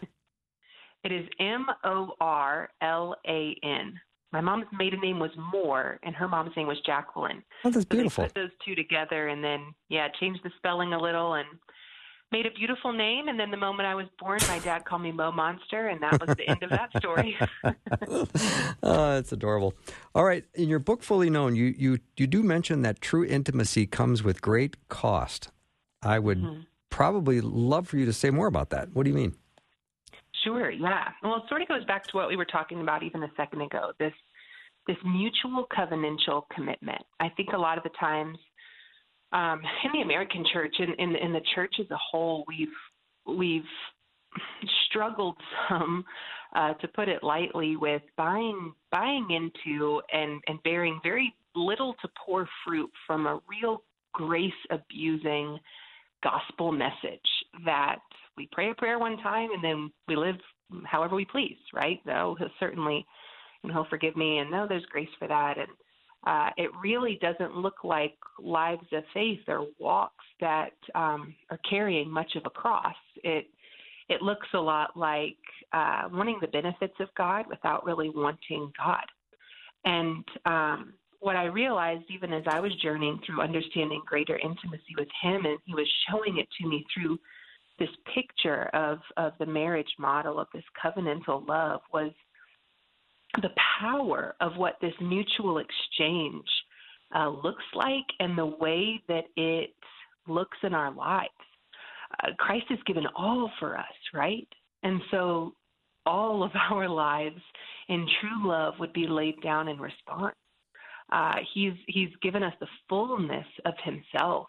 it 1.03 1.11
is 1.11 1.27
M 1.39 1.67
O 1.83 2.13
R 2.19 2.69
L 2.81 3.15
A 3.27 3.55
N. 3.63 3.99
My 4.33 4.41
mom's 4.41 4.65
maiden 4.77 4.99
name 4.99 5.19
was 5.19 5.31
Moore, 5.53 5.99
and 6.03 6.13
her 6.15 6.27
mom's 6.27 6.51
name 6.57 6.67
was 6.67 6.77
Jacqueline. 6.85 7.43
Oh, 7.63 7.69
that's 7.69 7.85
beautiful. 7.85 8.23
So 8.23 8.27
they 8.27 8.27
put 8.33 8.35
those 8.35 8.57
two 8.65 8.75
together, 8.75 9.27
and 9.29 9.43
then 9.43 9.73
yeah, 9.89 10.07
changed 10.19 10.41
the 10.43 10.51
spelling 10.57 10.93
a 10.93 10.99
little, 10.99 11.35
and 11.35 11.47
made 12.31 12.45
a 12.45 12.51
beautiful 12.51 12.91
name, 12.91 13.27
and 13.27 13.39
then 13.39 13.51
the 13.51 13.57
moment 13.57 13.87
I 13.87 13.95
was 13.95 14.07
born, 14.19 14.39
my 14.47 14.59
dad 14.59 14.85
called 14.85 15.01
me 15.01 15.11
Mo 15.11 15.31
Monster, 15.31 15.87
and 15.87 16.01
that 16.01 16.25
was 16.25 16.35
the 16.35 16.47
end 16.47 16.63
of 16.63 16.69
that 16.69 16.89
story. 16.97 17.37
oh, 18.83 19.15
that's 19.15 19.31
adorable. 19.31 19.73
All 20.13 20.25
right, 20.25 20.45
in 20.53 20.69
your 20.69 20.79
book, 20.79 21.03
Fully 21.03 21.29
Known, 21.29 21.55
you 21.55 21.73
you 21.77 21.99
you 22.17 22.27
do 22.27 22.43
mention 22.43 22.81
that 22.81 23.01
true 23.01 23.25
intimacy 23.25 23.85
comes 23.85 24.23
with 24.23 24.41
great 24.41 24.89
cost. 24.89 25.49
I 26.01 26.19
would 26.19 26.39
mm-hmm. 26.41 26.61
probably 26.89 27.41
love 27.41 27.87
for 27.87 27.97
you 27.97 28.05
to 28.05 28.13
say 28.13 28.29
more 28.29 28.47
about 28.47 28.69
that. 28.71 28.89
What 28.93 29.03
do 29.03 29.09
you 29.09 29.15
mean? 29.15 29.35
Sure. 30.43 30.69
Yeah. 30.69 31.09
Well, 31.23 31.37
it 31.37 31.43
sort 31.49 31.61
of 31.61 31.67
goes 31.67 31.83
back 31.85 32.05
to 32.07 32.17
what 32.17 32.27
we 32.27 32.35
were 32.35 32.45
talking 32.45 32.81
about 32.81 33.03
even 33.03 33.23
a 33.23 33.31
second 33.35 33.61
ago. 33.61 33.91
This 33.99 34.13
this 34.85 34.97
mutual 35.03 35.67
covenantal 35.75 36.43
commitment. 36.53 37.01
I 37.19 37.29
think 37.29 37.49
a 37.53 37.57
lot 37.57 37.77
of 37.77 37.83
the 37.83 37.89
times 37.99 38.37
um, 39.33 39.61
in 39.83 39.91
the 39.93 40.01
American 40.01 40.45
church 40.51 40.75
and 40.79 40.93
in, 40.97 41.09
in, 41.09 41.15
in 41.15 41.33
the 41.33 41.41
church 41.55 41.75
as 41.79 41.89
a 41.91 41.97
whole, 41.97 42.45
we've 42.47 42.67
we've 43.37 43.63
struggled 44.89 45.35
some, 45.69 46.05
uh, 46.55 46.73
to 46.75 46.87
put 46.89 47.09
it 47.09 47.23
lightly, 47.23 47.75
with 47.75 48.01
buying 48.15 48.73
buying 48.91 49.27
into 49.31 50.01
and 50.13 50.41
and 50.47 50.61
bearing 50.63 50.99
very 51.03 51.33
little 51.55 51.95
to 52.01 52.07
poor 52.25 52.47
fruit 52.65 52.89
from 53.05 53.25
a 53.25 53.39
real 53.49 53.83
grace 54.13 54.51
abusing 54.71 55.59
gospel 56.23 56.71
message 56.71 57.19
that 57.65 57.99
we 58.37 58.47
pray 58.51 58.71
a 58.71 58.75
prayer 58.75 58.99
one 58.99 59.17
time 59.17 59.49
and 59.53 59.63
then 59.63 59.91
we 60.07 60.15
live 60.15 60.35
however 60.85 61.15
we 61.15 61.25
please, 61.25 61.57
right? 61.73 61.99
Though 62.05 62.35
he'll 62.37 62.49
certainly 62.59 63.05
and 63.63 63.71
he'll 63.71 63.87
forgive 63.89 64.15
me 64.15 64.39
and 64.39 64.51
no, 64.51 64.67
there's 64.67 64.85
grace 64.85 65.09
for 65.19 65.27
that 65.27 65.57
and 65.57 65.67
uh, 66.27 66.49
it 66.57 66.69
really 66.83 67.17
doesn't 67.21 67.55
look 67.55 67.85
like 67.85 68.17
lives 68.37 68.85
of 68.91 69.03
faith 69.13 69.39
or 69.47 69.65
walks 69.79 70.25
that 70.41 70.73
um, 70.93 71.33
are 71.49 71.59
carrying 71.69 72.11
much 72.11 72.35
of 72.35 72.43
a 72.45 72.49
cross. 72.49 72.95
It 73.23 73.47
it 74.09 74.21
looks 74.21 74.47
a 74.53 74.59
lot 74.59 74.97
like 74.97 75.37
uh, 75.71 76.03
wanting 76.11 76.39
the 76.41 76.47
benefits 76.47 76.95
of 76.99 77.07
God 77.17 77.45
without 77.49 77.85
really 77.85 78.09
wanting 78.09 78.71
God. 78.77 79.05
And 79.85 80.23
um, 80.45 80.93
what 81.19 81.35
I 81.37 81.45
realized, 81.45 82.05
even 82.09 82.33
as 82.33 82.43
I 82.47 82.59
was 82.59 82.73
journeying 82.81 83.19
through 83.25 83.41
understanding 83.41 84.01
greater 84.05 84.37
intimacy 84.37 84.95
with 84.97 85.09
Him, 85.21 85.45
and 85.45 85.57
He 85.65 85.73
was 85.73 85.89
showing 86.09 86.39
it 86.39 86.47
to 86.59 86.67
me 86.67 86.85
through 86.93 87.17
this 87.79 87.89
picture 88.13 88.63
of 88.73 88.99
of 89.15 89.31
the 89.39 89.45
marriage 89.45 89.93
model 89.97 90.41
of 90.41 90.47
this 90.53 90.63
covenantal 90.83 91.47
love, 91.47 91.79
was 91.93 92.11
the 93.41 93.49
power 93.79 94.35
of 94.41 94.55
what 94.55 94.77
this 94.81 94.93
mutual 95.01 95.59
exchange 95.59 96.45
uh, 97.15 97.29
looks 97.29 97.63
like 97.73 98.05
and 98.19 98.37
the 98.37 98.45
way 98.45 99.01
that 99.07 99.25
it 99.35 99.73
looks 100.27 100.57
in 100.63 100.73
our 100.73 100.93
lives. 100.93 101.29
Uh, 102.23 102.29
Christ 102.37 102.65
has 102.69 102.79
given 102.85 103.05
all 103.15 103.51
for 103.59 103.77
us, 103.77 103.85
right? 104.13 104.47
And 104.83 105.01
so 105.11 105.53
all 106.05 106.43
of 106.43 106.51
our 106.71 106.87
lives 106.87 107.41
in 107.89 108.07
true 108.21 108.47
love 108.47 108.75
would 108.79 108.93
be 108.93 109.07
laid 109.07 109.41
down 109.41 109.67
in 109.67 109.77
response. 109.77 110.35
Uh, 111.09 111.35
he's 111.53 111.73
he's 111.87 112.09
given 112.21 112.43
us 112.43 112.53
the 112.59 112.67
fullness 112.89 113.45
of 113.65 113.73
himself 113.83 114.47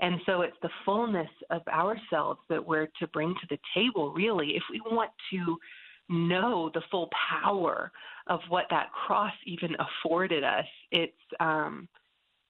and 0.00 0.20
so 0.26 0.42
it's 0.42 0.56
the 0.62 0.70
fullness 0.84 1.30
of 1.50 1.62
ourselves 1.68 2.40
that 2.48 2.64
we're 2.64 2.88
to 2.98 3.06
bring 3.08 3.34
to 3.34 3.46
the 3.48 3.58
table, 3.74 4.12
really, 4.12 4.56
if 4.56 4.62
we 4.70 4.80
want 4.80 5.10
to 5.30 5.58
know 6.08 6.70
the 6.74 6.82
full 6.90 7.08
power 7.42 7.90
of 8.26 8.40
what 8.48 8.64
that 8.70 8.90
cross 8.92 9.32
even 9.46 9.70
afforded 9.78 10.44
us. 10.44 10.66
It's 10.90 11.12
um, 11.40 11.88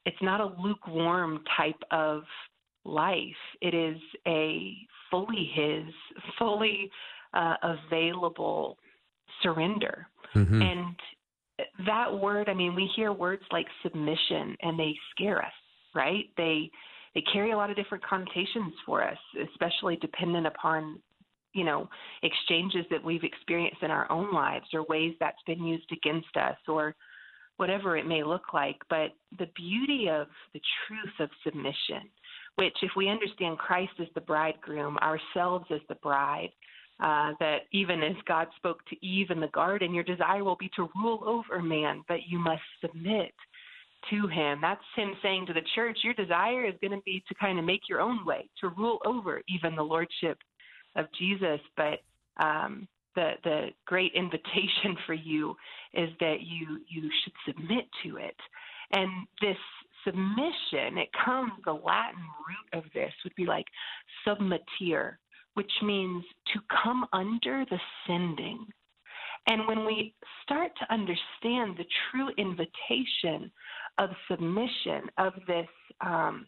it's 0.04 0.20
not 0.20 0.40
a 0.40 0.54
lukewarm 0.60 1.42
type 1.56 1.80
of 1.90 2.22
life. 2.84 3.18
It 3.60 3.74
is 3.74 3.98
a 4.26 4.74
fully 5.10 5.50
His, 5.54 5.84
fully 6.38 6.90
uh, 7.32 7.54
available 7.62 8.78
surrender. 9.42 10.06
Mm-hmm. 10.34 10.62
And 10.62 10.96
that 11.86 12.12
word, 12.12 12.48
I 12.48 12.54
mean, 12.54 12.74
we 12.74 12.90
hear 12.96 13.12
words 13.12 13.42
like 13.52 13.66
submission, 13.82 14.56
and 14.62 14.78
they 14.78 14.94
scare 15.12 15.40
us, 15.40 15.52
right? 15.94 16.24
They 16.36 16.70
they 17.14 17.22
carry 17.32 17.52
a 17.52 17.56
lot 17.56 17.70
of 17.70 17.76
different 17.76 18.04
connotations 18.04 18.74
for 18.84 19.06
us, 19.06 19.18
especially 19.52 19.96
dependent 19.96 20.48
upon 20.48 20.98
you 21.54 21.64
know 21.64 21.88
exchanges 22.22 22.84
that 22.90 23.02
we've 23.02 23.24
experienced 23.24 23.82
in 23.82 23.90
our 23.90 24.10
own 24.10 24.32
lives 24.32 24.66
or 24.74 24.84
ways 24.84 25.14
that's 25.20 25.42
been 25.46 25.64
used 25.64 25.90
against 25.92 26.36
us 26.36 26.56
or 26.68 26.94
whatever 27.56 27.96
it 27.96 28.06
may 28.06 28.22
look 28.22 28.52
like 28.52 28.76
but 28.90 29.12
the 29.38 29.48
beauty 29.56 30.08
of 30.10 30.26
the 30.52 30.60
truth 30.86 31.14
of 31.20 31.30
submission 31.44 32.02
which 32.56 32.76
if 32.82 32.90
we 32.96 33.08
understand 33.08 33.58
Christ 33.58 33.92
as 34.00 34.08
the 34.14 34.20
bridegroom 34.20 34.98
ourselves 34.98 35.66
as 35.70 35.80
the 35.88 35.96
bride 35.96 36.50
uh, 37.00 37.32
that 37.40 37.62
even 37.72 38.02
as 38.02 38.14
God 38.26 38.46
spoke 38.56 38.78
to 38.86 39.06
Eve 39.06 39.30
in 39.30 39.40
the 39.40 39.48
garden, 39.48 39.92
your 39.92 40.04
desire 40.04 40.44
will 40.44 40.56
be 40.56 40.70
to 40.76 40.88
rule 40.96 41.22
over 41.26 41.60
man, 41.60 42.04
but 42.06 42.20
you 42.28 42.38
must 42.38 42.62
submit 42.80 43.32
to 44.10 44.28
him. 44.28 44.60
That's 44.60 44.80
him 44.94 45.14
saying 45.22 45.46
to 45.46 45.52
the 45.52 45.62
church, 45.74 45.98
your 46.04 46.14
desire 46.14 46.64
is 46.64 46.74
going 46.80 46.92
to 46.92 47.02
be 47.04 47.22
to 47.26 47.34
kind 47.34 47.58
of 47.58 47.64
make 47.64 47.88
your 47.88 48.00
own 48.00 48.24
way, 48.24 48.48
to 48.60 48.68
rule 48.68 48.98
over 49.04 49.42
even 49.48 49.74
the 49.74 49.82
lordship 49.82 50.38
of 50.96 51.06
Jesus. 51.18 51.60
But 51.76 52.00
um, 52.42 52.88
the 53.14 53.32
the 53.42 53.68
great 53.86 54.12
invitation 54.14 54.96
for 55.06 55.14
you 55.14 55.56
is 55.92 56.10
that 56.20 56.40
you 56.40 56.80
you 56.88 57.10
should 57.22 57.34
submit 57.46 57.86
to 58.04 58.16
it. 58.16 58.36
And 58.92 59.26
this 59.40 59.56
submission, 60.04 60.98
it 60.98 61.08
comes 61.24 61.52
the 61.64 61.72
Latin 61.72 62.20
root 62.20 62.78
of 62.78 62.84
this 62.92 63.12
would 63.24 63.34
be 63.34 63.46
like 63.46 63.66
submittere, 64.26 65.16
which 65.54 65.72
means 65.82 66.22
to 66.52 66.60
come 66.82 67.06
under 67.12 67.64
the 67.70 67.80
sending. 68.06 68.66
And 69.46 69.66
when 69.66 69.84
we 69.84 70.14
start 70.42 70.72
to 70.78 70.92
understand 70.92 71.76
the 71.76 71.84
true 72.10 72.30
invitation 72.38 73.50
of 73.98 74.10
submission, 74.28 75.10
of 75.18 75.34
this 75.46 75.68
um, 76.00 76.46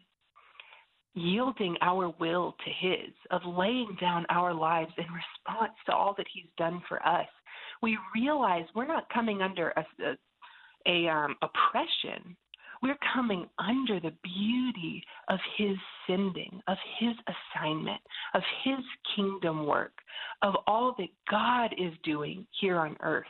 yielding 1.17 1.77
our 1.81 2.11
will 2.21 2.55
to 2.65 2.71
His, 2.71 3.13
of 3.31 3.41
laying 3.45 3.97
down 4.01 4.27
our 4.29 4.55
lives 4.55 4.93
in 4.97 5.05
response 5.05 5.73
to 5.87 5.93
all 5.93 6.15
that 6.17 6.27
He's 6.33 6.51
done 6.57 6.83
for 6.89 7.05
us, 7.07 7.27
we 7.83 7.99
realize 8.15 8.65
we're 8.75 8.87
not 8.87 9.09
coming 9.09 9.43
under 9.43 9.71
a, 9.71 9.85
a, 10.05 10.17
a 10.87 11.13
um, 11.13 11.35
oppression. 11.43 12.37
We're 12.83 12.99
coming 13.15 13.47
under 13.59 13.99
the 13.99 14.13
beauty 14.23 15.03
of 15.29 15.39
His 15.57 15.77
sending, 16.07 16.61
of 16.69 16.77
His 17.01 17.15
assignment, 17.27 18.01
of 18.35 18.43
His 18.63 18.85
kingdom 19.17 19.67
work, 19.67 19.95
of 20.43 20.55
all 20.67 20.95
that 20.99 21.09
God 21.31 21.75
is 21.79 21.93
doing 22.05 22.47
here 22.61 22.77
on 22.77 22.97
earth 23.01 23.25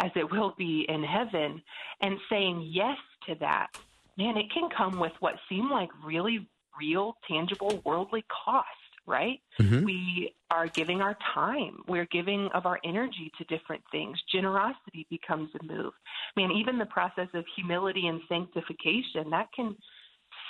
as 0.00 0.10
it 0.16 0.30
will 0.30 0.54
be 0.56 0.86
in 0.88 1.02
heaven, 1.02 1.62
and 2.00 2.18
saying 2.28 2.68
yes 2.70 2.98
to 3.28 3.34
that, 3.36 3.68
man, 4.16 4.36
it 4.36 4.50
can 4.52 4.68
come 4.76 4.98
with 4.98 5.12
what 5.20 5.34
seem 5.48 5.70
like 5.70 5.90
really 6.04 6.48
real, 6.78 7.16
tangible, 7.28 7.80
worldly 7.84 8.24
cost, 8.44 8.68
right? 9.06 9.40
Mm-hmm. 9.60 9.84
We 9.84 10.34
are 10.50 10.66
giving 10.66 11.00
our 11.00 11.16
time. 11.34 11.78
We're 11.86 12.06
giving 12.06 12.48
of 12.54 12.66
our 12.66 12.78
energy 12.84 13.30
to 13.38 13.44
different 13.44 13.82
things. 13.90 14.18
Generosity 14.32 15.06
becomes 15.10 15.50
a 15.60 15.64
move. 15.64 15.92
I 16.36 16.40
mean, 16.40 16.52
even 16.52 16.78
the 16.78 16.86
process 16.86 17.28
of 17.34 17.44
humility 17.56 18.06
and 18.06 18.20
sanctification, 18.28 19.30
that 19.30 19.48
can 19.54 19.76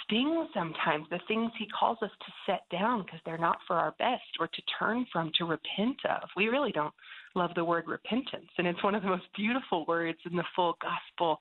sting 0.04 0.46
sometimes. 0.54 1.06
The 1.10 1.20
things 1.26 1.50
he 1.58 1.66
calls 1.78 1.98
us 2.02 2.10
to 2.10 2.32
set 2.46 2.62
down 2.70 3.02
because 3.02 3.20
they're 3.24 3.38
not 3.38 3.58
for 3.66 3.76
our 3.76 3.94
best 3.98 4.22
or 4.38 4.46
to 4.46 4.62
turn 4.78 5.06
from, 5.12 5.30
to 5.38 5.44
repent 5.44 5.98
of. 6.08 6.28
We 6.36 6.48
really 6.48 6.72
don't 6.72 6.94
love 7.34 7.50
the 7.54 7.64
word 7.64 7.84
repentance. 7.86 8.50
And 8.58 8.66
it's 8.66 8.82
one 8.84 8.94
of 8.94 9.02
the 9.02 9.08
most 9.08 9.26
beautiful 9.36 9.84
words 9.86 10.18
in 10.30 10.36
the 10.36 10.44
full 10.54 10.76
gospel 10.80 11.38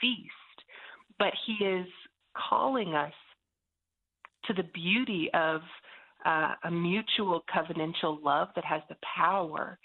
feast. 0.00 0.30
But 1.18 1.32
he 1.46 1.64
is 1.64 1.86
calling 2.36 2.94
us 2.94 3.12
to 4.46 4.54
the 4.54 4.64
beauty 4.74 5.30
of 5.34 5.60
uh, 6.24 6.54
a 6.64 6.70
mutual 6.70 7.42
covenantal 7.54 8.22
love 8.22 8.48
that 8.54 8.64
has 8.64 8.82
the 8.88 8.96
power 9.16 9.78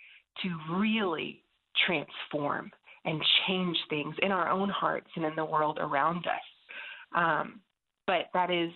to 0.44 0.50
really 0.78 1.44
transform 1.86 2.72
and 3.06 3.22
change 3.48 3.78
things 3.90 4.16
in 4.22 4.32
our 4.32 4.50
own 4.50 4.70
hearts 4.70 5.08
and 5.16 5.26
in 5.26 5.36
the 5.36 5.46
world 5.46 5.78
around 5.80 6.26
us. 6.26 7.16
Um, 7.16 7.62
but 8.08 8.26
that 8.34 8.52
is 8.52 8.72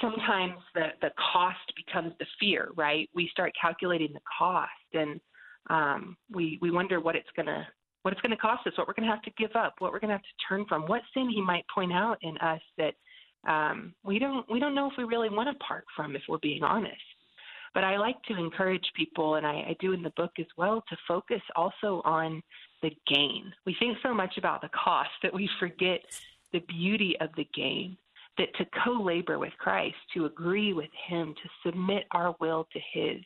sometimes 0.00 0.54
the, 0.74 0.88
the 1.00 1.10
cost 1.32 1.72
becomes 1.76 2.12
the 2.18 2.26
fear, 2.38 2.70
right? 2.76 3.08
We 3.14 3.28
start 3.32 3.52
calculating 3.60 4.12
the 4.12 4.20
cost 4.38 4.70
and 4.92 5.20
um, 5.68 6.16
we 6.30 6.58
we 6.62 6.70
wonder 6.70 7.00
what 7.00 7.16
it's 7.16 7.28
gonna 7.36 7.66
what 8.02 8.12
it's 8.12 8.20
gonna 8.20 8.36
cost 8.36 8.66
us, 8.66 8.72
what 8.78 8.86
we're 8.86 8.94
gonna 8.94 9.10
have 9.10 9.22
to 9.22 9.32
give 9.36 9.50
up, 9.56 9.74
what 9.78 9.92
we're 9.92 9.98
gonna 9.98 10.12
have 10.12 10.22
to 10.22 10.46
turn 10.48 10.64
from, 10.68 10.82
what 10.82 11.02
sin 11.12 11.28
he 11.28 11.40
might 11.40 11.64
point 11.74 11.92
out 11.92 12.18
in 12.22 12.38
us 12.38 12.60
that 12.78 12.94
um, 13.46 13.94
we 14.04 14.18
don't 14.18 14.50
we 14.50 14.58
don't 14.60 14.74
know 14.74 14.88
if 14.88 14.94
we 14.98 15.04
really 15.04 15.28
want 15.28 15.48
to 15.48 15.64
part 15.64 15.84
from, 15.94 16.16
if 16.16 16.22
we're 16.28 16.38
being 16.38 16.62
honest. 16.62 16.96
But 17.74 17.84
I 17.84 17.98
like 17.98 18.20
to 18.24 18.36
encourage 18.36 18.90
people, 18.96 19.34
and 19.34 19.46
I, 19.46 19.52
I 19.52 19.76
do 19.80 19.92
in 19.92 20.02
the 20.02 20.12
book 20.16 20.32
as 20.38 20.46
well, 20.56 20.82
to 20.88 20.96
focus 21.06 21.42
also 21.54 22.00
on 22.04 22.42
the 22.82 22.90
gain. 23.06 23.52
We 23.66 23.76
think 23.78 23.98
so 24.02 24.14
much 24.14 24.38
about 24.38 24.62
the 24.62 24.70
cost 24.70 25.10
that 25.22 25.34
we 25.34 25.48
forget 25.60 26.00
the 26.52 26.60
beauty 26.60 27.16
of 27.20 27.30
the 27.36 27.46
gain. 27.54 27.96
That 28.38 28.54
to 28.58 28.66
co 28.84 28.92
labor 28.92 29.38
with 29.38 29.52
Christ, 29.58 29.96
to 30.14 30.26
agree 30.26 30.74
with 30.74 30.90
Him, 31.08 31.34
to 31.42 31.48
submit 31.64 32.04
our 32.12 32.34
will 32.38 32.66
to 32.70 32.80
His, 32.92 33.22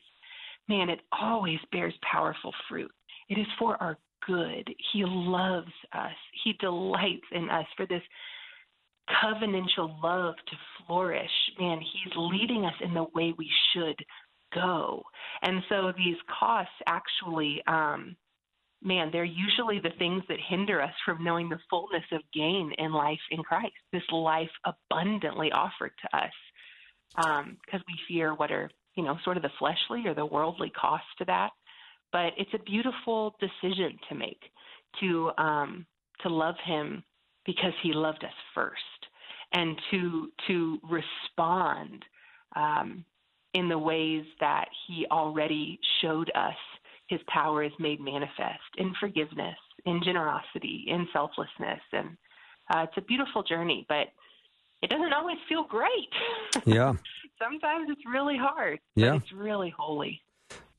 man, 0.69 0.89
it 0.89 1.01
always 1.19 1.59
bears 1.71 1.93
powerful 2.09 2.53
fruit. 2.69 2.91
It 3.27 3.37
is 3.37 3.47
for 3.59 3.75
our 3.83 3.97
good. 4.25 4.69
He 4.93 5.03
loves 5.05 5.71
us, 5.93 6.15
He 6.43 6.53
delights 6.59 7.25
in 7.31 7.49
us 7.49 7.65
for 7.75 7.85
this 7.85 8.03
covenantal 9.23 10.01
love 10.03 10.35
to 10.47 10.55
flourish. 10.85 11.31
Man, 11.59 11.79
He's 11.79 12.13
leading 12.15 12.65
us 12.65 12.73
in 12.81 12.93
the 12.93 13.05
way 13.15 13.33
we 13.37 13.49
should 13.73 13.97
go. 14.53 15.03
And 15.41 15.61
so 15.69 15.93
these 15.95 16.17
costs 16.39 16.73
actually, 16.87 17.61
um, 17.67 18.15
man, 18.81 19.09
they're 19.11 19.23
usually 19.23 19.79
the 19.79 19.97
things 19.97 20.23
that 20.29 20.37
hinder 20.49 20.81
us 20.81 20.93
from 21.05 21.23
knowing 21.23 21.49
the 21.49 21.59
fullness 21.69 22.03
of 22.11 22.21
gain 22.33 22.71
in 22.77 22.91
life 22.91 23.19
in 23.31 23.43
Christ, 23.43 23.73
this 23.93 24.03
life 24.11 24.49
abundantly 24.65 25.51
offered 25.51 25.91
to 26.01 26.17
us. 26.17 26.33
Because 27.15 27.81
um, 27.81 27.83
we 27.87 27.99
fear 28.07 28.33
what 28.33 28.51
are 28.51 28.69
you 28.95 29.03
know, 29.03 29.17
sort 29.23 29.37
of 29.37 29.43
the 29.43 29.51
fleshly 29.57 30.03
or 30.05 30.13
the 30.13 30.25
worldly 30.25 30.69
cost 30.69 31.03
to 31.17 31.25
that. 31.25 31.51
But 32.11 32.33
it's 32.37 32.53
a 32.53 32.63
beautiful 32.63 33.35
decision 33.39 33.97
to 34.09 34.15
make 34.15 34.41
to 34.99 35.31
um, 35.37 35.85
to 36.21 36.29
love 36.29 36.55
Him 36.65 37.03
because 37.45 37.73
He 37.81 37.93
loved 37.93 38.23
us 38.23 38.33
first, 38.53 39.00
and 39.53 39.79
to 39.91 40.29
to 40.47 40.79
respond 40.89 42.05
um, 42.55 43.05
in 43.53 43.69
the 43.69 43.77
ways 43.77 44.25
that 44.39 44.67
He 44.87 45.05
already 45.11 45.79
showed 46.01 46.31
us 46.35 46.55
His 47.07 47.19
power 47.27 47.63
is 47.63 47.71
made 47.79 47.99
manifest 47.99 48.71
in 48.77 48.93
forgiveness, 48.99 49.57
in 49.85 50.01
generosity, 50.03 50.85
in 50.87 51.07
selflessness, 51.13 51.81
and 51.93 52.17
uh, 52.73 52.83
it's 52.83 52.97
a 52.97 53.01
beautiful 53.01 53.43
journey. 53.43 53.85
But 53.89 54.07
it 54.81 54.89
doesn't 54.89 55.13
always 55.13 55.37
feel 55.47 55.63
great. 55.63 56.09
Yeah. 56.65 56.93
Sometimes 57.41 57.87
it's 57.89 58.01
really 58.05 58.37
hard. 58.37 58.79
Yeah. 58.95 59.15
it's 59.15 59.31
really 59.31 59.73
holy. 59.75 60.21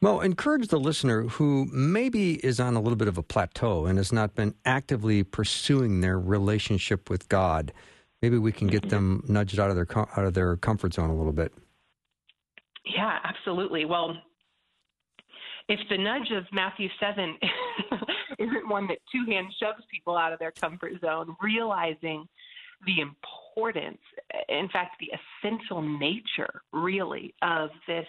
Well, 0.01 0.21
encourage 0.21 0.69
the 0.69 0.79
listener 0.79 1.23
who 1.23 1.67
maybe 1.73 2.35
is 2.45 2.61
on 2.61 2.77
a 2.77 2.81
little 2.81 2.97
bit 2.97 3.09
of 3.09 3.19
a 3.19 3.23
plateau 3.23 3.87
and 3.87 3.99
has 3.99 4.13
not 4.13 4.35
been 4.35 4.55
actively 4.65 5.23
pursuing 5.23 6.01
their 6.03 6.21
relationship 6.21 7.09
with 7.09 7.29
God. 7.29 7.73
Maybe 8.23 8.39
we 8.39 8.53
can 8.53 8.69
get 8.69 8.83
mm-hmm. 8.83 8.91
them 8.91 9.25
nudged 9.29 9.59
out 9.59 9.71
of 9.71 9.77
their 9.77 9.87
out 9.99 10.25
of 10.25 10.35
their 10.35 10.57
comfort 10.57 10.95
zone 10.95 11.11
a 11.11 11.17
little 11.17 11.33
bit. 11.33 11.53
Yeah, 12.85 13.19
absolutely. 13.25 13.85
Well, 13.85 14.17
if 15.69 15.81
the 15.89 15.99
nudge 15.99 16.31
of 16.33 16.45
Matthew 16.53 16.89
7 16.99 17.39
isn't 18.39 18.69
one 18.69 18.87
that 18.89 18.99
two 19.11 19.31
hands 19.31 19.55
shoves 19.61 19.85
people 19.91 20.17
out 20.17 20.33
of 20.33 20.39
their 20.39 20.53
comfort 20.53 20.93
zone, 21.01 21.37
realizing 21.41 22.27
the 22.87 23.01
importance, 23.01 24.01
in 24.49 24.69
fact, 24.73 24.97
the 24.99 25.13
essential 25.47 25.83
nature, 25.83 26.63
really, 26.73 27.35
of 27.43 27.71
this 27.87 28.07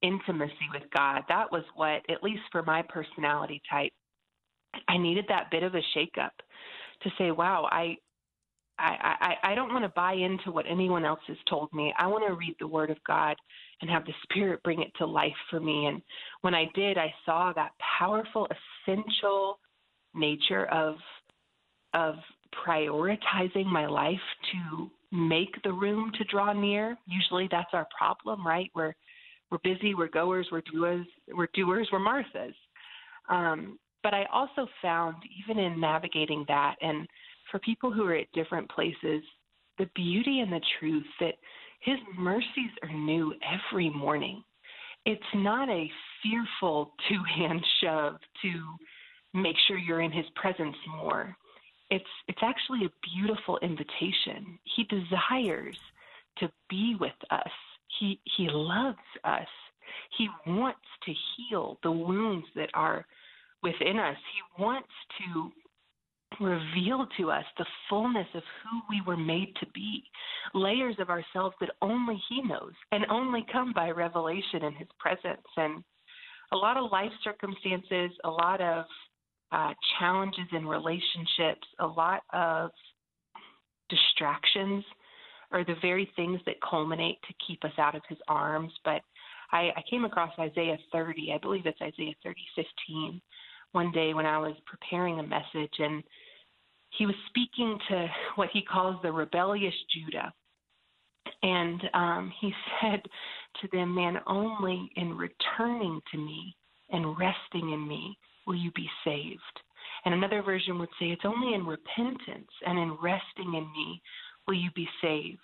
intimacy 0.00 0.68
with 0.72 0.84
God. 0.96 1.22
That 1.28 1.52
was 1.52 1.64
what, 1.74 2.02
at 2.10 2.22
least 2.22 2.42
for 2.50 2.62
my 2.62 2.82
personality 2.88 3.60
type, 3.70 3.92
I 4.88 4.96
needed 4.96 5.26
that 5.28 5.50
bit 5.50 5.62
of 5.62 5.74
a 5.74 5.82
shakeup 5.96 6.30
to 7.02 7.10
say, 7.18 7.30
wow, 7.30 7.68
I 7.70 7.96
I, 8.78 9.36
I, 9.42 9.52
I 9.52 9.54
don't 9.54 9.72
want 9.72 9.84
to 9.84 9.88
buy 9.90 10.12
into 10.12 10.52
what 10.52 10.66
anyone 10.68 11.04
else 11.04 11.20
has 11.26 11.36
told 11.48 11.72
me. 11.72 11.92
I 11.98 12.06
want 12.06 12.26
to 12.26 12.34
read 12.34 12.56
the 12.60 12.66
Word 12.66 12.90
of 12.90 12.96
God 13.06 13.36
and 13.80 13.90
have 13.90 14.04
the 14.04 14.12
Spirit 14.22 14.62
bring 14.62 14.82
it 14.82 14.92
to 14.98 15.06
life 15.06 15.32
for 15.50 15.60
me. 15.60 15.86
And 15.86 16.00
when 16.42 16.54
I 16.54 16.66
did, 16.74 16.98
I 16.98 17.12
saw 17.24 17.52
that 17.54 17.72
powerful, 17.98 18.48
essential 18.86 19.58
nature 20.14 20.66
of 20.66 20.96
of 21.94 22.16
prioritizing 22.66 23.66
my 23.66 23.86
life 23.86 24.16
to 24.52 24.90
make 25.10 25.60
the 25.62 25.72
room 25.72 26.12
to 26.18 26.24
draw 26.24 26.52
near. 26.52 26.96
Usually, 27.06 27.48
that's 27.50 27.70
our 27.72 27.86
problem, 27.96 28.46
right? 28.46 28.70
We're 28.74 28.94
we're 29.50 29.58
busy, 29.64 29.94
we're 29.94 30.08
goers, 30.08 30.48
we're 30.52 30.62
doers, 30.72 31.06
we're 31.34 31.48
doers, 31.54 31.88
we're 31.90 31.98
Marthas. 31.98 32.54
Um, 33.28 33.78
but 34.02 34.14
I 34.14 34.26
also 34.32 34.68
found, 34.80 35.16
even 35.42 35.58
in 35.62 35.80
navigating 35.80 36.44
that 36.48 36.76
and 36.80 37.06
for 37.50 37.58
people 37.60 37.92
who 37.92 38.04
are 38.04 38.14
at 38.14 38.32
different 38.32 38.70
places, 38.70 39.22
the 39.78 39.88
beauty 39.94 40.40
and 40.40 40.52
the 40.52 40.60
truth 40.78 41.06
that 41.20 41.34
His 41.80 41.98
mercies 42.16 42.70
are 42.82 42.92
new 42.92 43.34
every 43.42 43.90
morning. 43.90 44.42
It's 45.04 45.22
not 45.34 45.68
a 45.68 45.90
fearful 46.22 46.92
two 47.08 47.22
hand 47.36 47.64
shove 47.82 48.16
to 48.42 48.60
make 49.34 49.56
sure 49.66 49.78
you're 49.78 50.02
in 50.02 50.12
His 50.12 50.26
presence 50.34 50.76
more. 51.00 51.36
It's 51.90 52.04
it's 52.26 52.42
actually 52.42 52.84
a 52.84 52.90
beautiful 53.16 53.58
invitation. 53.62 54.58
He 54.76 54.84
desires 54.84 55.78
to 56.38 56.50
be 56.68 56.96
with 57.00 57.12
us. 57.30 57.50
He 57.98 58.20
he 58.36 58.48
loves 58.50 58.98
us. 59.24 59.46
He 60.16 60.28
wants 60.46 60.86
to 61.04 61.12
heal 61.12 61.78
the 61.82 61.90
wounds 61.90 62.46
that 62.54 62.70
are 62.74 63.06
within 63.62 63.98
us. 63.98 64.16
He 64.34 64.62
wants 64.62 64.88
to 65.18 65.50
reveal 66.40 67.06
to 67.18 67.30
us 67.30 67.44
the 67.56 67.66
fullness 67.88 68.26
of 68.34 68.42
who 68.62 68.80
we 68.88 69.02
were 69.06 69.16
made 69.16 69.54
to 69.60 69.66
be, 69.74 70.02
layers 70.54 70.96
of 70.98 71.10
ourselves 71.10 71.54
that 71.60 71.70
only 71.82 72.20
He 72.28 72.42
knows 72.42 72.72
and 72.92 73.04
only 73.10 73.44
come 73.52 73.72
by 73.72 73.90
revelation 73.90 74.64
in 74.64 74.74
His 74.74 74.88
presence. 74.98 75.46
And 75.56 75.82
a 76.52 76.56
lot 76.56 76.76
of 76.76 76.90
life 76.90 77.12
circumstances, 77.22 78.10
a 78.24 78.30
lot 78.30 78.60
of 78.60 78.84
uh, 79.52 79.72
challenges 79.98 80.46
in 80.52 80.66
relationships, 80.66 81.66
a 81.80 81.86
lot 81.86 82.22
of 82.32 82.70
distractions 83.88 84.84
are 85.50 85.64
the 85.64 85.76
very 85.80 86.10
things 86.14 86.40
that 86.44 86.56
culminate 86.68 87.18
to 87.26 87.34
keep 87.46 87.64
us 87.64 87.72
out 87.78 87.94
of 87.94 88.02
His 88.08 88.18
arms. 88.28 88.72
But 88.84 89.02
I, 89.52 89.70
I 89.76 89.82
came 89.88 90.04
across 90.04 90.32
Isaiah 90.38 90.78
30, 90.92 91.32
I 91.34 91.38
believe 91.38 91.66
it's 91.66 91.80
Isaiah 91.80 92.14
30, 92.22 92.40
15 92.54 93.20
one 93.72 93.92
day 93.92 94.14
when 94.14 94.26
I 94.26 94.38
was 94.38 94.54
preparing 94.66 95.18
a 95.18 95.22
message, 95.22 95.74
and 95.78 96.02
he 96.90 97.06
was 97.06 97.14
speaking 97.28 97.78
to 97.88 98.06
what 98.36 98.48
he 98.52 98.62
calls 98.62 98.96
the 99.02 99.12
rebellious 99.12 99.74
Judah. 99.92 100.32
And 101.42 101.82
um, 101.94 102.32
he 102.40 102.52
said 102.80 103.02
to 103.60 103.68
them, 103.72 103.94
Man, 103.94 104.18
only 104.26 104.90
in 104.96 105.16
returning 105.16 106.00
to 106.12 106.18
me 106.18 106.56
and 106.90 107.18
resting 107.18 107.72
in 107.72 107.86
me 107.86 108.16
will 108.46 108.56
you 108.56 108.70
be 108.72 108.88
saved. 109.04 109.40
And 110.04 110.14
another 110.14 110.42
version 110.42 110.78
would 110.78 110.88
say, 110.98 111.06
It's 111.06 111.24
only 111.24 111.54
in 111.54 111.66
repentance 111.66 112.50
and 112.66 112.78
in 112.78 112.96
resting 113.02 113.54
in 113.54 113.70
me 113.72 114.00
will 114.46 114.54
you 114.54 114.70
be 114.74 114.88
saved. 115.02 115.40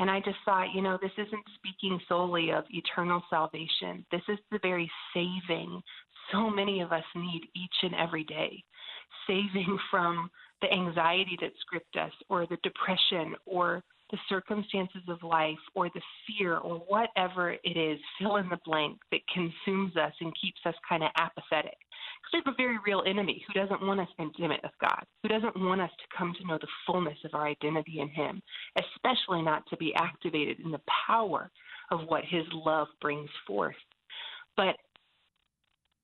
And 0.00 0.08
I 0.08 0.20
just 0.20 0.38
thought, 0.44 0.72
you 0.74 0.80
know, 0.80 0.96
this 1.02 1.10
isn't 1.18 1.44
speaking 1.56 2.00
solely 2.08 2.50
of 2.50 2.64
eternal 2.70 3.20
salvation. 3.28 4.06
This 4.12 4.22
is 4.28 4.38
the 4.52 4.60
very 4.62 4.88
saving 5.12 5.82
so 6.32 6.50
many 6.50 6.80
of 6.80 6.92
us 6.92 7.04
need 7.14 7.42
each 7.54 7.74
and 7.82 7.94
every 7.94 8.24
day. 8.24 8.62
Saving 9.26 9.78
from 9.90 10.30
the 10.60 10.72
anxiety 10.72 11.36
that 11.40 11.52
script 11.60 11.96
us, 11.96 12.12
or 12.28 12.46
the 12.46 12.58
depression, 12.62 13.34
or 13.46 13.82
the 14.10 14.18
circumstances 14.28 15.02
of 15.08 15.22
life, 15.22 15.58
or 15.74 15.90
the 15.94 16.00
fear, 16.26 16.56
or 16.58 16.78
whatever 16.88 17.56
it 17.62 17.76
is, 17.76 17.98
fill 18.18 18.36
in 18.36 18.48
the 18.48 18.58
blank 18.64 18.98
that 19.12 19.20
consumes 19.32 19.96
us 19.96 20.12
and 20.20 20.32
keeps 20.40 20.60
us 20.64 20.74
kind 20.88 21.02
of 21.02 21.10
apathetic. 21.16 21.76
Because 22.22 22.32
we 22.32 22.42
have 22.44 22.54
a 22.54 22.56
very 22.56 22.78
real 22.86 23.02
enemy 23.06 23.44
who 23.46 23.60
doesn't 23.60 23.86
want 23.86 24.00
us 24.00 24.08
intimate 24.18 24.60
with 24.62 24.72
God, 24.80 25.04
who 25.22 25.28
doesn't 25.28 25.60
want 25.60 25.80
us 25.80 25.90
to 25.98 26.16
come 26.16 26.34
to 26.38 26.46
know 26.46 26.58
the 26.58 26.66
fullness 26.86 27.18
of 27.24 27.34
our 27.34 27.46
identity 27.46 28.00
in 28.00 28.08
Him, 28.08 28.42
especially 28.78 29.42
not 29.42 29.64
to 29.68 29.76
be 29.76 29.94
activated 29.94 30.58
in 30.60 30.70
the 30.70 30.80
power 31.06 31.50
of 31.90 32.00
what 32.06 32.24
His 32.24 32.44
love 32.52 32.88
brings 33.00 33.30
forth. 33.46 33.76
But 34.56 34.76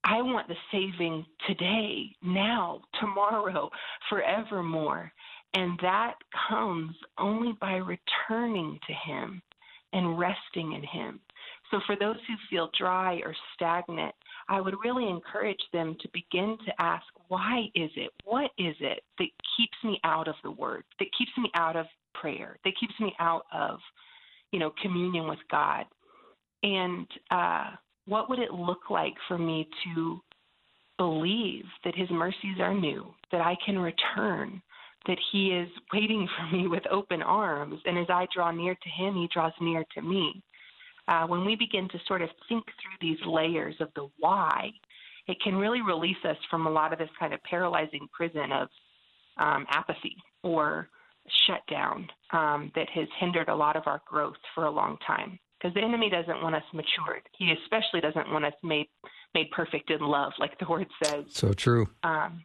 I 0.04 0.20
want 0.20 0.48
the 0.48 0.54
saving 0.70 1.24
today, 1.46 2.14
now, 2.22 2.82
tomorrow, 3.00 3.70
forevermore. 4.10 5.10
And 5.54 5.78
that 5.82 6.14
comes 6.48 6.94
only 7.18 7.52
by 7.60 7.76
returning 7.76 8.78
to 8.86 8.92
Him 9.10 9.40
and 9.92 10.18
resting 10.18 10.72
in 10.72 10.82
Him. 10.82 11.20
So, 11.70 11.80
for 11.86 11.96
those 11.96 12.16
who 12.26 12.34
feel 12.50 12.70
dry 12.78 13.14
or 13.24 13.34
stagnant, 13.54 14.14
I 14.48 14.60
would 14.60 14.74
really 14.84 15.08
encourage 15.08 15.62
them 15.72 15.96
to 16.00 16.08
begin 16.12 16.58
to 16.66 16.82
ask, 16.82 17.04
why 17.28 17.66
is 17.74 17.90
it? 17.96 18.10
What 18.24 18.50
is 18.58 18.76
it 18.80 19.02
that 19.18 19.28
keeps 19.56 19.78
me 19.82 19.98
out 20.04 20.28
of 20.28 20.34
the 20.42 20.50
Word, 20.50 20.84
that 20.98 21.08
keeps 21.16 21.32
me 21.38 21.50
out 21.54 21.76
of 21.76 21.86
prayer, 22.12 22.58
that 22.64 22.74
keeps 22.78 22.94
me 23.00 23.14
out 23.20 23.46
of, 23.52 23.78
you 24.52 24.58
know, 24.58 24.72
communion 24.82 25.28
with 25.28 25.38
God? 25.50 25.86
And 26.62 27.06
uh, 27.30 27.70
what 28.06 28.28
would 28.28 28.38
it 28.38 28.52
look 28.52 28.90
like 28.90 29.14
for 29.28 29.38
me 29.38 29.68
to 29.84 30.20
believe 30.98 31.64
that 31.84 31.96
his 31.96 32.10
mercies 32.10 32.58
are 32.60 32.74
new, 32.74 33.12
that 33.32 33.40
I 33.40 33.56
can 33.64 33.78
return, 33.78 34.62
that 35.06 35.18
he 35.32 35.48
is 35.48 35.68
waiting 35.92 36.28
for 36.36 36.56
me 36.56 36.66
with 36.66 36.82
open 36.90 37.22
arms, 37.22 37.80
and 37.84 37.98
as 37.98 38.06
I 38.08 38.26
draw 38.34 38.50
near 38.50 38.74
to 38.74 38.88
him, 38.90 39.14
he 39.14 39.28
draws 39.32 39.52
near 39.60 39.84
to 39.94 40.02
me. 40.02 40.42
Uh, 41.06 41.26
when 41.26 41.44
we 41.44 41.54
begin 41.54 41.88
to 41.90 41.98
sort 42.06 42.22
of 42.22 42.30
think 42.48 42.64
through 42.64 42.96
these 43.00 43.18
layers 43.26 43.74
of 43.80 43.88
the 43.94 44.08
why, 44.18 44.70
it 45.26 45.36
can 45.42 45.56
really 45.56 45.82
release 45.82 46.22
us 46.24 46.36
from 46.50 46.66
a 46.66 46.70
lot 46.70 46.92
of 46.92 46.98
this 46.98 47.10
kind 47.18 47.34
of 47.34 47.42
paralyzing 47.42 48.08
prison 48.12 48.52
of 48.52 48.68
um, 49.38 49.66
apathy 49.70 50.16
or 50.42 50.88
shutdown 51.46 52.06
um, 52.32 52.70
that 52.74 52.88
has 52.90 53.08
hindered 53.18 53.48
a 53.48 53.54
lot 53.54 53.76
of 53.76 53.82
our 53.86 54.00
growth 54.06 54.36
for 54.54 54.64
a 54.64 54.70
long 54.70 54.96
time 55.06 55.38
because 55.64 55.74
the 55.74 55.80
enemy 55.80 56.10
doesn't 56.10 56.42
want 56.42 56.54
us 56.54 56.62
matured. 56.74 57.22
He 57.38 57.54
especially 57.62 58.02
doesn't 58.02 58.30
want 58.30 58.44
us 58.44 58.52
made 58.62 58.86
made 59.34 59.50
perfect 59.50 59.90
in 59.90 60.00
love, 60.00 60.32
like 60.38 60.58
the 60.58 60.66
word 60.66 60.86
says. 61.02 61.24
So 61.30 61.52
true. 61.52 61.88
Um, 62.02 62.44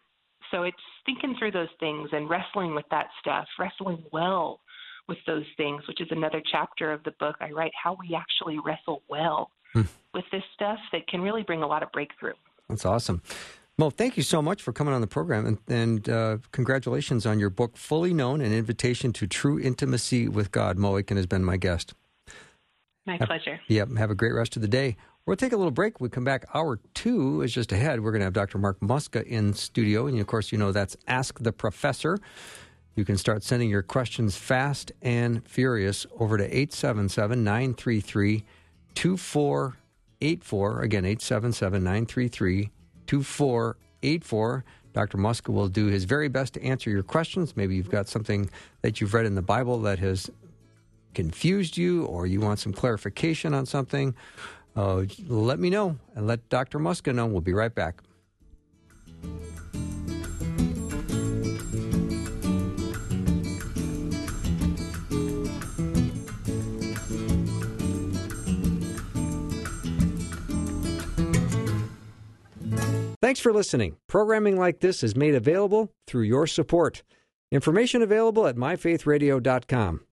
so 0.52 0.64
it's 0.64 0.78
thinking 1.06 1.36
through 1.38 1.52
those 1.52 1.68
things 1.80 2.10
and 2.14 2.30
wrestling 2.30 2.74
with 2.74 2.86
that 2.92 3.08
stuff, 3.20 3.46
wrestling 3.60 4.04
well 4.12 4.62
with 5.08 5.18
those 5.28 5.44
things, 5.58 5.84
which 5.88 6.02
is 6.02 6.08
another 6.12 6.42
chapter 6.50 6.94
of 6.94 7.04
the 7.04 7.12
book. 7.20 7.36
I 7.42 7.52
write 7.52 7.72
how 7.82 7.98
we 8.00 8.16
actually 8.16 8.58
wrestle 8.64 9.04
well 9.10 9.52
hmm. 9.74 9.82
with 10.14 10.26
this 10.32 10.44
stuff 10.56 10.80
that 10.94 11.08
can 11.08 11.22
really 11.22 11.44
bring 11.44 11.62
a 11.62 11.68
lot 11.68 11.84
of 11.84 11.92
breakthrough. 11.92 12.34
That's 12.70 12.86
awesome. 12.86 13.22
Well, 13.78 13.92
thank 13.92 14.18
you 14.18 14.24
so 14.24 14.42
much 14.42 14.62
for 14.62 14.74
coming 14.74 14.94
on 14.94 15.02
the 15.02 15.08
program, 15.08 15.46
and, 15.46 15.58
and 15.68 16.10
uh, 16.10 16.38
congratulations 16.52 17.26
on 17.26 17.40
your 17.40 17.50
book, 17.50 17.78
Fully 17.78 18.14
Known: 18.14 18.42
An 18.42 18.54
Invitation 18.54 19.14
to 19.14 19.28
True 19.28 19.60
Intimacy 19.60 20.28
with 20.28 20.52
God. 20.52 20.78
Mo 20.78 20.98
Aiken 20.98 21.18
has 21.18 21.26
been 21.26 21.44
my 21.44 21.58
guest. 21.58 21.94
My 23.10 23.18
have, 23.18 23.28
pleasure. 23.28 23.60
Yep. 23.68 23.98
Have 23.98 24.12
a 24.12 24.16
great 24.16 24.34
rest 24.34 24.56
of 24.56 24.62
the 24.62 24.68
day. 24.68 24.96
We'll 25.26 25.36
take 25.36 25.52
a 25.52 25.58
little 25.58 25.72
break. 25.72 26.00
We 26.00 26.10
come 26.10 26.24
back. 26.24 26.46
Hour 26.54 26.80
two 26.94 27.42
is 27.42 27.52
just 27.52 27.72
ahead. 27.72 28.02
We're 28.02 28.12
going 28.12 28.20
to 28.20 28.26
have 28.26 28.34
Dr. 28.34 28.60
Mark 28.60 28.80
Muska 28.82 29.24
in 29.24 29.56
studio. 29.56 30.06
And 30.06 30.20
of 30.20 30.28
course, 30.28 30.52
you 30.52 30.60
know 30.60 30.72
that's 30.72 30.96
Ask 31.08 31.40
the 31.40 31.52
Professor. 31.52 32.20
You 32.96 33.06
can 33.06 33.18
start 33.18 33.44
sending 33.44 33.68
your 33.68 33.82
questions 33.82 34.36
fast 34.38 34.92
and 35.02 35.44
furious 35.48 36.06
over 36.20 36.38
to 36.38 36.44
877 36.44 37.44
933 37.44 38.44
2484. 38.94 40.82
Again, 40.82 41.06
877 41.06 41.84
933 41.84 42.70
2484. 43.08 44.66
Dr. 44.94 45.18
Muska 45.18 45.52
will 45.52 45.68
do 45.68 45.88
his 45.88 46.04
very 46.04 46.28
best 46.28 46.54
to 46.54 46.64
answer 46.64 46.92
your 46.92 47.04
questions. 47.04 47.58
Maybe 47.58 47.76
you've 47.76 47.90
got 47.90 48.08
something 48.08 48.52
that 48.84 49.02
you've 49.02 49.16
read 49.16 49.26
in 49.26 49.34
the 49.34 49.42
Bible 49.42 49.80
that 49.82 49.98
has 49.98 50.30
confused 51.14 51.78
you 51.78 52.06
or 52.06 52.26
you 52.26 52.40
want 52.40 52.60
some 52.60 52.74
clarification 52.74 53.54
on 53.54 53.66
something, 53.66 54.16
uh, 54.76 55.04
let 55.28 55.60
me 55.60 55.70
know 55.70 55.98
and 56.16 56.28
let 56.28 56.48
Dr. 56.50 56.80
Muska 56.80 57.14
know. 57.14 57.26
We'll 57.26 57.42
be 57.42 57.54
right 57.54 57.74
back. 57.74 58.02
Thanks 73.30 73.40
for 73.40 73.54
listening. 73.54 73.98
Programming 74.08 74.58
like 74.58 74.80
this 74.80 75.04
is 75.04 75.16
made 75.16 75.36
available 75.36 75.94
through 76.08 76.24
your 76.24 76.48
support. 76.48 77.04
Information 77.52 78.02
available 78.02 78.48
at 78.48 78.56
myfaithradio.com. 78.56 80.02